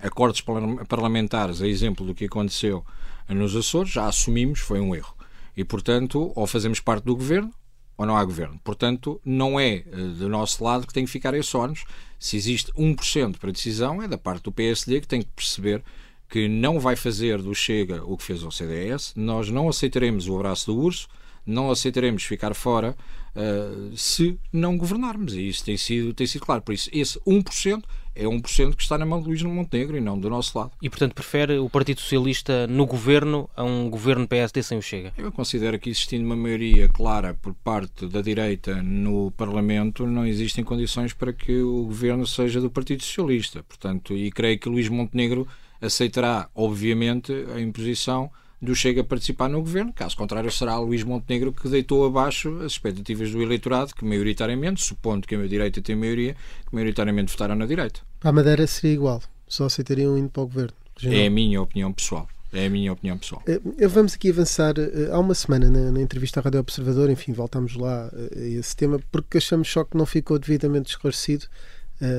acordos 0.02 0.42
parlamentares, 0.88 1.62
a 1.62 1.68
exemplo 1.68 2.06
do 2.06 2.16
que 2.16 2.24
aconteceu 2.24 2.86
nos 3.28 3.54
Açores, 3.58 3.92
já 3.92 4.08
assumimos, 4.08 4.60
foi 4.60 4.80
um 4.80 4.96
erro. 4.96 5.14
E, 5.56 5.66
portanto, 5.66 6.32
ou 6.34 6.48
fazemos 6.48 6.80
parte 6.80 7.04
do 7.04 7.14
governo 7.14 7.54
ou 7.98 8.06
não 8.06 8.16
há 8.16 8.24
governo. 8.24 8.58
Portanto, 8.64 9.20
não 9.26 9.60
é 9.60 9.76
eh, 9.76 9.84
do 10.18 10.30
nosso 10.30 10.64
lado 10.64 10.88
que 10.88 10.94
tem 10.94 11.04
que 11.04 11.12
ficar 11.12 11.34
esses 11.34 11.54
ónus. 11.54 11.84
Se 12.18 12.38
existe 12.38 12.72
1% 12.72 13.38
para 13.38 13.52
decisão, 13.52 14.02
é 14.02 14.08
da 14.08 14.18
parte 14.18 14.44
do 14.44 14.54
PSD 14.54 15.02
que 15.02 15.08
tem 15.08 15.22
que 15.22 15.28
perceber 15.36 15.84
que 16.30 16.48
não 16.48 16.80
vai 16.80 16.96
fazer 16.96 17.42
do 17.42 17.54
Chega 17.54 18.02
o 18.06 18.16
que 18.16 18.24
fez 18.24 18.42
ao 18.42 18.52
CDS. 18.52 19.12
Nós 19.18 19.50
não 19.50 19.68
aceitaremos 19.68 20.30
o 20.30 20.36
abraço 20.36 20.68
do 20.68 20.80
urso, 20.80 21.10
não 21.50 21.72
aceitaremos 21.72 22.24
ficar 22.24 22.54
fora 22.54 22.96
uh, 23.36 23.96
se 23.98 24.40
não 24.52 24.78
governarmos. 24.78 25.34
E 25.34 25.48
isso 25.48 25.64
tem 25.66 25.78
sido, 25.78 26.14
tem 26.14 26.28
sido 26.28 26.46
claro. 26.46 26.62
Por 26.62 26.74
isso, 26.74 26.90
esse 26.94 27.20
1% 27.22 27.84
é 28.16 28.26
1% 28.26 28.76
que 28.76 28.82
está 28.82 28.98
na 28.98 29.06
mão 29.06 29.22
de 29.22 29.28
Luís 29.28 29.42
Montenegro 29.42 29.98
e 29.98 30.02
não 30.02 30.20
do 30.20 30.30
nosso 30.30 30.58
lado. 30.58 30.72
E, 30.82 30.90
portanto, 30.90 31.14
prefere 31.14 31.58
o 31.58 31.70
Partido 31.70 32.02
Socialista 32.02 32.68
no 32.68 32.86
governo 32.86 33.50
a 33.56 33.64
um 33.64 33.90
governo 33.90 34.28
PSD 34.28 34.62
sem 34.62 34.78
o 34.78 34.82
Chega? 34.82 35.14
Eu 35.18 35.32
considero 35.32 35.80
que, 35.80 35.90
existindo 35.90 36.26
uma 36.26 36.36
maioria 36.36 36.90
clara 36.90 37.34
por 37.34 37.54
parte 37.54 38.08
da 38.08 38.22
direita 38.22 38.82
no 38.84 39.32
Parlamento, 39.32 40.06
não 40.06 40.26
existem 40.26 40.64
condições 40.64 41.14
para 41.14 41.32
que 41.32 41.62
o 41.62 41.86
governo 41.86 42.28
seja 42.28 42.60
do 42.60 42.70
Partido 42.70 43.04
Socialista. 43.04 43.64
Portanto, 43.64 44.16
e 44.16 44.30
creio 44.32 44.60
que 44.60 44.70
Luís 44.70 44.90
Montenegro 44.90 45.48
aceitará, 45.82 46.50
obviamente, 46.54 47.32
a 47.56 47.62
imposição 47.62 48.30
do 48.62 48.76
Chega 48.76 49.02
a 49.02 49.04
participar 49.04 49.50
no 49.50 49.62
governo. 49.62 49.94
Caso 49.94 50.16
contrário, 50.16 50.52
será 50.52 50.78
Luís 50.78 51.04
Montenegro 51.04 51.54
que 51.54 51.68
deitou 51.70 52.06
abaixo 52.06 52.58
as 52.60 52.74
expectativas 52.74 53.32
do 53.32 53.42
eleitorado, 53.42 53.94
que 53.96 54.06
maioritariamente, 54.06 54.84
supondo 54.84 55.28
que 55.28 55.36
a 55.36 55.48
direita 55.48 55.82
tem 55.82 55.96
maioria, 55.96 56.36
que 56.68 56.74
maioritariamente 56.74 57.32
votaram 57.32 57.56
na 57.56 57.66
direita. 57.66 58.02
Para 58.20 58.30
a 58.30 58.34
Madeira 58.34 58.68
seria 58.68 58.94
igual, 58.94 59.22
só 59.48 59.66
aceitariam 59.66 60.18
indo 60.18 60.30
para 60.30 60.44
o 60.44 60.48
governo. 60.48 60.74
Regional. 60.98 61.20
É 61.22 61.28
a 61.28 61.30
minha 61.30 61.62
opinião 61.62 61.94
pessoal. 61.94 62.28
É 62.52 62.66
a 62.66 62.70
minha 62.70 62.92
opinião 62.92 63.18
pessoal. 63.18 63.44
Eh, 63.46 63.88
vamos 63.88 64.16
aqui 64.16 64.32
avançar. 64.32 64.74
Eh, 64.80 65.10
há 65.12 65.20
uma 65.20 65.36
semana, 65.36 65.70
na, 65.70 65.92
na 65.92 66.02
entrevista 66.02 66.40
à 66.40 66.44
Rádio 66.44 66.60
Observador, 66.60 67.10
enfim, 67.10 67.32
voltámos 67.32 67.76
lá 67.76 68.10
eh, 68.12 68.40
a 68.40 68.60
esse 68.60 68.76
tema, 68.76 69.00
porque 69.12 69.38
achamos 69.38 69.70
só 69.72 69.84
que 69.84 69.96
não 69.96 70.06
ficou 70.06 70.40
devidamente 70.40 70.90
esclarecido 70.90 71.46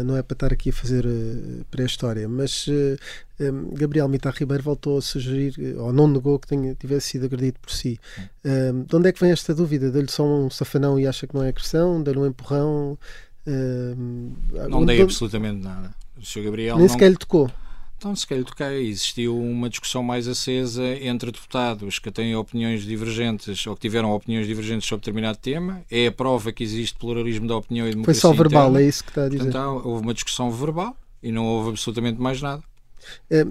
não 0.05 0.17
é 0.17 0.23
para 0.23 0.35
estar 0.35 0.53
aqui 0.53 0.71
a 0.71 0.73
fazer 0.73 1.07
uh, 1.07 1.65
pré-história, 1.71 2.29
mas 2.29 2.67
um, 3.41 3.75
Gabriel 3.75 4.09
Mitar 4.09 4.35
Ribeiro 4.37 4.63
voltou 4.63 4.99
a 4.99 5.03
sugerir, 5.03 5.55
ou 5.79 5.93
não 5.93 6.07
negou 6.07 6.39
que 6.39 6.49
tenha, 6.49 6.75
tivesse 6.75 7.09
sido 7.09 7.27
agredido 7.27 7.59
por 7.61 7.71
si. 7.71 7.99
de 8.87 8.97
onde 8.97 9.09
é 9.09 9.13
que 9.13 9.21
vem 9.21 9.33
esta 9.33 9.55
dúvida? 9.55 9.91
Deu-lhe 9.91 10.11
só 10.11 10.25
um 10.25 10.51
safanão 10.51 10.99
e 10.99 11.07
acha 11.07 11.27
que 11.27 11.35
não 11.35 11.43
é 11.43 11.53
cristão? 11.53 12.03
Deu-lhe 12.03 12.21
um 12.21 12.27
empurrão? 12.27 12.99
não 14.69 14.85
dei 14.85 15.01
absolutamente 15.01 15.63
nada. 15.63 15.95
O 16.17 16.25
Sr. 16.25 16.45
Gabriel 16.45 16.79
Nem 16.79 16.89
sequer 16.89 17.11
lhe 17.11 17.17
tocou. 17.17 17.51
Então, 18.01 18.17
se 18.17 18.27
calhar 18.27 18.43
toquei, 18.47 18.89
existiu 18.89 19.39
uma 19.39 19.69
discussão 19.69 20.03
mais 20.03 20.27
acesa 20.27 20.83
entre 21.03 21.31
deputados 21.31 21.99
que 21.99 22.11
têm 22.11 22.35
opiniões 22.35 22.83
divergentes 22.83 23.67
ou 23.67 23.75
que 23.75 23.83
tiveram 23.83 24.13
opiniões 24.13 24.47
divergentes 24.47 24.89
sobre 24.89 25.03
determinado 25.03 25.37
tema. 25.37 25.83
É 25.91 26.07
a 26.07 26.13
prova 26.13 26.51
que 26.51 26.65
existe 26.65 26.99
pluralismo 26.99 27.47
da 27.47 27.57
opinião 27.59 27.87
e 27.87 27.91
democracia 27.91 28.23
Foi 28.23 28.31
só 28.31 28.35
verbal, 28.35 28.71
interna. 28.71 28.81
é 28.81 28.89
isso 28.89 29.05
que 29.05 29.11
está 29.11 29.25
a 29.25 29.29
dizer. 29.29 29.47
Então, 29.47 29.83
houve 29.85 30.03
uma 30.03 30.15
discussão 30.15 30.51
verbal 30.51 30.97
e 31.23 31.31
não 31.31 31.45
houve 31.45 31.69
absolutamente 31.69 32.19
mais 32.19 32.41
nada. 32.41 32.63
É, 33.29 33.45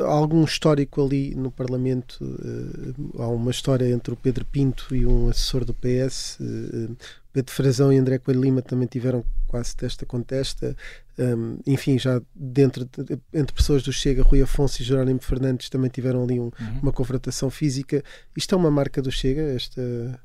há 0.00 0.10
algum 0.10 0.42
histórico 0.44 1.04
ali 1.04 1.34
no 1.34 1.50
Parlamento? 1.50 2.24
Eh, 2.24 3.22
há 3.22 3.28
uma 3.28 3.50
história 3.50 3.86
entre 3.90 4.14
o 4.14 4.16
Pedro 4.16 4.46
Pinto 4.46 4.96
e 4.96 5.04
um 5.04 5.28
assessor 5.28 5.62
do 5.62 5.74
PS. 5.74 6.38
Eh, 6.40 6.88
Pedro 7.34 7.52
Frazão 7.52 7.92
e 7.92 7.98
André 7.98 8.16
Coelho 8.16 8.40
Lima 8.40 8.62
também 8.62 8.86
tiveram 8.86 9.22
quase 9.46 9.76
testa 9.76 10.04
contesta. 10.04 10.76
Um, 11.18 11.58
enfim, 11.66 11.98
já 11.98 12.20
dentro 12.34 12.84
de, 12.84 13.18
entre 13.32 13.54
pessoas 13.54 13.82
do 13.82 13.92
Chega, 13.92 14.22
Rui 14.22 14.42
Afonso 14.42 14.82
e 14.82 14.84
Jerónimo 14.84 15.20
Fernandes 15.20 15.68
também 15.68 15.90
tiveram 15.90 16.24
ali 16.24 16.40
um, 16.40 16.44
uhum. 16.44 16.78
uma 16.82 16.92
confrontação 16.92 17.50
física. 17.50 18.02
Isto 18.36 18.54
é 18.54 18.58
uma 18.58 18.70
marca 18.70 19.00
do 19.00 19.10
Chega? 19.10 19.42
Esta... 19.42 20.20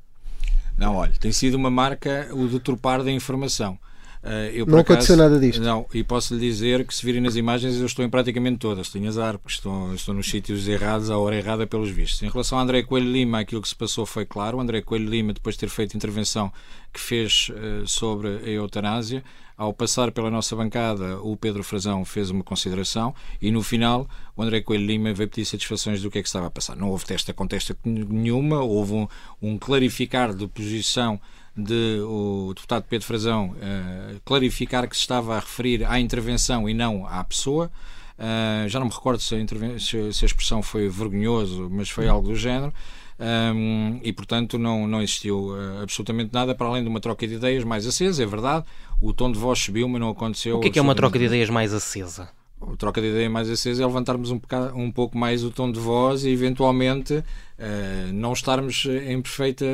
Não, 0.76 0.96
olha, 0.96 1.12
tem 1.20 1.32
sido 1.32 1.54
uma 1.54 1.70
marca 1.70 2.28
o 2.32 2.48
deturpar 2.48 3.04
da 3.04 3.10
informação. 3.10 3.78
Uh, 4.22 4.52
eu, 4.52 4.66
não 4.66 4.78
acaso, 4.78 4.92
aconteceu 4.92 5.16
nada 5.16 5.40
disto. 5.40 5.62
Não, 5.62 5.86
e 5.94 6.04
posso 6.04 6.34
lhe 6.34 6.40
dizer 6.40 6.86
que 6.86 6.94
se 6.94 7.04
virem 7.04 7.22
nas 7.22 7.36
imagens 7.36 7.80
eu 7.80 7.86
estou 7.86 8.04
em 8.04 8.10
praticamente 8.10 8.58
todas. 8.58 8.90
Tenho 8.90 9.08
azar, 9.08 9.38
porque 9.38 9.54
estou, 9.54 9.94
estou 9.94 10.14
nos 10.14 10.28
sítios 10.28 10.68
errados, 10.68 11.10
à 11.10 11.16
hora 11.16 11.36
errada, 11.36 11.66
pelos 11.66 11.90
vistos. 11.90 12.22
Em 12.22 12.28
relação 12.28 12.58
a 12.58 12.62
André 12.62 12.82
Coelho 12.82 13.10
Lima, 13.10 13.40
aquilo 13.40 13.62
que 13.62 13.68
se 13.68 13.74
passou 13.74 14.04
foi 14.04 14.26
claro. 14.26 14.58
O 14.58 14.60
André 14.60 14.82
Coelho 14.82 15.08
Lima, 15.08 15.32
depois 15.32 15.54
de 15.54 15.60
ter 15.60 15.70
feito 15.70 15.96
intervenção 15.96 16.52
que 16.92 17.00
fez 17.00 17.50
uh, 17.50 17.86
sobre 17.86 18.28
a 18.28 18.48
eutanásia, 18.48 19.24
ao 19.56 19.72
passar 19.74 20.10
pela 20.10 20.30
nossa 20.30 20.56
bancada, 20.56 21.20
o 21.20 21.36
Pedro 21.36 21.62
Frazão 21.62 22.02
fez 22.02 22.30
uma 22.30 22.42
consideração 22.42 23.14
e 23.42 23.50
no 23.50 23.62
final 23.62 24.08
o 24.34 24.42
André 24.42 24.62
Coelho 24.62 24.86
Lima 24.86 25.12
veio 25.12 25.28
pedir 25.28 25.44
satisfações 25.44 26.00
do 26.00 26.10
que 26.10 26.18
é 26.18 26.22
que 26.22 26.28
estava 26.28 26.46
a 26.46 26.50
passar. 26.50 26.74
Não 26.76 26.88
houve 26.88 27.04
testa 27.04 27.34
com 27.34 27.46
testa 27.46 27.76
nenhuma, 27.84 28.60
houve 28.60 28.94
um, 28.94 29.08
um 29.40 29.58
clarificar 29.58 30.34
de 30.34 30.46
posição 30.46 31.20
de 31.62 32.00
o 32.02 32.52
deputado 32.54 32.84
Pedro 32.88 33.06
Frazão 33.06 33.50
uh, 33.50 34.20
clarificar 34.24 34.88
que 34.88 34.96
se 34.96 35.02
estava 35.02 35.36
a 35.36 35.40
referir 35.40 35.84
à 35.84 36.00
intervenção 36.00 36.68
e 36.68 36.74
não 36.74 37.06
à 37.06 37.22
pessoa. 37.24 37.70
Uh, 38.18 38.68
já 38.68 38.78
não 38.78 38.86
me 38.86 38.92
recordo 38.92 39.20
se 39.20 39.34
a, 39.34 39.78
se, 40.12 40.24
a, 40.24 40.26
expressão 40.26 40.62
foi 40.62 40.88
vergonhoso, 40.88 41.68
mas 41.70 41.88
foi 41.88 42.08
algo 42.08 42.28
do 42.28 42.36
género. 42.36 42.72
Um, 43.22 44.00
e 44.02 44.14
portanto 44.14 44.58
não, 44.58 44.88
não 44.88 45.02
existiu 45.02 45.50
uh, 45.50 45.82
absolutamente 45.82 46.32
nada 46.32 46.54
para 46.54 46.66
além 46.66 46.82
de 46.82 46.88
uma 46.88 47.00
troca 47.00 47.26
de 47.26 47.34
ideias 47.34 47.64
mais 47.64 47.86
acesa, 47.86 48.22
é 48.22 48.26
verdade. 48.26 48.64
O 49.00 49.12
tom 49.12 49.30
de 49.30 49.38
voz 49.38 49.58
subiu, 49.58 49.88
mas 49.88 50.00
não 50.00 50.08
aconteceu. 50.10 50.56
O 50.56 50.60
que 50.60 50.68
é, 50.68 50.70
que 50.70 50.78
é 50.78 50.82
uma 50.82 50.94
troca 50.94 51.18
de 51.18 51.26
ideias 51.26 51.50
mais 51.50 51.74
acesa? 51.74 52.30
A 52.60 52.76
troca 52.76 53.00
de 53.00 53.08
ideias 53.08 53.30
mais 53.30 53.48
acesa 53.48 53.82
é 53.82 53.86
levantarmos 53.86 54.30
um, 54.30 54.38
bocado, 54.38 54.76
um 54.76 54.90
pouco 54.90 55.16
mais 55.16 55.42
o 55.42 55.50
tom 55.50 55.72
de 55.72 55.80
voz 55.80 56.24
e 56.24 56.30
eventualmente 56.30 57.14
uh, 57.14 58.12
não 58.12 58.32
estarmos 58.32 58.84
em 58.84 59.20
perfeita, 59.20 59.64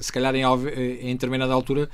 se 0.00 0.10
calhar 0.10 0.34
em, 0.34 0.42
em 0.42 1.12
determinada 1.12 1.52
altura, 1.52 1.90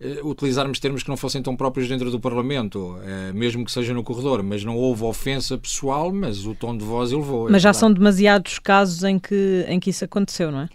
uh, 0.00 0.28
utilizarmos 0.28 0.78
termos 0.78 1.02
que 1.02 1.08
não 1.08 1.16
fossem 1.16 1.42
tão 1.42 1.56
próprios 1.56 1.88
dentro 1.88 2.10
do 2.10 2.20
Parlamento, 2.20 2.78
uh, 2.78 3.34
mesmo 3.34 3.64
que 3.64 3.72
seja 3.72 3.92
no 3.92 4.04
corredor, 4.04 4.42
mas 4.44 4.64
não 4.64 4.76
houve 4.76 5.02
ofensa 5.02 5.58
pessoal, 5.58 6.12
mas 6.12 6.46
o 6.46 6.54
tom 6.54 6.76
de 6.76 6.84
voz 6.84 7.10
elevou. 7.10 7.48
É 7.48 7.52
mas 7.52 7.62
já 7.62 7.72
são 7.72 7.92
demasiados 7.92 8.60
casos 8.60 9.02
em 9.02 9.18
que, 9.18 9.64
em 9.68 9.80
que 9.80 9.90
isso 9.90 10.04
aconteceu, 10.04 10.52
não 10.52 10.60
é? 10.60 10.68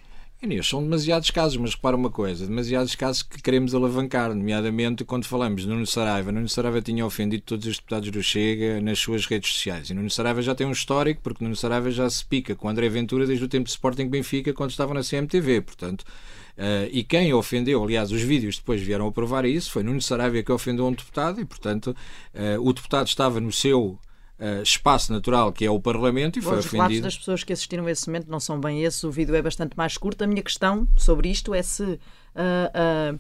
Inês, 0.46 0.68
são 0.68 0.84
demasiados 0.84 1.32
casos, 1.32 1.58
mas 1.58 1.74
repara 1.74 1.96
uma 1.96 2.12
coisa: 2.12 2.46
demasiados 2.46 2.94
casos 2.94 3.24
que 3.24 3.42
queremos 3.42 3.74
alavancar, 3.74 4.34
nomeadamente 4.34 5.04
quando 5.04 5.26
falamos 5.26 5.64
de 5.64 5.68
Nuno 5.68 5.88
Saraiva. 5.88 6.32
Nuno 6.32 6.48
Saraiva 6.48 6.80
tinha 6.82 7.04
ofendido 7.04 7.42
todos 7.44 7.66
os 7.66 7.78
deputados 7.78 8.12
do 8.12 8.22
Chega 8.22 8.80
nas 8.80 9.00
suas 9.00 9.26
redes 9.26 9.52
sociais. 9.52 9.90
E 9.90 9.96
Nuno 9.96 10.10
Saraiva 10.10 10.44
já 10.44 10.54
tem 10.54 10.68
um 10.68 10.72
histórico, 10.72 11.22
porque 11.24 11.44
Nuno 11.44 11.56
Saraiva 11.56 11.90
já 11.90 12.08
se 12.08 12.24
pica 12.24 12.56
com 12.56 12.70
André 12.70 12.88
Ventura 12.90 13.26
desde 13.26 13.44
o 13.44 13.48
tempo 13.48 13.66
de 13.66 13.72
Sporting 13.72 14.08
Benfica, 14.08 14.54
quando 14.54 14.70
estava 14.70 14.94
na 14.94 15.02
CMTV. 15.02 15.62
Portanto, 15.62 16.02
uh, 16.02 16.90
e 16.92 17.04
quem 17.04 17.34
ofendeu, 17.34 17.84
aliás, 17.84 18.12
os 18.12 18.22
vídeos 18.22 18.58
depois 18.58 18.80
vieram 18.80 19.08
a 19.08 19.12
provar 19.12 19.46
isso, 19.46 19.72
foi 19.72 19.82
Nuno 19.82 20.02
Saraiva 20.02 20.44
que 20.44 20.52
ofendeu 20.52 20.86
um 20.86 20.92
deputado, 20.92 21.42
e 21.42 21.46
portanto, 21.46 21.96
uh, 22.36 22.62
o 22.62 22.72
deputado 22.72 23.08
estava 23.08 23.40
no 23.40 23.52
seu 23.52 23.98
uh, 24.40 24.62
espaço 24.62 25.12
natural 25.12 25.52
que 25.52 25.66
é 25.66 25.70
o 25.70 25.80
Parlamento 25.80 26.40
e 26.40 26.42
foi 26.42 26.58
Os 26.58 26.66
ofendido. 26.66 26.94
Os 26.94 27.02
das 27.02 27.18
pessoas 27.18 27.44
que 27.44 27.54
assistiram 27.54 27.86
a 27.86 27.92
esse 27.92 28.08
momento 28.08 28.30
não 28.30 28.40
são 28.40 28.60
bem 28.60 28.84
esses, 28.84 29.04
o 29.04 29.12
vídeo 29.12 29.36
é 29.36 29.42
bastante 29.42 29.76
mais 29.78 29.98
curto. 29.98 30.24
A 30.24 30.28
minha 30.28 30.44
questão 30.44 30.88
sobre 30.98 31.30
isto 31.30 31.54
é 31.54 31.62
se 31.62 31.84
uh, 31.84 31.98
uh, 33.14 33.20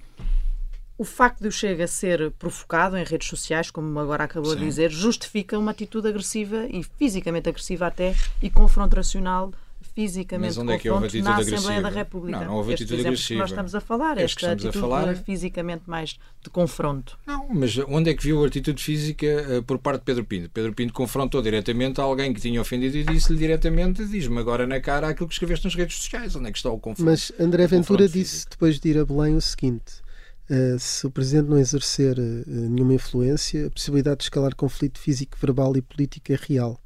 o 0.97 1.03
facto 1.03 1.41
de 1.41 1.47
o 1.47 1.51
Chega 1.51 1.87
ser 1.87 2.31
provocado 2.31 2.97
em 2.97 3.03
redes 3.03 3.27
sociais, 3.27 3.69
como 3.69 3.99
agora 3.99 4.23
acabou 4.23 4.51
Sim. 4.51 4.59
de 4.59 4.65
dizer, 4.65 4.91
justifica 4.91 5.59
uma 5.59 5.71
atitude 5.71 6.07
agressiva 6.07 6.65
e 6.69 6.83
fisicamente 6.83 7.49
agressiva 7.49 7.87
até 7.87 8.15
e 8.41 8.49
confrontacional 8.49 9.51
fisicamente 9.95 10.47
Mas 10.47 10.57
onde 10.57 10.73
é 10.73 10.77
que 10.77 10.89
houve 10.89 11.05
atitude 11.05 11.23
na 11.23 11.31
agressiva? 11.31 11.55
Assembleia 11.55 11.81
da 11.81 11.89
República. 11.89 12.39
Não, 12.39 12.45
não 12.45 12.55
houve 12.55 12.73
atitude 12.73 13.01
agressiva. 13.01 13.37
Que 13.37 13.41
nós 13.41 13.49
estamos 13.49 13.73
a 13.73 13.79
falar, 13.79 14.17
este 14.17 14.45
esta 14.45 14.51
atitude 14.51 14.77
a 14.77 14.81
falar... 14.81 15.15
fisicamente 15.15 15.83
mais 15.87 16.19
de 16.43 16.49
confronto. 16.49 17.17
Não, 17.25 17.47
mas 17.49 17.77
onde 17.87 18.09
é 18.09 18.13
que 18.13 18.21
viu 18.21 18.43
a 18.43 18.47
atitude 18.47 18.83
física 18.83 19.25
uh, 19.25 19.63
por 19.63 19.79
parte 19.79 20.01
de 20.01 20.05
Pedro 20.05 20.25
Pinto? 20.25 20.49
Pedro 20.49 20.73
Pinto 20.73 20.93
confrontou 20.93 21.41
diretamente 21.41 22.01
alguém 22.01 22.33
que 22.33 22.41
tinha 22.41 22.59
ofendido 22.59 22.97
e 22.97 23.03
disse-lhe 23.05 23.39
diretamente, 23.39 24.05
diz-me 24.05 24.37
agora 24.37 24.67
na 24.67 24.81
cara 24.81 25.07
aquilo 25.07 25.29
que 25.29 25.33
escreveste 25.33 25.65
nas 25.65 25.75
redes 25.75 25.95
sociais, 25.95 26.35
onde 26.35 26.49
é 26.49 26.51
que 26.51 26.57
está 26.57 26.69
o 26.69 26.77
confronto? 26.77 27.09
Mas 27.09 27.31
André 27.39 27.65
Ventura 27.65 28.09
disse 28.09 28.45
depois 28.49 28.77
de 28.79 28.89
ir 28.89 28.99
a 28.99 29.05
Belém 29.05 29.35
o 29.35 29.41
seguinte, 29.41 30.03
Uh, 30.47 30.77
se 30.77 31.07
o 31.07 31.09
Presidente 31.09 31.49
não 31.49 31.57
exercer 31.57 32.19
uh, 32.19 32.43
nenhuma 32.45 32.93
influência, 32.93 33.65
a 33.65 33.71
possibilidade 33.71 34.17
de 34.17 34.25
escalar 34.25 34.53
conflito 34.53 34.99
físico, 34.99 35.35
verbal 35.41 35.75
e 35.75 35.81
político 35.81 36.31
é 36.31 36.37
real 36.39 36.79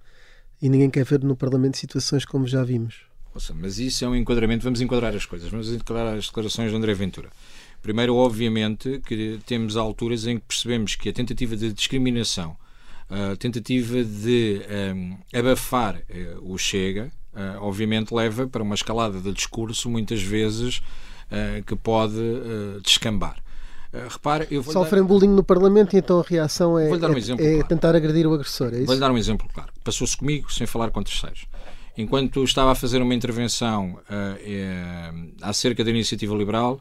e 0.62 0.70
ninguém 0.70 0.89
quer 0.89 1.05
ver 1.05 1.24
no 1.24 1.36
Parlamento 1.36 1.78
situações 1.78 2.26
como 2.26 2.47
já 2.47 2.64
vimos. 2.64 3.10
Ouça, 3.34 3.53
mas 3.53 3.78
isso 3.80 4.03
é 4.03 4.07
um 4.07 4.16
enquadramento, 4.16 4.64
vamos 4.64 4.82
enquadrar 4.82 5.16
as 5.16 5.26
coisas, 5.26 5.49
vamos 5.49 5.72
enquadrar 5.72 6.16
as 6.16 6.26
declarações 6.26 6.72
de 6.72 6.76
André 6.76 6.93
Ventura. 6.93 7.30
Primeiro, 7.82 8.16
obviamente, 8.16 8.99
que 9.05 9.39
temos 9.45 9.78
alturas 9.78 10.26
em 10.28 10.38
que 10.38 10.45
percebemos 10.45 10.95
que 10.95 11.10
a 11.10 11.14
tentativa 11.14 11.55
de 11.55 11.72
discriminação, 11.72 12.57
a 13.10 13.36
tentativa 13.36 14.03
de 14.03 14.62
um, 14.93 15.18
abafar 15.34 15.95
uh, 15.95 16.53
o 16.53 16.57
Chega, 16.57 17.12
uh, 17.34 17.62
obviamente 17.62 18.14
leva 18.14 18.47
para 18.47 18.62
uma 18.62 18.76
escalada 18.76 19.20
de 19.20 19.32
discurso, 19.32 19.89
muitas 19.89 20.22
vezes, 20.22 20.78
uh, 20.78 21.64
que 21.66 21.76
pode 21.76 22.20
descambar. 22.84 23.41
Uh, 23.92 24.08
repare, 24.08 24.48
eu 24.52 24.62
vou 24.62 24.72
Sofrem 24.72 25.02
dar... 25.02 25.08
bullying 25.08 25.30
no 25.30 25.44
Parlamento 25.44 25.96
e 25.96 26.00
então 26.00 26.20
a 26.20 26.24
reação 26.24 26.78
é, 26.78 26.90
um 26.90 26.94
é, 26.94 26.96
é 26.96 27.00
claro. 27.00 27.68
tentar 27.68 27.96
agredir 27.96 28.28
o 28.28 28.34
agressor. 28.34 28.72
É 28.74 28.84
Vou-lhe 28.84 29.00
dar 29.00 29.12
um 29.12 29.18
exemplo 29.18 29.48
claro. 29.52 29.72
Passou-se 29.84 30.16
comigo 30.16 30.52
sem 30.52 30.68
falar 30.68 30.92
com 30.92 31.02
terceiros. 31.02 31.48
Enquanto 31.98 32.44
estava 32.44 32.72
a 32.72 32.76
fazer 32.76 33.02
uma 33.02 33.16
intervenção 33.16 34.00
uh, 34.10 35.32
acerca 35.42 35.84
da 35.84 35.90
iniciativa 35.90 36.36
liberal, 36.36 36.80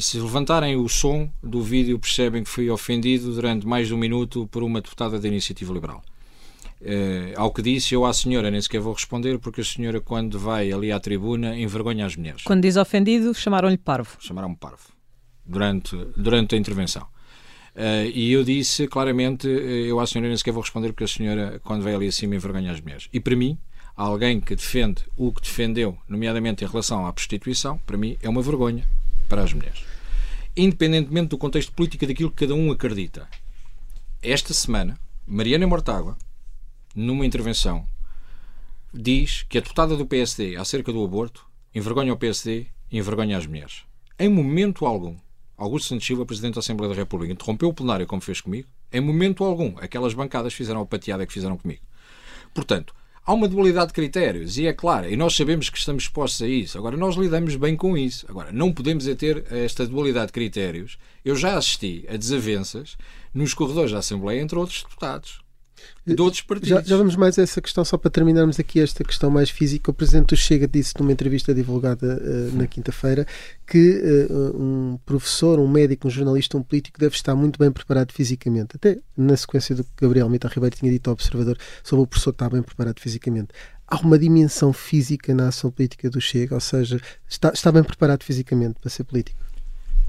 se 0.00 0.18
levantarem 0.18 0.76
o 0.76 0.88
som 0.88 1.28
do 1.42 1.60
vídeo, 1.60 1.98
percebem 1.98 2.44
que 2.44 2.48
fui 2.48 2.70
ofendido 2.70 3.32
durante 3.34 3.66
mais 3.66 3.88
de 3.88 3.94
um 3.94 3.98
minuto 3.98 4.48
por 4.50 4.62
uma 4.62 4.80
deputada 4.80 5.18
da 5.18 5.28
iniciativa 5.28 5.72
liberal. 5.72 6.02
Uh, 6.80 7.34
ao 7.36 7.52
que 7.52 7.62
disse, 7.62 7.94
eu 7.94 8.04
à 8.04 8.12
senhora 8.12 8.50
nem 8.50 8.60
sequer 8.60 8.80
vou 8.80 8.92
responder, 8.92 9.38
porque 9.38 9.60
a 9.60 9.64
senhora, 9.64 10.00
quando 10.00 10.38
vai 10.38 10.70
ali 10.70 10.92
à 10.92 11.00
tribuna, 11.00 11.58
envergonha 11.58 12.06
as 12.06 12.14
mulheres. 12.14 12.42
Quando 12.44 12.62
diz 12.62 12.76
ofendido, 12.76 13.34
chamaram-lhe 13.34 13.76
parvo. 13.76 14.16
Chamaram-me 14.20 14.56
parvo 14.56 14.93
durante, 15.46 15.96
durante 16.16 16.54
a 16.54 16.58
intervenção. 16.58 17.06
Uh, 17.74 18.06
e 18.14 18.32
eu 18.32 18.44
disse 18.44 18.86
claramente, 18.86 19.48
eh, 19.48 19.90
eu 19.90 19.98
à 19.98 20.06
senhora 20.06 20.28
nem 20.28 20.36
sequer 20.36 20.52
vou 20.52 20.62
responder 20.62 20.92
porque 20.92 21.04
a 21.04 21.08
senhora, 21.08 21.60
quando 21.64 21.82
vai 21.82 21.92
ali 21.92 22.06
acima, 22.06 22.36
envergonha 22.36 22.70
as 22.70 22.80
mulheres. 22.80 23.08
E 23.12 23.18
para 23.18 23.34
mim, 23.34 23.58
alguém 23.96 24.40
que 24.40 24.54
defende 24.54 25.02
o 25.16 25.32
que 25.32 25.42
defendeu, 25.42 25.98
nomeadamente 26.08 26.64
em 26.64 26.68
relação 26.68 27.04
à 27.04 27.12
prostituição, 27.12 27.76
para 27.78 27.96
mim 27.96 28.16
é 28.22 28.28
uma 28.28 28.42
vergonha 28.42 28.86
para 29.28 29.42
as 29.42 29.52
mulheres. 29.52 29.84
Independentemente 30.56 31.30
do 31.30 31.38
contexto 31.38 31.72
político 31.72 32.06
daquilo 32.06 32.30
que 32.30 32.46
cada 32.46 32.54
um 32.54 32.70
acredita. 32.70 33.28
Esta 34.22 34.54
semana, 34.54 34.96
Mariana 35.26 35.66
Mortágua, 35.66 36.16
numa 36.94 37.26
intervenção, 37.26 37.84
diz 38.92 39.42
que 39.48 39.58
a 39.58 39.60
deputada 39.60 39.96
do 39.96 40.06
PSD 40.06 40.54
acerca 40.54 40.92
do 40.92 41.04
aborto 41.04 41.44
envergonha 41.74 42.12
o 42.12 42.16
PSD 42.16 42.66
e 42.90 42.98
envergonha 42.98 43.36
as 43.36 43.46
mulheres. 43.46 43.82
Em 44.16 44.28
momento 44.28 44.86
algum, 44.86 45.16
Augusto 45.56 45.88
Santos 45.88 46.06
Silva, 46.06 46.26
Presidente 46.26 46.54
da 46.54 46.60
Assembleia 46.60 46.92
da 46.92 47.00
República, 47.00 47.32
interrompeu 47.32 47.68
o 47.68 47.74
plenário 47.74 48.06
como 48.06 48.20
fez 48.20 48.40
comigo, 48.40 48.68
em 48.92 49.00
momento 49.00 49.44
algum, 49.44 49.74
aquelas 49.78 50.14
bancadas 50.14 50.54
fizeram 50.54 50.80
a 50.80 50.86
pateada 50.86 51.26
que 51.26 51.32
fizeram 51.32 51.56
comigo. 51.56 51.82
Portanto, 52.52 52.94
há 53.24 53.32
uma 53.32 53.48
dualidade 53.48 53.88
de 53.88 53.92
critérios 53.94 54.58
e 54.58 54.66
é 54.66 54.72
claro, 54.72 55.08
e 55.08 55.16
nós 55.16 55.36
sabemos 55.36 55.70
que 55.70 55.78
estamos 55.78 56.04
expostos 56.04 56.42
a 56.42 56.48
isso. 56.48 56.78
Agora, 56.78 56.96
nós 56.96 57.16
lidamos 57.16 57.56
bem 57.56 57.76
com 57.76 57.96
isso. 57.96 58.26
Agora, 58.28 58.50
não 58.52 58.72
podemos 58.72 59.06
é 59.06 59.14
ter 59.14 59.44
esta 59.52 59.86
dualidade 59.86 60.26
de 60.26 60.32
critérios. 60.32 60.98
Eu 61.24 61.36
já 61.36 61.56
assisti 61.56 62.04
a 62.08 62.16
desavenças 62.16 62.96
nos 63.32 63.54
corredores 63.54 63.92
da 63.92 63.98
Assembleia 63.98 64.40
entre 64.40 64.58
outros 64.58 64.82
deputados 64.82 65.43
de 66.06 66.20
outros 66.20 66.42
partidos. 66.42 66.68
Já, 66.68 66.82
já, 66.82 66.96
vamos 66.96 67.16
mais 67.16 67.38
a 67.38 67.42
essa 67.42 67.60
questão, 67.60 67.84
só 67.84 67.96
para 67.96 68.10
terminarmos 68.10 68.60
aqui 68.60 68.80
esta 68.80 69.02
questão 69.02 69.30
mais 69.30 69.48
física. 69.48 69.90
O 69.90 69.94
Presidente 69.94 70.28
do 70.28 70.36
Chega 70.36 70.68
disse 70.68 70.94
numa 70.98 71.12
entrevista 71.12 71.54
divulgada 71.54 72.20
uh, 72.22 72.56
na 72.56 72.66
quinta-feira 72.66 73.26
que 73.66 74.00
uh, 74.30 74.60
um 74.60 74.98
professor, 75.06 75.58
um 75.58 75.68
médico, 75.68 76.06
um 76.06 76.10
jornalista, 76.10 76.58
um 76.58 76.62
político 76.62 76.98
deve 76.98 77.14
estar 77.14 77.34
muito 77.34 77.58
bem 77.58 77.72
preparado 77.72 78.12
fisicamente. 78.12 78.76
Até 78.76 78.98
na 79.16 79.36
sequência 79.36 79.74
do 79.74 79.84
que 79.84 79.90
Gabriel 80.00 80.28
Mita 80.28 80.48
Ribeiro 80.48 80.76
tinha 80.76 80.90
dito 80.90 81.08
ao 81.08 81.14
Observador 81.14 81.58
sobre 81.82 82.04
o 82.04 82.06
professor 82.06 82.30
estar 82.30 82.50
bem 82.50 82.62
preparado 82.62 83.00
fisicamente. 83.00 83.48
Há 83.86 83.96
uma 83.98 84.18
dimensão 84.18 84.72
física 84.72 85.34
na 85.34 85.48
ação 85.48 85.70
política 85.70 86.08
do 86.10 86.20
Chega, 86.20 86.54
ou 86.54 86.60
seja, 86.60 87.00
está, 87.28 87.50
está 87.50 87.70
bem 87.70 87.82
preparado 87.82 88.22
fisicamente 88.24 88.78
para 88.80 88.90
ser 88.90 89.04
político 89.04 89.43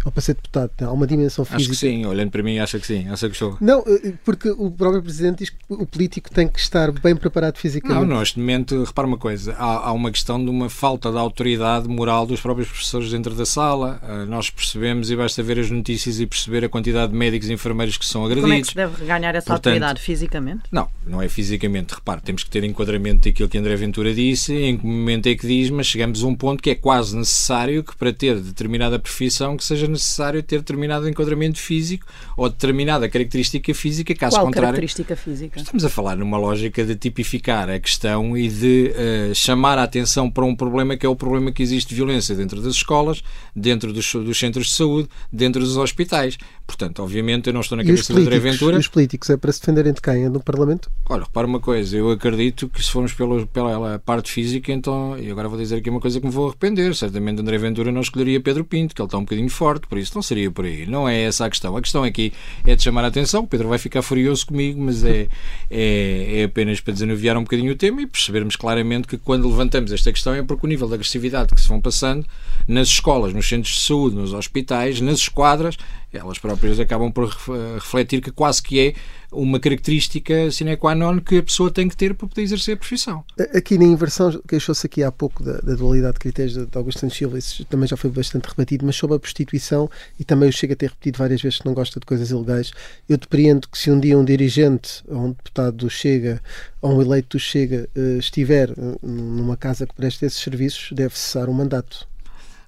ou 0.06 0.12
para 0.12 0.22
ser 0.22 0.36
deputado? 0.36 0.72
Há 0.82 0.92
uma 0.92 1.08
dimensão 1.08 1.44
física? 1.44 1.62
Acho 1.62 1.70
que 1.70 1.76
sim, 1.76 2.06
olhando 2.06 2.30
para 2.30 2.44
mim, 2.44 2.60
acho 2.60 2.80
que 2.80 2.86
sim, 2.86 3.08
acho 3.10 3.26
que 3.28 3.34
estou. 3.34 3.58
Não, 3.60 3.84
eh, 3.88 4.14
porque 4.24 4.50
o 4.50 4.70
próprio 4.70 5.02
Presidente 5.02 5.40
diz 5.40 5.50
que 5.50 5.58
o 5.68 5.86
político 5.86 6.30
tem 6.30 6.48
que 6.48 6.60
estar 6.60 6.92
bem 6.92 7.16
preparado 7.16 7.58
fisicamente. 7.58 8.08
Não, 8.08 8.20
neste 8.20 8.40
momento, 8.40 8.84
repara 8.84 9.08
uma 9.08 9.18
coisa, 9.18 9.54
há, 9.54 9.88
há 9.88 9.92
uma 9.92 10.12
questão 10.12 10.44
de 10.44 10.50
uma 10.50 10.70
falta 10.70 11.12
de 11.12 11.18
autoridade 11.18 11.88
moral 11.88 12.28
dos 12.28 12.40
próprios 12.40 12.70
professores 12.70 13.12
dentro 13.12 13.34
da 13.34 13.46
sala. 13.46 14.00
Uh, 14.04 14.26
nós 14.28 14.50
percebemos, 14.50 15.10
e 15.10 15.16
basta 15.16 15.42
ver 15.42 15.60
as 15.60 15.72
notícias 15.72 16.20
e 16.20 16.28
perceber 16.28 16.64
a 16.64 16.70
quantidade 16.70 17.12
de 17.12 17.18
médicos 17.18 17.50
e 17.50 17.54
enfermeiros 17.54 17.98
que 17.98 18.06
são 18.06 18.26
agredidos. 18.26 18.50
Como 18.50 18.54
é 18.54 18.62
que 18.62 18.68
se 18.68 18.76
deve 18.76 19.06
ganhar 19.06 19.34
essa 19.34 19.48
Portanto, 19.48 19.68
autoridade? 19.68 20.02
Fisicamente? 20.02 20.64
Não, 20.72 20.88
não 21.06 21.22
é 21.22 21.28
fisicamente. 21.28 21.96
Repare, 21.96 22.22
temos 22.22 22.44
que 22.44 22.50
ter 22.50 22.64
enquadramento 22.64 23.28
daquilo 23.28 23.50
que 23.50 23.58
André 23.58 23.76
Ventura 23.76 24.14
disse, 24.14 24.54
em 24.54 24.78
que 24.78 24.86
momento 24.86 25.28
é 25.28 25.36
que 25.36 25.48
diz, 25.48 25.72
mas 25.72 25.88
chegamos 25.88 26.24
a 26.24 26.28
um 26.28 26.36
ponto 26.36 26.62
que 26.62 26.70
é 26.70 26.76
quase 26.76 27.18
necessário 27.18 27.84
que 27.84 27.96
para 27.96 28.14
ter 28.14 28.40
determinada 28.40 29.00
profissão 29.00 29.58
que 29.58 29.64
seja 29.64 29.88
necessário 29.96 30.42
ter 30.44 30.60
determinado 30.60 31.10
enquadramento 31.10 31.60
físico 31.60 32.06
ou 32.38 32.50
determinada 32.50 33.10
característica 33.10 33.74
física, 33.74 34.14
caso 34.14 34.36
Qual 34.36 34.46
contrário. 34.46 34.68
característica 34.68 35.16
física? 35.16 35.60
Estamos 35.60 35.84
a 35.84 35.90
falar 35.90 36.16
numa 36.16 36.38
lógica 36.38 36.86
de 36.86 36.96
tipificar 36.96 37.70
a 37.70 37.80
questão 37.80 38.38
e 38.38 38.48
de 38.48 38.92
uh, 38.92 39.36
chamar 39.36 39.78
a 39.78 39.84
atenção 39.84 40.30
para 40.30 40.46
um 40.46 40.56
problema 40.56 40.96
que 40.96 41.06
é 41.06 41.10
o 41.10 41.16
problema 41.16 41.52
que 41.52 41.64
existe 41.64 41.90
de 41.90 41.96
violência 41.96 42.36
dentro 42.36 42.62
das 42.62 42.74
escolas, 42.74 43.24
dentro 43.56 43.92
dos, 43.92 44.14
dos 44.14 44.38
centros 44.38 44.68
de 44.68 44.74
saúde, 44.74 45.10
dentro 45.32 45.62
dos 45.62 45.78
hospitais. 45.78 46.38
Portanto, 46.68 47.04
obviamente, 47.04 47.48
eu 47.48 47.54
não 47.54 47.62
estou 47.62 47.78
na 47.78 47.84
cabeça 47.84 48.14
de 48.14 48.20
André 48.20 48.40
Ventura. 48.40 48.76
E 48.76 48.80
os 48.80 48.88
políticos 48.88 49.30
é 49.30 49.38
para 49.38 49.52
se 49.52 49.60
defenderem 49.60 49.94
de 49.94 50.02
quem? 50.02 50.24
É 50.24 50.30
no 50.30 50.42
Parlamento? 50.42 50.90
Olha, 51.08 51.24
repara 51.24 51.46
uma 51.46 51.60
coisa, 51.60 51.96
eu 51.96 52.10
acredito 52.10 52.68
que 52.68 52.84
se 52.84 52.90
formos 52.90 53.14
pelo, 53.14 53.46
pela 53.48 54.00
parte 54.00 54.32
física, 54.32 54.72
então, 54.72 55.18
e 55.18 55.30
agora 55.30 55.48
vou 55.48 55.58
dizer 55.58 55.78
aqui 55.78 55.90
uma 55.90 56.00
coisa 56.00 56.20
que 56.20 56.26
me 56.26 56.32
vou 56.32 56.48
arrepender, 56.48 56.96
certamente 56.96 57.40
André 57.40 57.58
Ventura 57.58 57.92
não 57.92 58.02
escolheria 58.02 58.42
Pedro 58.42 58.66
Pinto, 58.66 58.96
que 58.96 59.02
ele 59.02 59.08
está 59.08 59.18
um 59.18 59.22
bocadinho 59.22 59.50
forte, 59.50 59.85
por 59.88 59.98
isso 59.98 60.12
não 60.16 60.22
seria 60.22 60.50
por 60.52 60.66
aí. 60.66 60.86
Não 60.86 61.08
é 61.08 61.24
essa 61.24 61.46
a 61.46 61.50
questão. 61.50 61.76
A 61.76 61.82
questão 61.82 62.04
aqui 62.04 62.34
é 62.66 62.76
de 62.76 62.84
chamar 62.84 63.04
a 63.04 63.08
atenção, 63.08 63.44
o 63.44 63.48
Pedro 63.48 63.70
vai 63.70 63.78
ficar 63.78 64.02
furioso 64.02 64.46
comigo, 64.48 64.82
mas 64.82 65.04
é, 65.04 65.28
é, 65.70 66.42
é 66.42 66.44
apenas 66.44 66.80
para 66.80 66.94
desanuviar 66.94 67.38
um 67.38 67.44
bocadinho 67.44 67.72
o 67.72 67.76
tema 67.76 68.02
e 68.02 68.08
percebermos 68.08 68.56
claramente 68.56 69.08
que 69.08 69.18
quando 69.18 69.48
levantamos 69.48 69.92
esta 69.92 70.12
questão 70.12 70.34
é 70.34 70.44
porque 70.44 70.66
o 70.66 70.70
nível 70.70 70.88
de 70.88 70.94
agressividade 70.94 71.54
que 71.54 71.62
se 71.62 71.68
vão 71.68 71.82
passando 71.82 72.26
nas 72.68 72.88
escolas, 72.88 73.34
nos 73.34 73.48
centros 73.48 73.74
de 73.76 73.82
saúde, 73.82 74.16
nos 74.16 74.34
hospitais, 74.34 75.02
nas 75.02 75.20
esquadras, 75.20 75.78
elas 76.16 76.40
próprias 76.40 76.80
acabam 76.80 77.12
por 77.12 77.30
refletir 77.76 78.22
que 78.22 78.32
quase 78.32 78.62
que 78.62 78.80
é 78.80 78.94
uma 79.32 79.60
característica 79.60 80.50
sine 80.52 80.78
qua 80.78 80.96
non 80.96 81.20
que 81.20 81.38
a 81.38 81.44
pessoa 81.44 81.70
tem 81.70 81.90
que 81.90 81.98
ter 81.98 82.14
para 82.14 82.28
poder 82.28 82.44
exercer 82.44 82.76
a 82.76 82.78
profissão. 82.78 83.24
Aqui 83.54 83.78
na 83.78 83.86
inversão, 83.86 84.42
queixou-se 84.48 84.86
aqui 84.86 85.04
há 85.04 85.12
pouco 85.12 85.44
da, 85.44 85.58
da, 85.58 85.76
dualidade 85.76 86.14
de 86.14 86.20
critérios 86.20 86.54
de, 86.54 86.66
de 86.66 86.78
Augusto 86.78 87.02
Santos 87.02 87.18
Silva, 87.18 87.38
isso 87.38 87.66
também 87.66 87.88
já 87.88 87.98
foi 87.98 88.10
bastante 88.10 88.46
rebatido, 88.46 88.86
mas 88.86 88.96
sobre 88.96 89.18
a 89.18 89.20
prostituição, 89.20 89.90
e 90.20 90.24
também 90.24 90.50
o 90.50 90.54
Chega 90.54 90.74
a 90.74 90.78
ter 90.78 90.90
repetido 90.90 91.18
várias 91.18 91.42
vezes 91.42 91.60
que 91.60 91.66
não 91.66 91.74
gosta 91.74 92.00
de 92.00 92.06
coisas 92.06 92.32
ilegais, 92.32 92.72
eu 93.10 93.18
depreendo 93.18 93.68
que 93.68 93.78
se 93.78 93.92
um 93.92 94.00
dia 94.00 94.18
um 94.18 94.24
dirigente, 94.24 95.04
ou 95.08 95.26
um 95.26 95.30
deputado 95.30 95.76
do 95.76 95.90
Chega, 95.90 96.42
ou 96.82 96.98
um 96.98 97.02
eleito 97.02 97.38
do 97.38 97.40
Chega, 97.40 97.90
eh, 97.94 98.18
estiver 98.20 98.70
eh, 98.70 98.74
numa 99.04 99.58
casa 99.58 99.86
que 99.86 99.94
presta 99.94 100.26
esses 100.26 100.40
serviços, 100.40 100.92
deve 100.94 101.18
cessar 101.18 101.50
o 101.50 101.54
mandato. 101.54 102.08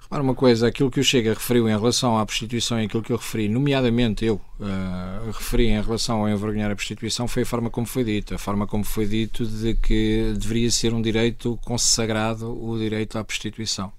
Repara 0.07 0.23
uma 0.23 0.35
coisa, 0.35 0.67
aquilo 0.67 0.89
que 0.89 1.01
o 1.01 1.03
Chega 1.03 1.33
referiu 1.33 1.67
em 1.67 1.77
relação 1.77 2.17
à 2.17 2.25
prostituição 2.25 2.79
e 2.81 2.85
aquilo 2.85 3.03
que 3.03 3.11
eu 3.11 3.17
referi, 3.17 3.49
nomeadamente 3.49 4.23
eu 4.23 4.35
uh, 4.57 5.31
referi 5.33 5.67
em 5.67 5.81
relação 5.81 6.23
a 6.23 6.31
envergonhar 6.31 6.71
a 6.71 6.75
prostituição, 6.77 7.27
foi 7.27 7.43
a 7.43 7.45
forma 7.45 7.69
como 7.69 7.85
foi 7.85 8.05
dito. 8.05 8.33
A 8.33 8.37
forma 8.37 8.65
como 8.65 8.85
foi 8.85 9.05
dito 9.05 9.45
de 9.45 9.73
que 9.75 10.33
deveria 10.37 10.71
ser 10.71 10.93
um 10.93 11.01
direito 11.01 11.59
consagrado 11.65 12.47
o 12.57 12.77
direito 12.77 13.17
à 13.17 13.23
prostituição. 13.23 13.91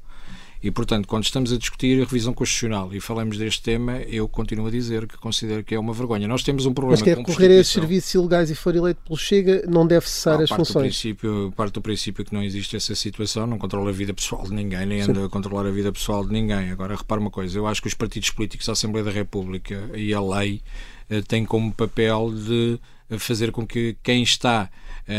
E, 0.62 0.70
portanto, 0.70 1.06
quando 1.06 1.24
estamos 1.24 1.52
a 1.52 1.56
discutir 1.56 2.02
a 2.02 2.04
revisão 2.04 2.32
constitucional 2.32 2.92
e 2.92 3.00
falamos 3.00 3.38
deste 3.38 3.62
tema, 3.62 3.98
eu 4.08 4.28
continuo 4.28 4.66
a 4.66 4.70
dizer 4.70 5.06
que 5.06 5.16
considero 5.16 5.62
que 5.62 5.74
é 5.74 5.78
uma 5.78 5.92
vergonha. 5.92 6.26
Nós 6.26 6.42
temos 6.42 6.66
um 6.66 6.74
problema 6.74 6.96
Mas 6.96 7.02
quer 7.02 7.16
recorrer 7.16 7.50
a 7.50 7.60
esses 7.60 7.72
serviços 7.72 8.14
ilegais 8.14 8.50
e 8.50 8.56
for 8.56 8.74
eleito 8.74 9.00
pelo 9.04 9.16
Chega, 9.16 9.64
não 9.68 9.86
deve 9.86 10.08
cessar 10.08 10.40
as 10.40 10.50
funções. 10.50 10.72
Do 10.72 10.80
princípio, 10.80 11.52
parte 11.56 11.74
do 11.74 11.80
princípio 11.80 12.24
que 12.24 12.34
não 12.34 12.42
existe 12.42 12.74
essa 12.74 12.94
situação, 12.96 13.46
não 13.46 13.56
controla 13.56 13.90
a 13.90 13.92
vida 13.92 14.12
pessoal 14.12 14.42
de 14.42 14.52
ninguém, 14.52 14.84
nem 14.84 15.00
anda 15.00 15.26
a 15.26 15.28
controlar 15.28 15.66
a 15.66 15.70
vida 15.70 15.92
pessoal 15.92 16.24
de 16.24 16.32
ninguém. 16.32 16.70
Agora, 16.70 16.96
repare 16.96 17.20
uma 17.20 17.30
coisa, 17.30 17.56
eu 17.56 17.66
acho 17.66 17.80
que 17.80 17.88
os 17.88 17.94
partidos 17.94 18.30
políticos, 18.30 18.68
a 18.68 18.72
Assembleia 18.72 19.04
da 19.04 19.12
República 19.12 19.90
e 19.94 20.12
a 20.12 20.20
lei 20.20 20.60
eh, 21.08 21.22
têm 21.22 21.44
como 21.44 21.72
papel 21.72 22.32
de 22.34 22.80
fazer 23.16 23.52
com 23.52 23.66
que 23.66 23.96
quem 24.02 24.22
está 24.22 24.68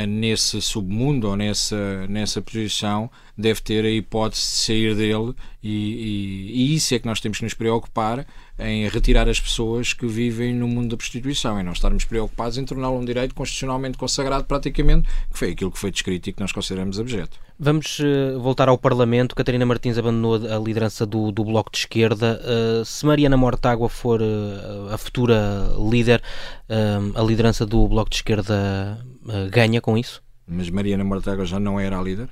nesse 0.08 0.62
submundo 0.62 1.30
ou 1.30 1.36
nessa, 1.36 2.06
nessa 2.08 2.42
posição 2.42 3.10
deve 3.36 3.60
ter 3.62 3.84
a 3.84 3.90
hipótese 3.90 4.42
de 4.42 4.48
sair 4.48 4.96
dele 4.96 5.34
e, 5.64 5.72
e, 5.72 6.52
e, 6.54 6.76
isso 6.76 6.94
é 6.94 7.00
que 7.00 7.08
nós 7.08 7.20
temos 7.20 7.40
que 7.40 7.44
nos 7.44 7.56
preocupar 7.56 8.26
em 8.60 8.88
retirar 8.88 9.28
as 9.28 9.40
pessoas 9.40 9.94
que 9.94 10.06
vivem 10.06 10.54
no 10.54 10.68
mundo 10.68 10.90
da 10.90 10.98
prostituição 10.98 11.60
e 11.60 11.64
não 11.64 11.72
estarmos 11.72 12.06
preocupados 12.06 12.58
em 12.58 12.66
torná-lo 12.66 13.00
um 13.00 13.06
direito 13.06 13.34
constitucionalmente 13.34 13.98
consagrado 13.98 14.46
praticamente, 14.46 15.08
que 15.32 15.40
foi 15.40 15.52
aquilo 15.52 15.72
que 15.72 15.80
foi 15.80 15.90
descrito 15.90 16.30
e 16.30 16.34
que 16.34 16.42
nós 16.42 16.52
consideramos 16.52 17.00
objeto. 17.00 17.40
Vamos 17.62 18.00
uh, 18.00 18.40
voltar 18.40 18.70
ao 18.70 18.78
Parlamento. 18.78 19.36
Catarina 19.36 19.66
Martins 19.66 19.98
abandonou 19.98 20.36
a 20.36 20.58
liderança 20.58 21.06
do, 21.06 21.30
do 21.30 21.44
Bloco 21.44 21.70
de 21.70 21.80
Esquerda. 21.80 22.40
Uh, 22.42 22.86
se 22.86 23.06
Mariana 23.06 23.36
Mortágua 23.36 23.90
for 23.90 24.22
uh, 24.22 24.94
a 24.94 24.98
futura 24.98 25.70
líder, 25.92 26.24
a 26.70 27.22
liderança 27.22 27.66
do 27.66 27.86
Bloco 27.86 28.10
de 28.10 28.16
Esquerda 28.16 29.04
ganha 29.52 29.82
com 29.82 29.98
isso? 29.98 30.24
Mas 30.48 30.70
Mariana 30.70 31.04
Mortágua 31.04 31.46
já 31.46 31.60
não 31.60 31.78
era 31.78 32.00
a 32.00 32.02
líder? 32.02 32.30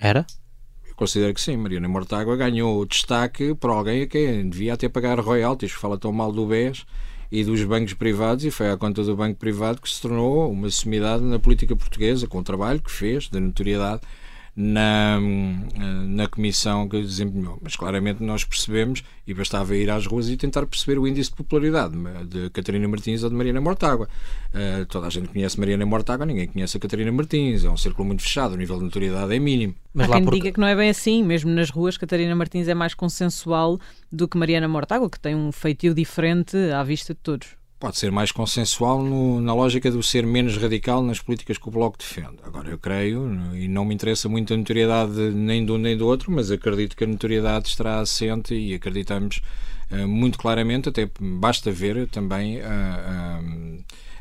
Era? 0.00 0.26
Eu 0.84 0.96
considero 0.96 1.32
que 1.32 1.40
sim. 1.40 1.56
Mariana 1.56 1.88
Mortágua 1.88 2.36
ganhou 2.36 2.84
destaque 2.84 3.54
por 3.54 3.70
alguém 3.70 4.02
a 4.02 4.06
quem 4.08 4.50
devia 4.50 4.74
até 4.74 4.88
pagar 4.88 5.20
royalties, 5.20 5.72
que 5.72 5.78
fala 5.78 5.96
tão 5.96 6.10
mal 6.10 6.32
do 6.32 6.44
BES 6.44 6.84
e 7.30 7.44
dos 7.44 7.62
bancos 7.62 7.94
privados, 7.94 8.44
e 8.44 8.50
foi 8.50 8.70
à 8.70 8.76
conta 8.76 9.02
do 9.02 9.16
banco 9.16 9.38
privado 9.38 9.80
que 9.80 9.88
se 9.88 10.00
tornou 10.00 10.50
uma 10.50 10.70
sumidade 10.70 11.22
na 11.22 11.38
política 11.38 11.76
portuguesa, 11.76 12.26
com 12.26 12.38
o 12.38 12.42
trabalho 12.42 12.80
que 12.80 12.90
fez, 12.90 13.28
da 13.28 13.38
notoriedade 13.38 14.02
na, 14.60 15.20
na 16.08 16.26
comissão 16.26 16.88
que 16.88 17.00
desempenhou. 17.00 17.60
Mas 17.62 17.76
claramente 17.76 18.24
nós 18.24 18.42
percebemos, 18.42 19.04
e 19.24 19.32
bastava 19.32 19.76
ir 19.76 19.88
às 19.88 20.04
ruas 20.04 20.28
e 20.28 20.36
tentar 20.36 20.66
perceber 20.66 20.98
o 20.98 21.06
índice 21.06 21.30
de 21.30 21.36
popularidade 21.36 21.94
de 22.26 22.50
Catarina 22.50 22.88
Martins 22.88 23.22
ou 23.22 23.30
de 23.30 23.36
Mariana 23.36 23.60
Mortágua. 23.60 24.08
Uh, 24.52 24.84
toda 24.86 25.06
a 25.06 25.10
gente 25.10 25.28
conhece 25.28 25.60
Mariana 25.60 25.86
Mortágua, 25.86 26.26
ninguém 26.26 26.48
conhece 26.48 26.76
a 26.76 26.80
Catarina 26.80 27.12
Martins. 27.12 27.64
É 27.64 27.70
um 27.70 27.76
círculo 27.76 28.04
muito 28.08 28.22
fechado, 28.22 28.54
o 28.54 28.56
nível 28.56 28.78
de 28.78 28.84
notoriedade 28.84 29.32
é 29.32 29.38
mínimo. 29.38 29.76
Mas 29.94 30.10
Há 30.10 30.14
quem 30.14 30.24
porque... 30.24 30.40
diga 30.40 30.52
que 30.52 30.60
não 30.60 30.66
é 30.66 30.74
bem 30.74 30.90
assim, 30.90 31.22
mesmo 31.22 31.52
nas 31.52 31.70
ruas, 31.70 31.96
Catarina 31.96 32.34
Martins 32.34 32.66
é 32.66 32.74
mais 32.74 32.94
consensual 32.94 33.78
do 34.10 34.26
que 34.26 34.36
Mariana 34.36 34.66
Mortágua, 34.66 35.08
que 35.08 35.20
tem 35.20 35.36
um 35.36 35.52
feitio 35.52 35.94
diferente 35.94 36.56
à 36.72 36.82
vista 36.82 37.14
de 37.14 37.20
todos 37.20 37.57
pode 37.78 37.96
ser 37.96 38.10
mais 38.10 38.32
consensual 38.32 39.02
no, 39.02 39.40
na 39.40 39.54
lógica 39.54 39.90
do 39.90 40.02
ser 40.02 40.26
menos 40.26 40.56
radical 40.56 41.02
nas 41.02 41.20
políticas 41.20 41.58
que 41.58 41.68
o 41.68 41.70
Bloco 41.70 41.96
defende. 41.96 42.38
Agora, 42.42 42.68
eu 42.68 42.78
creio, 42.78 43.30
e 43.54 43.68
não 43.68 43.84
me 43.84 43.94
interessa 43.94 44.28
muito 44.28 44.52
a 44.52 44.56
notoriedade 44.56 45.12
nem 45.30 45.64
de 45.64 45.70
um 45.70 45.78
nem 45.78 45.96
do 45.96 46.06
outro, 46.06 46.32
mas 46.32 46.50
acredito 46.50 46.96
que 46.96 47.04
a 47.04 47.06
notoriedade 47.06 47.68
estará 47.68 48.00
assente 48.00 48.54
e 48.54 48.74
acreditamos 48.74 49.40
uh, 49.90 50.08
muito 50.08 50.38
claramente, 50.38 50.88
até 50.88 51.08
basta 51.20 51.70
ver 51.70 52.08
também 52.08 52.60
a, 52.60 53.40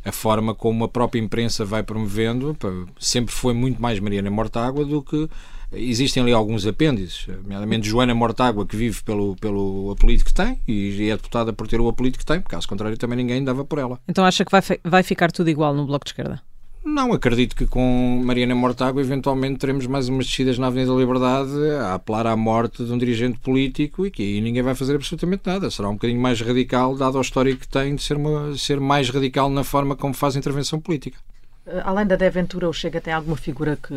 a, 0.05 0.09
a, 0.09 0.11
forma 0.11 0.53
como 0.53 0.83
a 0.83 0.87
própria 0.87 1.19
imprensa 1.19 1.65
vai 1.65 1.81
promovendo, 1.81 2.55
sempre 2.99 3.33
foi 3.33 3.53
muito 3.53 3.81
mais 3.81 3.99
Mariana 3.99 4.29
Mortágua 4.29 4.85
do 4.85 5.01
que 5.01 5.27
existem 5.71 6.23
ali 6.23 6.31
alguns 6.31 6.65
apêndices, 6.65 7.27
nomeadamente 7.27 7.87
Joana 7.87 8.15
Mortágua, 8.15 8.65
que 8.65 8.75
vive 8.75 9.01
pelo, 9.03 9.35
pelo 9.35 9.91
apelido 9.91 10.23
que 10.23 10.33
tem 10.33 10.59
e 10.67 11.09
é 11.09 11.15
deputada 11.15 11.51
por 11.51 11.67
ter 11.67 11.79
o 11.79 11.87
apelido 11.87 12.17
que 12.17 12.25
tem, 12.25 12.41
caso 12.41 12.67
contrário 12.67 12.97
também 12.97 13.17
ninguém 13.17 13.43
dava 13.43 13.65
por 13.65 13.79
ela. 13.79 13.99
Então 14.07 14.25
acha 14.25 14.45
que 14.45 14.51
vai, 14.51 14.61
vai 14.83 15.03
ficar 15.03 15.31
tudo 15.31 15.49
igual 15.49 15.73
no 15.73 15.85
Bloco 15.85 16.05
de 16.05 16.11
Esquerda? 16.11 16.41
Não, 16.87 17.11
acredito 17.11 17.53
que 17.53 17.67
com 17.67 18.21
Mariana 18.23 18.55
Mortágua 18.55 19.01
eventualmente 19.01 19.59
teremos 19.59 19.85
mais 19.85 20.07
umas 20.07 20.25
descidas 20.25 20.57
na 20.57 20.67
Avenida 20.67 20.93
da 20.93 20.97
Liberdade 20.97 21.51
a 21.81 21.95
apelar 21.95 22.25
à 22.25 22.35
morte 22.35 22.85
de 22.85 22.91
um 22.91 22.97
dirigente 22.97 23.37
político 23.39 24.05
e 24.05 24.09
que 24.09 24.23
aí 24.23 24.39
ninguém 24.39 24.63
vai 24.63 24.73
fazer 24.73 24.95
absolutamente 24.95 25.43
nada. 25.45 25.69
Será 25.69 25.89
um 25.89 25.93
bocadinho 25.93 26.21
mais 26.21 26.39
radical, 26.39 26.95
dado 26.95 27.17
a 27.17 27.21
história 27.21 27.53
que 27.57 27.67
tem 27.67 27.93
de 27.93 28.01
ser, 28.01 28.15
uma, 28.15 28.55
ser 28.57 28.79
mais 28.79 29.09
radical 29.09 29.49
na 29.49 29.65
forma 29.65 29.97
como 29.97 30.13
faz 30.13 30.37
a 30.37 30.39
intervenção 30.39 30.79
política. 30.79 31.19
Eh, 31.67 31.81
além 31.83 32.05
da 32.05 32.15
De 32.15 32.29
Ventura, 32.29 32.69
o 32.69 32.73
Chega 32.73 33.01
tem 33.01 33.13
alguma 33.13 33.35
figura 33.35 33.77
que, 33.77 33.93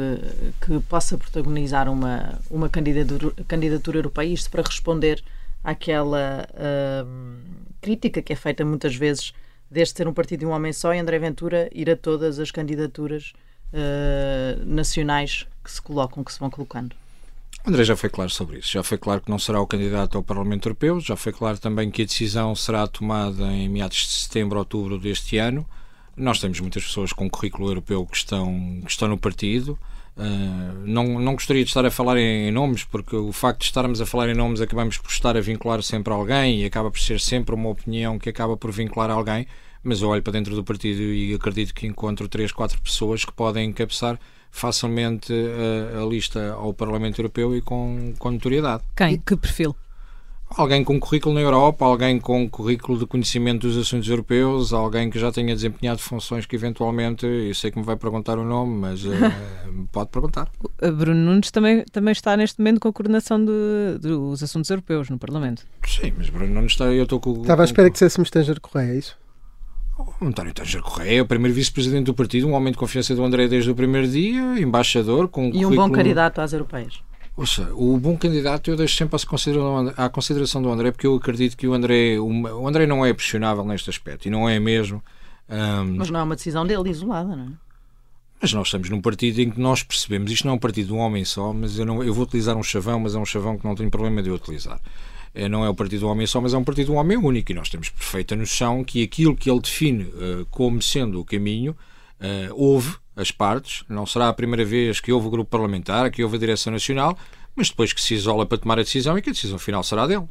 que 0.65 0.81
possa 0.89 1.17
protagonizar 1.17 1.89
uma, 1.89 2.39
uma 2.51 2.69
candidatura, 2.69 3.33
candidatura 3.47 3.99
europeia, 3.99 4.33
isto 4.33 4.51
para 4.51 4.63
responder 4.63 5.23
àquela 5.63 6.49
uh, 6.55 7.09
crítica 7.81 8.23
que 8.23 8.33
é 8.33 8.37
feita 8.37 8.65
muitas 8.65 8.97
vezes 8.97 9.35
desde 9.71 9.95
ser 9.97 10.09
um 10.09 10.13
partido 10.13 10.41
de 10.41 10.47
um 10.47 10.51
homem 10.51 10.73
só 10.73 10.93
e 10.95 10.99
André 10.99 11.19
Ventura 11.19 11.69
ir 11.73 11.89
a 11.91 11.97
todas 11.97 12.39
as 12.39 12.51
candidaturas 12.51 13.35
uh, 13.73 14.65
nacionais 14.65 15.47
que 15.63 15.71
se 15.71 15.81
colocam, 15.81 16.25
que 16.25 16.33
se 16.33 16.41
vão 16.41 16.51
colocando. 16.51 16.97
André 17.65 17.85
já 17.85 17.95
foi 17.95 18.09
claro 18.09 18.31
sobre 18.31 18.59
isso. 18.59 18.73
Já 18.73 18.83
foi 18.83 18.97
claro 18.97 19.21
que 19.21 19.31
não 19.31 19.39
será 19.39 19.61
o 19.61 19.67
candidato 19.67 20.17
ao 20.17 20.25
Parlamento 20.25 20.67
Europeu. 20.67 20.99
Já 20.99 21.15
foi 21.15 21.31
claro 21.31 21.59
também 21.59 21.91
que 21.91 22.03
a 22.03 22.07
decisão 22.07 22.55
será 22.57 22.87
tomada 22.87 23.45
em 23.53 23.69
meados 23.69 23.99
de 23.99 24.15
setembro, 24.15 24.59
outubro 24.59 24.99
deste 24.99 25.37
ano. 25.37 25.67
Nós 26.17 26.41
temos 26.41 26.61
muitas 26.61 26.85
pessoas 26.85 27.13
com 27.13 27.29
currículo 27.29 27.69
europeu 27.69 28.07
que 28.07 28.17
estão, 28.17 28.81
que 28.85 28.91
estão 28.91 29.09
no 29.09 29.19
partido. 29.19 29.79
Uh, 30.17 30.85
não, 30.85 31.19
não 31.19 31.33
gostaria 31.35 31.63
de 31.63 31.71
estar 31.71 31.87
a 31.87 31.91
falar 31.91 32.19
em, 32.19 32.49
em, 32.49 32.51
nomes, 32.51 32.85
porque 32.85 33.17
o 33.17 33.33
facto 33.33 33.61
de 33.61 33.67
estarmos 33.67 34.01
a 34.01 34.07
falar 34.07 34.29
em 34.29 34.35
nomes 34.35 34.61
acabamos 34.61 34.99
por 34.99 35.11
estar 35.11 35.37
a 35.37 35.41
vincular 35.41 35.83
sempre 35.83 36.13
alguém 36.13 36.61
e 36.61 36.65
acaba 36.65 36.91
por 36.91 37.01
ser 37.01 37.21
sempre 37.21 37.55
uma 37.55 37.71
opinião 37.71 38.19
que 38.19 38.29
acaba 38.29 38.57
por 38.57 38.71
vincular 38.71 39.11
alguém. 39.11 39.47
Mas 39.83 40.03
eu 40.03 40.09
olho 40.09 40.23
para 40.23 40.35
dentro 40.35 40.55
do 40.55 40.63
partido 40.63 41.01
e 41.01 41.33
acredito 41.33 41.73
que 41.73 41.87
encontro 41.87 42.29
três, 42.29 42.53
quatro 42.53 42.81
pessoas 42.83 43.25
que 43.25 43.33
podem 43.33 43.71
encabeçar 43.71 44.19
facilmente 44.51 45.33
a, 45.33 46.03
a 46.03 46.05
lista 46.05 46.53
ao 46.53 46.75
Parlamento 46.75 47.19
Europeu 47.21 47.57
e 47.57 47.63
com, 47.63 48.13
com 48.19 48.31
notoriedade. 48.31 48.83
Quem? 48.95 49.19
Que 49.19 49.37
perfil? 49.37 49.75
Alguém 50.57 50.83
com 50.83 50.99
currículo 50.99 51.35
na 51.35 51.41
Europa, 51.41 51.85
alguém 51.85 52.19
com 52.19 52.49
currículo 52.49 52.99
de 52.99 53.07
conhecimento 53.07 53.69
dos 53.69 53.79
assuntos 53.79 54.09
europeus, 54.09 54.73
alguém 54.73 55.09
que 55.09 55.19
já 55.19 55.31
tenha 55.31 55.55
desempenhado 55.55 56.01
funções 56.01 56.45
que 56.45 56.57
eventualmente, 56.57 57.25
eu 57.25 57.55
sei 57.55 57.71
que 57.71 57.79
me 57.79 57.85
vai 57.85 57.97
perguntar 57.97 58.37
o 58.37 58.45
nome, 58.45 58.77
mas 58.77 59.05
uh, 59.05 59.11
pode 59.93 60.11
perguntar. 60.11 60.51
Bruno 60.81 61.21
Nunes 61.21 61.51
também, 61.53 61.85
também 61.93 62.13
está 62.13 62.37
neste 62.37 62.59
momento 62.59 62.81
com 62.81 62.89
a 62.89 62.93
coordenação 62.93 63.43
de, 63.45 63.99
dos 64.01 64.43
assuntos 64.43 64.69
europeus 64.71 65.09
no 65.09 65.19
Parlamento. 65.19 65.65
Sim, 65.87 66.13
mas 66.17 66.29
Bruno 66.29 66.53
Nunes 66.53 66.73
está. 66.73 66.87
Eu 66.87 67.05
estou 67.05 67.21
com. 67.21 67.43
Estava 67.43 67.63
à 67.63 67.65
espera 67.65 67.89
que 67.89 67.95
disséssemos 67.95 68.29
Tanger 68.29 68.61
Correia, 68.61 68.93
é 68.93 68.99
isso? 68.99 69.17
O 70.21 70.25
António 70.25 70.53
Tanger 70.53 70.83
Correia 70.83 71.19
é 71.19 71.23
o 71.23 71.27
primeiro 71.27 71.55
vice-presidente 71.55 72.07
do 72.07 72.15
partido, 72.15 72.49
um 72.49 72.53
homem 72.53 72.73
de 72.73 72.79
confiança 72.79 73.15
do 73.15 73.23
André 73.23 73.47
desde 73.47 73.71
o 73.71 73.75
primeiro 73.75 74.09
dia, 74.09 74.59
embaixador, 74.59 75.29
com 75.29 75.51
E 75.55 75.65
um 75.65 75.75
bom 75.75 75.91
candidato 75.91 76.41
às 76.41 76.53
europeias. 76.53 77.03
Ouça, 77.37 77.73
o 77.75 77.97
bom 77.99 78.17
candidato 78.17 78.71
eu 78.71 78.77
deixo 78.77 78.97
sempre 78.97 79.17
à 79.97 80.09
consideração 80.09 80.61
do 80.61 80.71
André, 80.71 80.91
porque 80.91 81.07
eu 81.07 81.15
acredito 81.15 81.57
que 81.57 81.67
o 81.67 81.73
André, 81.73 82.19
o 82.19 82.69
André 82.69 82.87
não 82.87 83.05
é 83.05 83.13
pressionável 83.13 83.65
neste 83.65 83.89
aspecto, 83.89 84.27
e 84.27 84.31
não 84.31 84.49
é 84.49 84.59
mesmo. 84.59 85.03
Um... 85.49 85.97
Mas 85.97 86.11
não 86.11 86.21
é 86.21 86.23
uma 86.23 86.37
decisão 86.37 86.67
dele 86.67 86.91
isolada, 86.91 87.35
não 87.35 87.45
é? 87.45 87.71
Mas 88.41 88.53
nós 88.55 88.69
estamos 88.69 88.89
num 88.89 89.03
partido 89.03 89.39
em 89.41 89.51
que 89.51 89.61
nós 89.61 89.83
percebemos, 89.83 90.33
isto 90.33 90.47
não 90.47 90.55
é 90.55 90.57
um 90.57 90.59
partido 90.59 90.87
de 90.87 90.93
um 90.95 90.99
homem 90.99 91.25
só, 91.27 91.53
mas 91.53 91.79
eu, 91.79 91.85
não, 91.85 92.03
eu 92.03 92.15
vou 92.15 92.25
utilizar 92.25 92.57
um 92.57 92.63
chavão, 92.63 92.99
mas 92.99 93.15
é 93.15 93.19
um 93.19 93.25
chavão 93.25 93.59
que 93.59 93.67
não 93.67 93.75
tenho 93.75 93.91
problema 93.91 94.23
de 94.23 94.31
eu 94.31 94.35
utilizar. 94.35 94.81
É, 95.35 95.49
não 95.49 95.65
é 95.65 95.69
o 95.69 95.75
partido 95.75 96.01
de 96.01 96.05
um 96.07 96.09
homem 96.09 96.27
só, 96.27 96.41
mas 96.41 96.55
é 96.55 96.59
um 96.59 96.65
partido 96.65 96.87
de 96.87 96.93
um 96.93 96.97
homem 96.97 97.19
único, 97.19 97.53
e 97.53 97.55
nós 97.55 97.69
temos 97.69 97.91
perfeita 97.91 98.35
noção 98.35 98.83
que 98.83 99.03
aquilo 99.03 99.37
que 99.37 99.51
ele 99.51 99.61
define 99.61 100.05
uh, 100.05 100.47
como 100.51 100.81
sendo 100.81 101.21
o 101.21 101.25
caminho, 101.25 101.77
uh, 102.21 102.55
houve 102.55 102.97
as 103.17 103.31
partes, 103.31 103.85
não 103.89 104.07
será 104.07 104.29
a 104.29 104.33
primeira 104.33 104.65
vez 104.65 105.01
que 105.01 105.13
houve 105.13 105.27
o 105.27 105.31
grupo 105.31 105.51
parlamentar, 105.51 106.11
que 106.11 106.23
houve 106.23 106.37
a 106.37 106.41
direção 106.41 106.73
nacional, 106.73 107.19
mas 107.55 107.69
depois 107.69 107.93
que 107.93 108.01
se 108.01 108.15
isola 108.15 108.47
para 108.47 108.59
tomar 108.59 108.79
a 108.79 108.83
decisão 108.83 109.19
e 109.19 109.23
que 109.23 109.31
a 109.31 109.33
decisão 109.33 109.59
final 109.59 109.83
será 109.83 110.07
dele. 110.07 110.27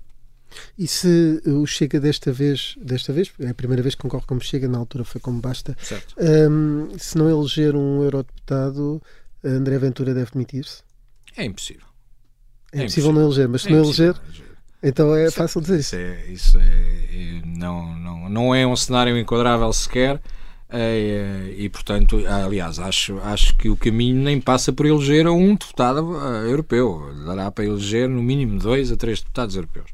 E 0.77 0.87
se 0.87 1.41
o 1.45 1.65
Chega 1.67 1.99
desta 1.99 2.31
vez, 2.31 2.75
desta 2.81 3.13
vez, 3.13 3.31
é 3.39 3.49
a 3.49 3.53
primeira 3.53 3.83
vez 3.83 3.93
que 3.93 4.01
concorre 4.01 4.25
como 4.25 4.41
Chega, 4.41 4.67
na 4.67 4.79
altura 4.79 5.03
foi 5.03 5.21
como 5.21 5.39
basta, 5.39 5.77
um, 6.17 6.97
se 6.97 7.17
não 7.17 7.29
eleger 7.29 7.75
um 7.75 8.03
eurodeputado, 8.03 9.01
André 9.43 9.77
Ventura 9.77 10.13
deve 10.13 10.31
demitir-se? 10.31 10.81
É 11.37 11.43
impossível. 11.45 11.85
É, 12.71 12.79
é 12.79 12.81
impossível, 12.83 13.13
não 13.13 13.21
eleger, 13.21 13.47
mas 13.47 13.61
se 13.61 13.67
é 13.67 13.71
não 13.71 13.83
eleger, 13.83 14.15
então 14.81 15.15
é 15.15 15.29
fácil 15.29 15.61
dizer 15.61 15.79
isso. 15.79 15.95
Isso, 15.95 15.97
é, 15.97 16.31
isso 16.31 16.57
é, 16.57 16.63
é, 16.63 17.41
não, 17.45 17.95
não, 17.97 18.29
não 18.29 18.55
é 18.55 18.65
um 18.65 18.75
cenário 18.75 19.17
enquadrável 19.17 19.71
sequer. 19.71 20.21
É, 20.71 21.51
e 21.57 21.67
portanto, 21.67 22.23
aliás, 22.27 22.77
acho, 22.77 23.17
acho 23.23 23.55
que 23.55 23.69
o 23.69 23.75
caminho 23.75 24.21
nem 24.21 24.39
passa 24.39 24.71
por 24.71 24.85
eleger 24.85 25.27
um 25.27 25.53
deputado 25.53 26.11
uh, 26.11 26.45
europeu. 26.45 27.11
Dará 27.25 27.49
para 27.49 27.65
eleger 27.65 28.07
no 28.07 28.21
mínimo 28.21 28.59
dois 28.59 28.91
a 28.91 28.97
três 28.97 29.19
deputados 29.19 29.55
europeus. 29.55 29.89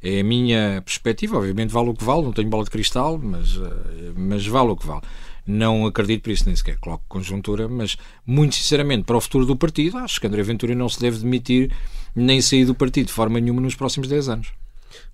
É 0.00 0.20
a 0.20 0.24
minha 0.24 0.82
perspectiva, 0.84 1.36
obviamente 1.36 1.70
vale 1.70 1.90
o 1.90 1.94
que 1.94 2.04
vale, 2.04 2.22
não 2.22 2.32
tenho 2.32 2.48
bola 2.48 2.64
de 2.64 2.70
cristal, 2.70 3.18
mas, 3.22 3.56
eh, 3.56 4.12
mas 4.16 4.44
vale 4.44 4.70
o 4.70 4.76
que 4.76 4.84
vale. 4.84 5.02
Não 5.46 5.86
acredito 5.86 6.22
por 6.24 6.30
isso, 6.30 6.44
nem 6.46 6.56
sequer 6.56 6.76
coloco 6.78 7.04
conjuntura, 7.08 7.68
mas 7.68 7.96
muito 8.26 8.56
sinceramente, 8.56 9.04
para 9.04 9.16
o 9.16 9.20
futuro 9.20 9.46
do 9.46 9.54
partido, 9.54 9.98
acho 9.98 10.20
que 10.20 10.26
André 10.26 10.42
Ventura 10.42 10.74
não 10.74 10.88
se 10.88 11.00
deve 11.00 11.18
demitir 11.18 11.72
nem 12.16 12.40
sair 12.40 12.64
do 12.64 12.74
partido 12.74 13.06
de 13.06 13.12
forma 13.12 13.38
nenhuma 13.38 13.60
nos 13.60 13.76
próximos 13.76 14.08
10 14.08 14.28
anos. 14.28 14.48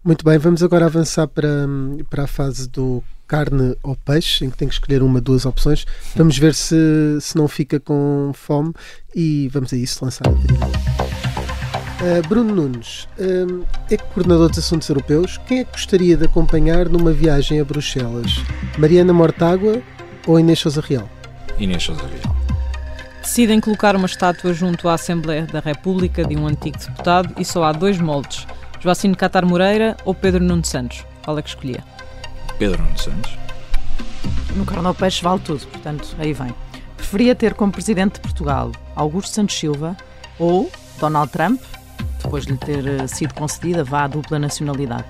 Muito 0.02 0.24
bem, 0.24 0.38
vamos 0.38 0.62
agora 0.62 0.86
avançar 0.86 1.28
para, 1.28 1.68
para 2.09 2.24
a 2.24 2.26
fase 2.26 2.66
do 2.66 3.04
carne 3.28 3.76
ou 3.82 3.94
peixe, 3.94 4.44
em 4.44 4.50
que 4.50 4.56
tem 4.56 4.66
que 4.66 4.74
escolher 4.74 5.02
uma, 5.02 5.20
duas 5.20 5.44
opções. 5.44 5.84
Vamos 6.16 6.38
ver 6.38 6.54
se, 6.54 6.74
se 7.20 7.36
não 7.36 7.46
fica 7.46 7.78
com 7.78 8.32
fome 8.34 8.72
e 9.14 9.48
vamos 9.52 9.72
a 9.72 9.76
isso 9.76 10.02
lançar 10.02 10.26
a 10.26 10.32
trilha. 10.32 11.18
Uh, 12.00 12.26
Bruno 12.28 12.54
Nunes 12.54 13.08
uh, 13.18 13.66
é 13.90 13.96
coordenador 13.96 14.48
dos 14.48 14.58
assuntos 14.58 14.88
europeus. 14.88 15.38
Quem 15.46 15.60
é 15.60 15.64
que 15.64 15.72
gostaria 15.72 16.16
de 16.16 16.24
acompanhar 16.24 16.88
numa 16.88 17.12
viagem 17.12 17.60
a 17.60 17.64
Bruxelas? 17.64 18.40
Mariana 18.78 19.12
Mortágua 19.12 19.82
ou 20.26 20.38
Inês 20.38 20.60
Sousa 20.60 20.80
Real? 20.80 21.08
Inês 21.58 21.82
Sousa 21.82 22.02
Real. 22.02 22.36
Decidem 23.20 23.60
colocar 23.60 23.96
uma 23.96 24.06
estátua 24.06 24.54
junto 24.54 24.88
à 24.88 24.94
Assembleia 24.94 25.44
da 25.44 25.60
República 25.60 26.24
de 26.24 26.36
um 26.36 26.46
antigo 26.46 26.78
deputado 26.78 27.34
e 27.36 27.44
só 27.44 27.64
há 27.64 27.72
dois 27.72 27.98
moldes: 27.98 28.46
Joacine 28.80 29.14
Catar 29.14 29.44
Moreira 29.44 29.96
ou 30.04 30.14
Pedro 30.14 30.42
Nuno 30.42 30.64
Santos. 30.64 31.04
Qual 31.24 31.36
é 31.36 31.42
que 31.42 31.48
escolhia? 31.48 31.84
Pedro 32.59 32.82
Nuno 32.82 32.98
Santos. 32.98 33.38
No 34.56 34.64
Carnal 34.64 34.94
Peixe 34.94 35.22
vale 35.22 35.40
tudo, 35.40 35.66
portanto, 35.66 36.16
aí 36.18 36.32
vem. 36.32 36.54
Preferia 36.96 37.34
ter 37.34 37.54
como 37.54 37.72
presidente 37.72 38.14
de 38.14 38.20
Portugal 38.20 38.72
Augusto 38.96 39.32
Santos 39.32 39.56
Silva 39.56 39.96
ou 40.38 40.70
Donald 40.98 41.30
Trump 41.30 41.61
depois 42.22 42.44
de 42.44 42.52
lhe 42.52 42.59
ter 42.59 42.86
eh, 42.86 43.06
sido 43.06 43.32
concedida, 43.34 43.82
vá 43.84 44.04
à 44.04 44.09
dupla 44.09 44.38
nacionalidade? 44.38 45.04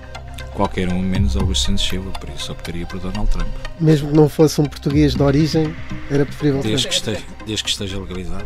Qualquer 0.53 0.89
um 0.89 0.99
menos 0.99 1.35
Augusto 1.35 1.65
Santos 1.65 1.85
Silva, 1.85 2.11
por 2.11 2.29
isso 2.29 2.51
optaria 2.51 2.85
por 2.85 2.99
Donald 2.99 3.29
Trump. 3.29 3.47
Mesmo 3.79 4.09
que 4.09 4.15
não 4.15 4.29
fosse 4.29 4.59
um 4.61 4.65
português 4.65 5.15
de 5.15 5.21
origem, 5.21 5.75
era 6.09 6.25
preferível 6.25 6.61
desde 6.61 6.87
que, 6.87 6.93
esteja, 6.93 7.23
desde 7.45 7.63
que 7.63 7.69
esteja 7.69 7.99
legalizado. 7.99 8.45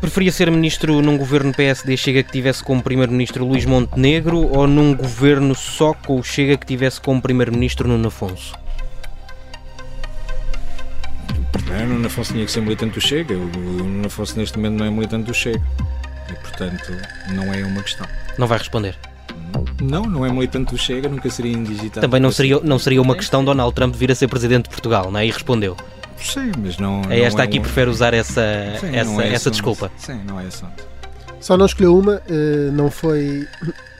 Preferia 0.00 0.30
ser 0.30 0.48
ministro 0.50 1.02
num 1.02 1.18
governo 1.18 1.52
PSD 1.52 1.96
Chega 1.96 2.22
que 2.22 2.30
tivesse 2.30 2.62
como 2.62 2.80
primeiro-ministro 2.80 3.44
Luís 3.44 3.64
Montenegro 3.64 4.48
ou 4.56 4.66
num 4.66 4.94
governo 4.94 5.54
só 5.56 5.92
com 5.92 6.20
o 6.20 6.22
Chega 6.22 6.56
que 6.56 6.64
tivesse 6.64 7.00
como 7.00 7.20
primeiro-ministro 7.20 7.88
Nuno 7.88 8.06
Afonso? 8.06 8.54
Primeiro, 11.50 11.88
Nuno 11.88 12.06
Afonso 12.06 12.32
tinha 12.32 12.44
que 12.44 12.52
ser 12.52 12.60
militante 12.60 12.94
do 12.94 13.00
Chega. 13.00 13.34
O 13.34 13.46
Nuno 13.48 14.06
Afonso 14.06 14.38
neste 14.38 14.56
momento 14.56 14.78
não 14.78 14.86
é 14.86 14.90
militante 14.90 15.26
do 15.26 15.34
Chega. 15.34 15.62
E, 16.30 16.32
portanto, 16.32 16.92
não 17.30 17.52
é 17.52 17.64
uma 17.64 17.82
questão. 17.82 18.06
Não 18.38 18.46
vai 18.46 18.58
responder? 18.58 18.96
Não, 19.82 20.04
não 20.04 20.24
é 20.24 20.30
militante 20.30 20.72
do 20.72 20.78
Chega, 20.78 21.08
nunca 21.08 21.28
seria 21.28 21.52
indigitado. 21.52 22.00
Também 22.00 22.20
não 22.20 22.30
seria, 22.30 22.60
não 22.60 22.78
seria 22.78 23.02
uma 23.02 23.16
questão 23.16 23.44
Donald 23.44 23.74
Trump 23.74 23.94
vir 23.96 24.12
a 24.12 24.14
ser 24.14 24.28
presidente 24.28 24.64
de 24.64 24.70
Portugal, 24.70 25.10
não 25.10 25.18
é? 25.18 25.26
E 25.26 25.30
respondeu. 25.30 25.76
Sim, 26.22 26.52
mas 26.58 26.78
não. 26.78 27.02
É 27.10 27.20
esta 27.20 27.38
não 27.38 27.44
é 27.44 27.46
aqui 27.46 27.58
um... 27.58 27.62
prefere 27.62 27.90
usar 27.90 28.14
essa, 28.14 28.42
Sim, 28.80 28.94
essa, 28.94 29.22
é 29.22 29.32
essa 29.32 29.50
desculpa. 29.50 29.90
Sim, 29.96 30.20
não 30.24 30.38
é 30.38 30.46
essa. 30.46 30.70
Só 31.40 31.56
não 31.56 31.66
escolheu 31.66 31.96
uma, 31.96 32.22
eh, 32.28 32.70
não 32.72 32.90
foi. 32.90 33.46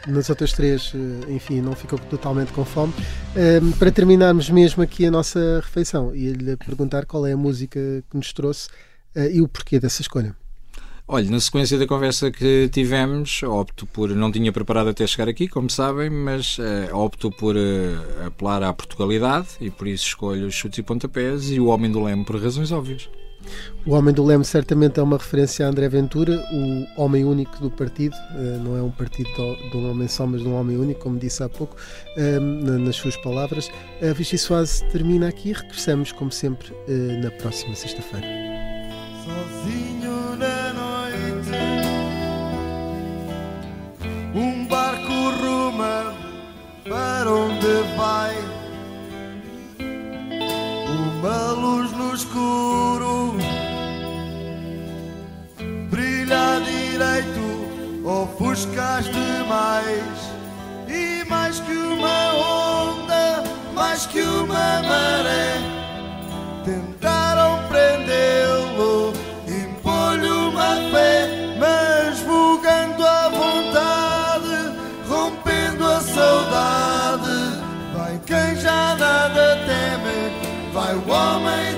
Nas 0.06 0.30
outras 0.30 0.54
três, 0.54 0.92
eh, 0.94 1.32
enfim, 1.32 1.60
não 1.60 1.74
ficou 1.74 1.98
totalmente 1.98 2.50
com 2.52 2.64
fome. 2.64 2.94
Eh, 3.36 3.60
para 3.78 3.90
terminarmos 3.90 4.48
mesmo 4.48 4.82
aqui 4.82 5.04
a 5.04 5.10
nossa 5.10 5.60
refeição, 5.62 6.14
ia-lhe 6.14 6.56
perguntar 6.56 7.04
qual 7.04 7.26
é 7.26 7.32
a 7.32 7.36
música 7.36 7.78
que 8.10 8.16
nos 8.16 8.32
trouxe 8.32 8.68
e 9.32 9.42
o 9.42 9.48
porquê 9.48 9.80
dessa 9.80 10.00
escolha. 10.00 10.34
Olha, 11.10 11.30
na 11.30 11.40
sequência 11.40 11.78
da 11.78 11.86
conversa 11.86 12.30
que 12.30 12.68
tivemos, 12.70 13.42
opto 13.42 13.86
por. 13.86 14.10
Não 14.10 14.30
tinha 14.30 14.52
preparado 14.52 14.90
até 14.90 15.06
chegar 15.06 15.26
aqui, 15.26 15.48
como 15.48 15.70
sabem, 15.70 16.10
mas 16.10 16.58
uh, 16.58 16.94
opto 16.94 17.30
por 17.30 17.56
uh, 17.56 18.26
apelar 18.26 18.62
à 18.62 18.74
Portugalidade 18.74 19.48
e 19.58 19.70
por 19.70 19.88
isso 19.88 20.04
escolho 20.04 20.46
os 20.46 20.54
chutes 20.54 20.78
e 20.78 20.82
pontapés 20.82 21.50
e 21.50 21.58
o 21.58 21.68
Homem 21.68 21.90
do 21.90 22.02
Leme 22.02 22.26
por 22.26 22.38
razões 22.38 22.70
óbvias. 22.70 23.08
O 23.86 23.94
Homem 23.94 24.12
do 24.12 24.22
Leme 24.22 24.44
certamente 24.44 25.00
é 25.00 25.02
uma 25.02 25.16
referência 25.16 25.64
a 25.64 25.70
André 25.70 25.88
Ventura, 25.88 26.44
o 26.52 27.02
homem 27.02 27.24
único 27.24 27.58
do 27.58 27.70
partido. 27.70 28.14
Uh, 28.34 28.62
não 28.62 28.76
é 28.76 28.82
um 28.82 28.90
partido 28.90 29.30
de 29.70 29.76
um 29.78 29.90
homem 29.90 30.08
só, 30.08 30.26
mas 30.26 30.42
de 30.42 30.46
um 30.46 30.56
homem 30.56 30.76
único, 30.76 31.00
como 31.00 31.18
disse 31.18 31.42
há 31.42 31.48
pouco, 31.48 31.74
nas 32.82 32.96
suas 32.96 33.16
palavras. 33.16 33.70
A 34.02 34.12
Vichy 34.12 34.36
Soase 34.36 34.84
termina 34.90 35.26
aqui. 35.26 35.54
Regressamos, 35.54 36.12
como 36.12 36.30
sempre, 36.30 36.70
na 37.22 37.30
próxima 37.30 37.74
sexta-feira. 37.74 38.26
Sozinho 39.24 39.97
Um 44.34 44.66
barco 44.66 45.30
ruma 45.40 46.14
para 46.88 47.30
onde 47.30 47.82
vai. 47.96 48.36
Uma 51.18 51.52
luz 51.52 51.92
no 51.92 52.14
escuro 52.14 53.38
brilha 55.90 56.60
direito, 56.60 58.04
ofuscaste 58.04 59.12
mais. 59.48 60.38
E 60.88 61.24
mais 61.28 61.60
que 61.60 61.72
uma 61.72 62.34
onda, 62.34 63.44
mais 63.74 64.06
que 64.06 64.20
uma 64.20 64.82
maré, 64.82 65.58
tentaram 66.64 67.58
prendê-lo, 67.68 69.07
teme, 80.88 81.00
vai 81.04 81.77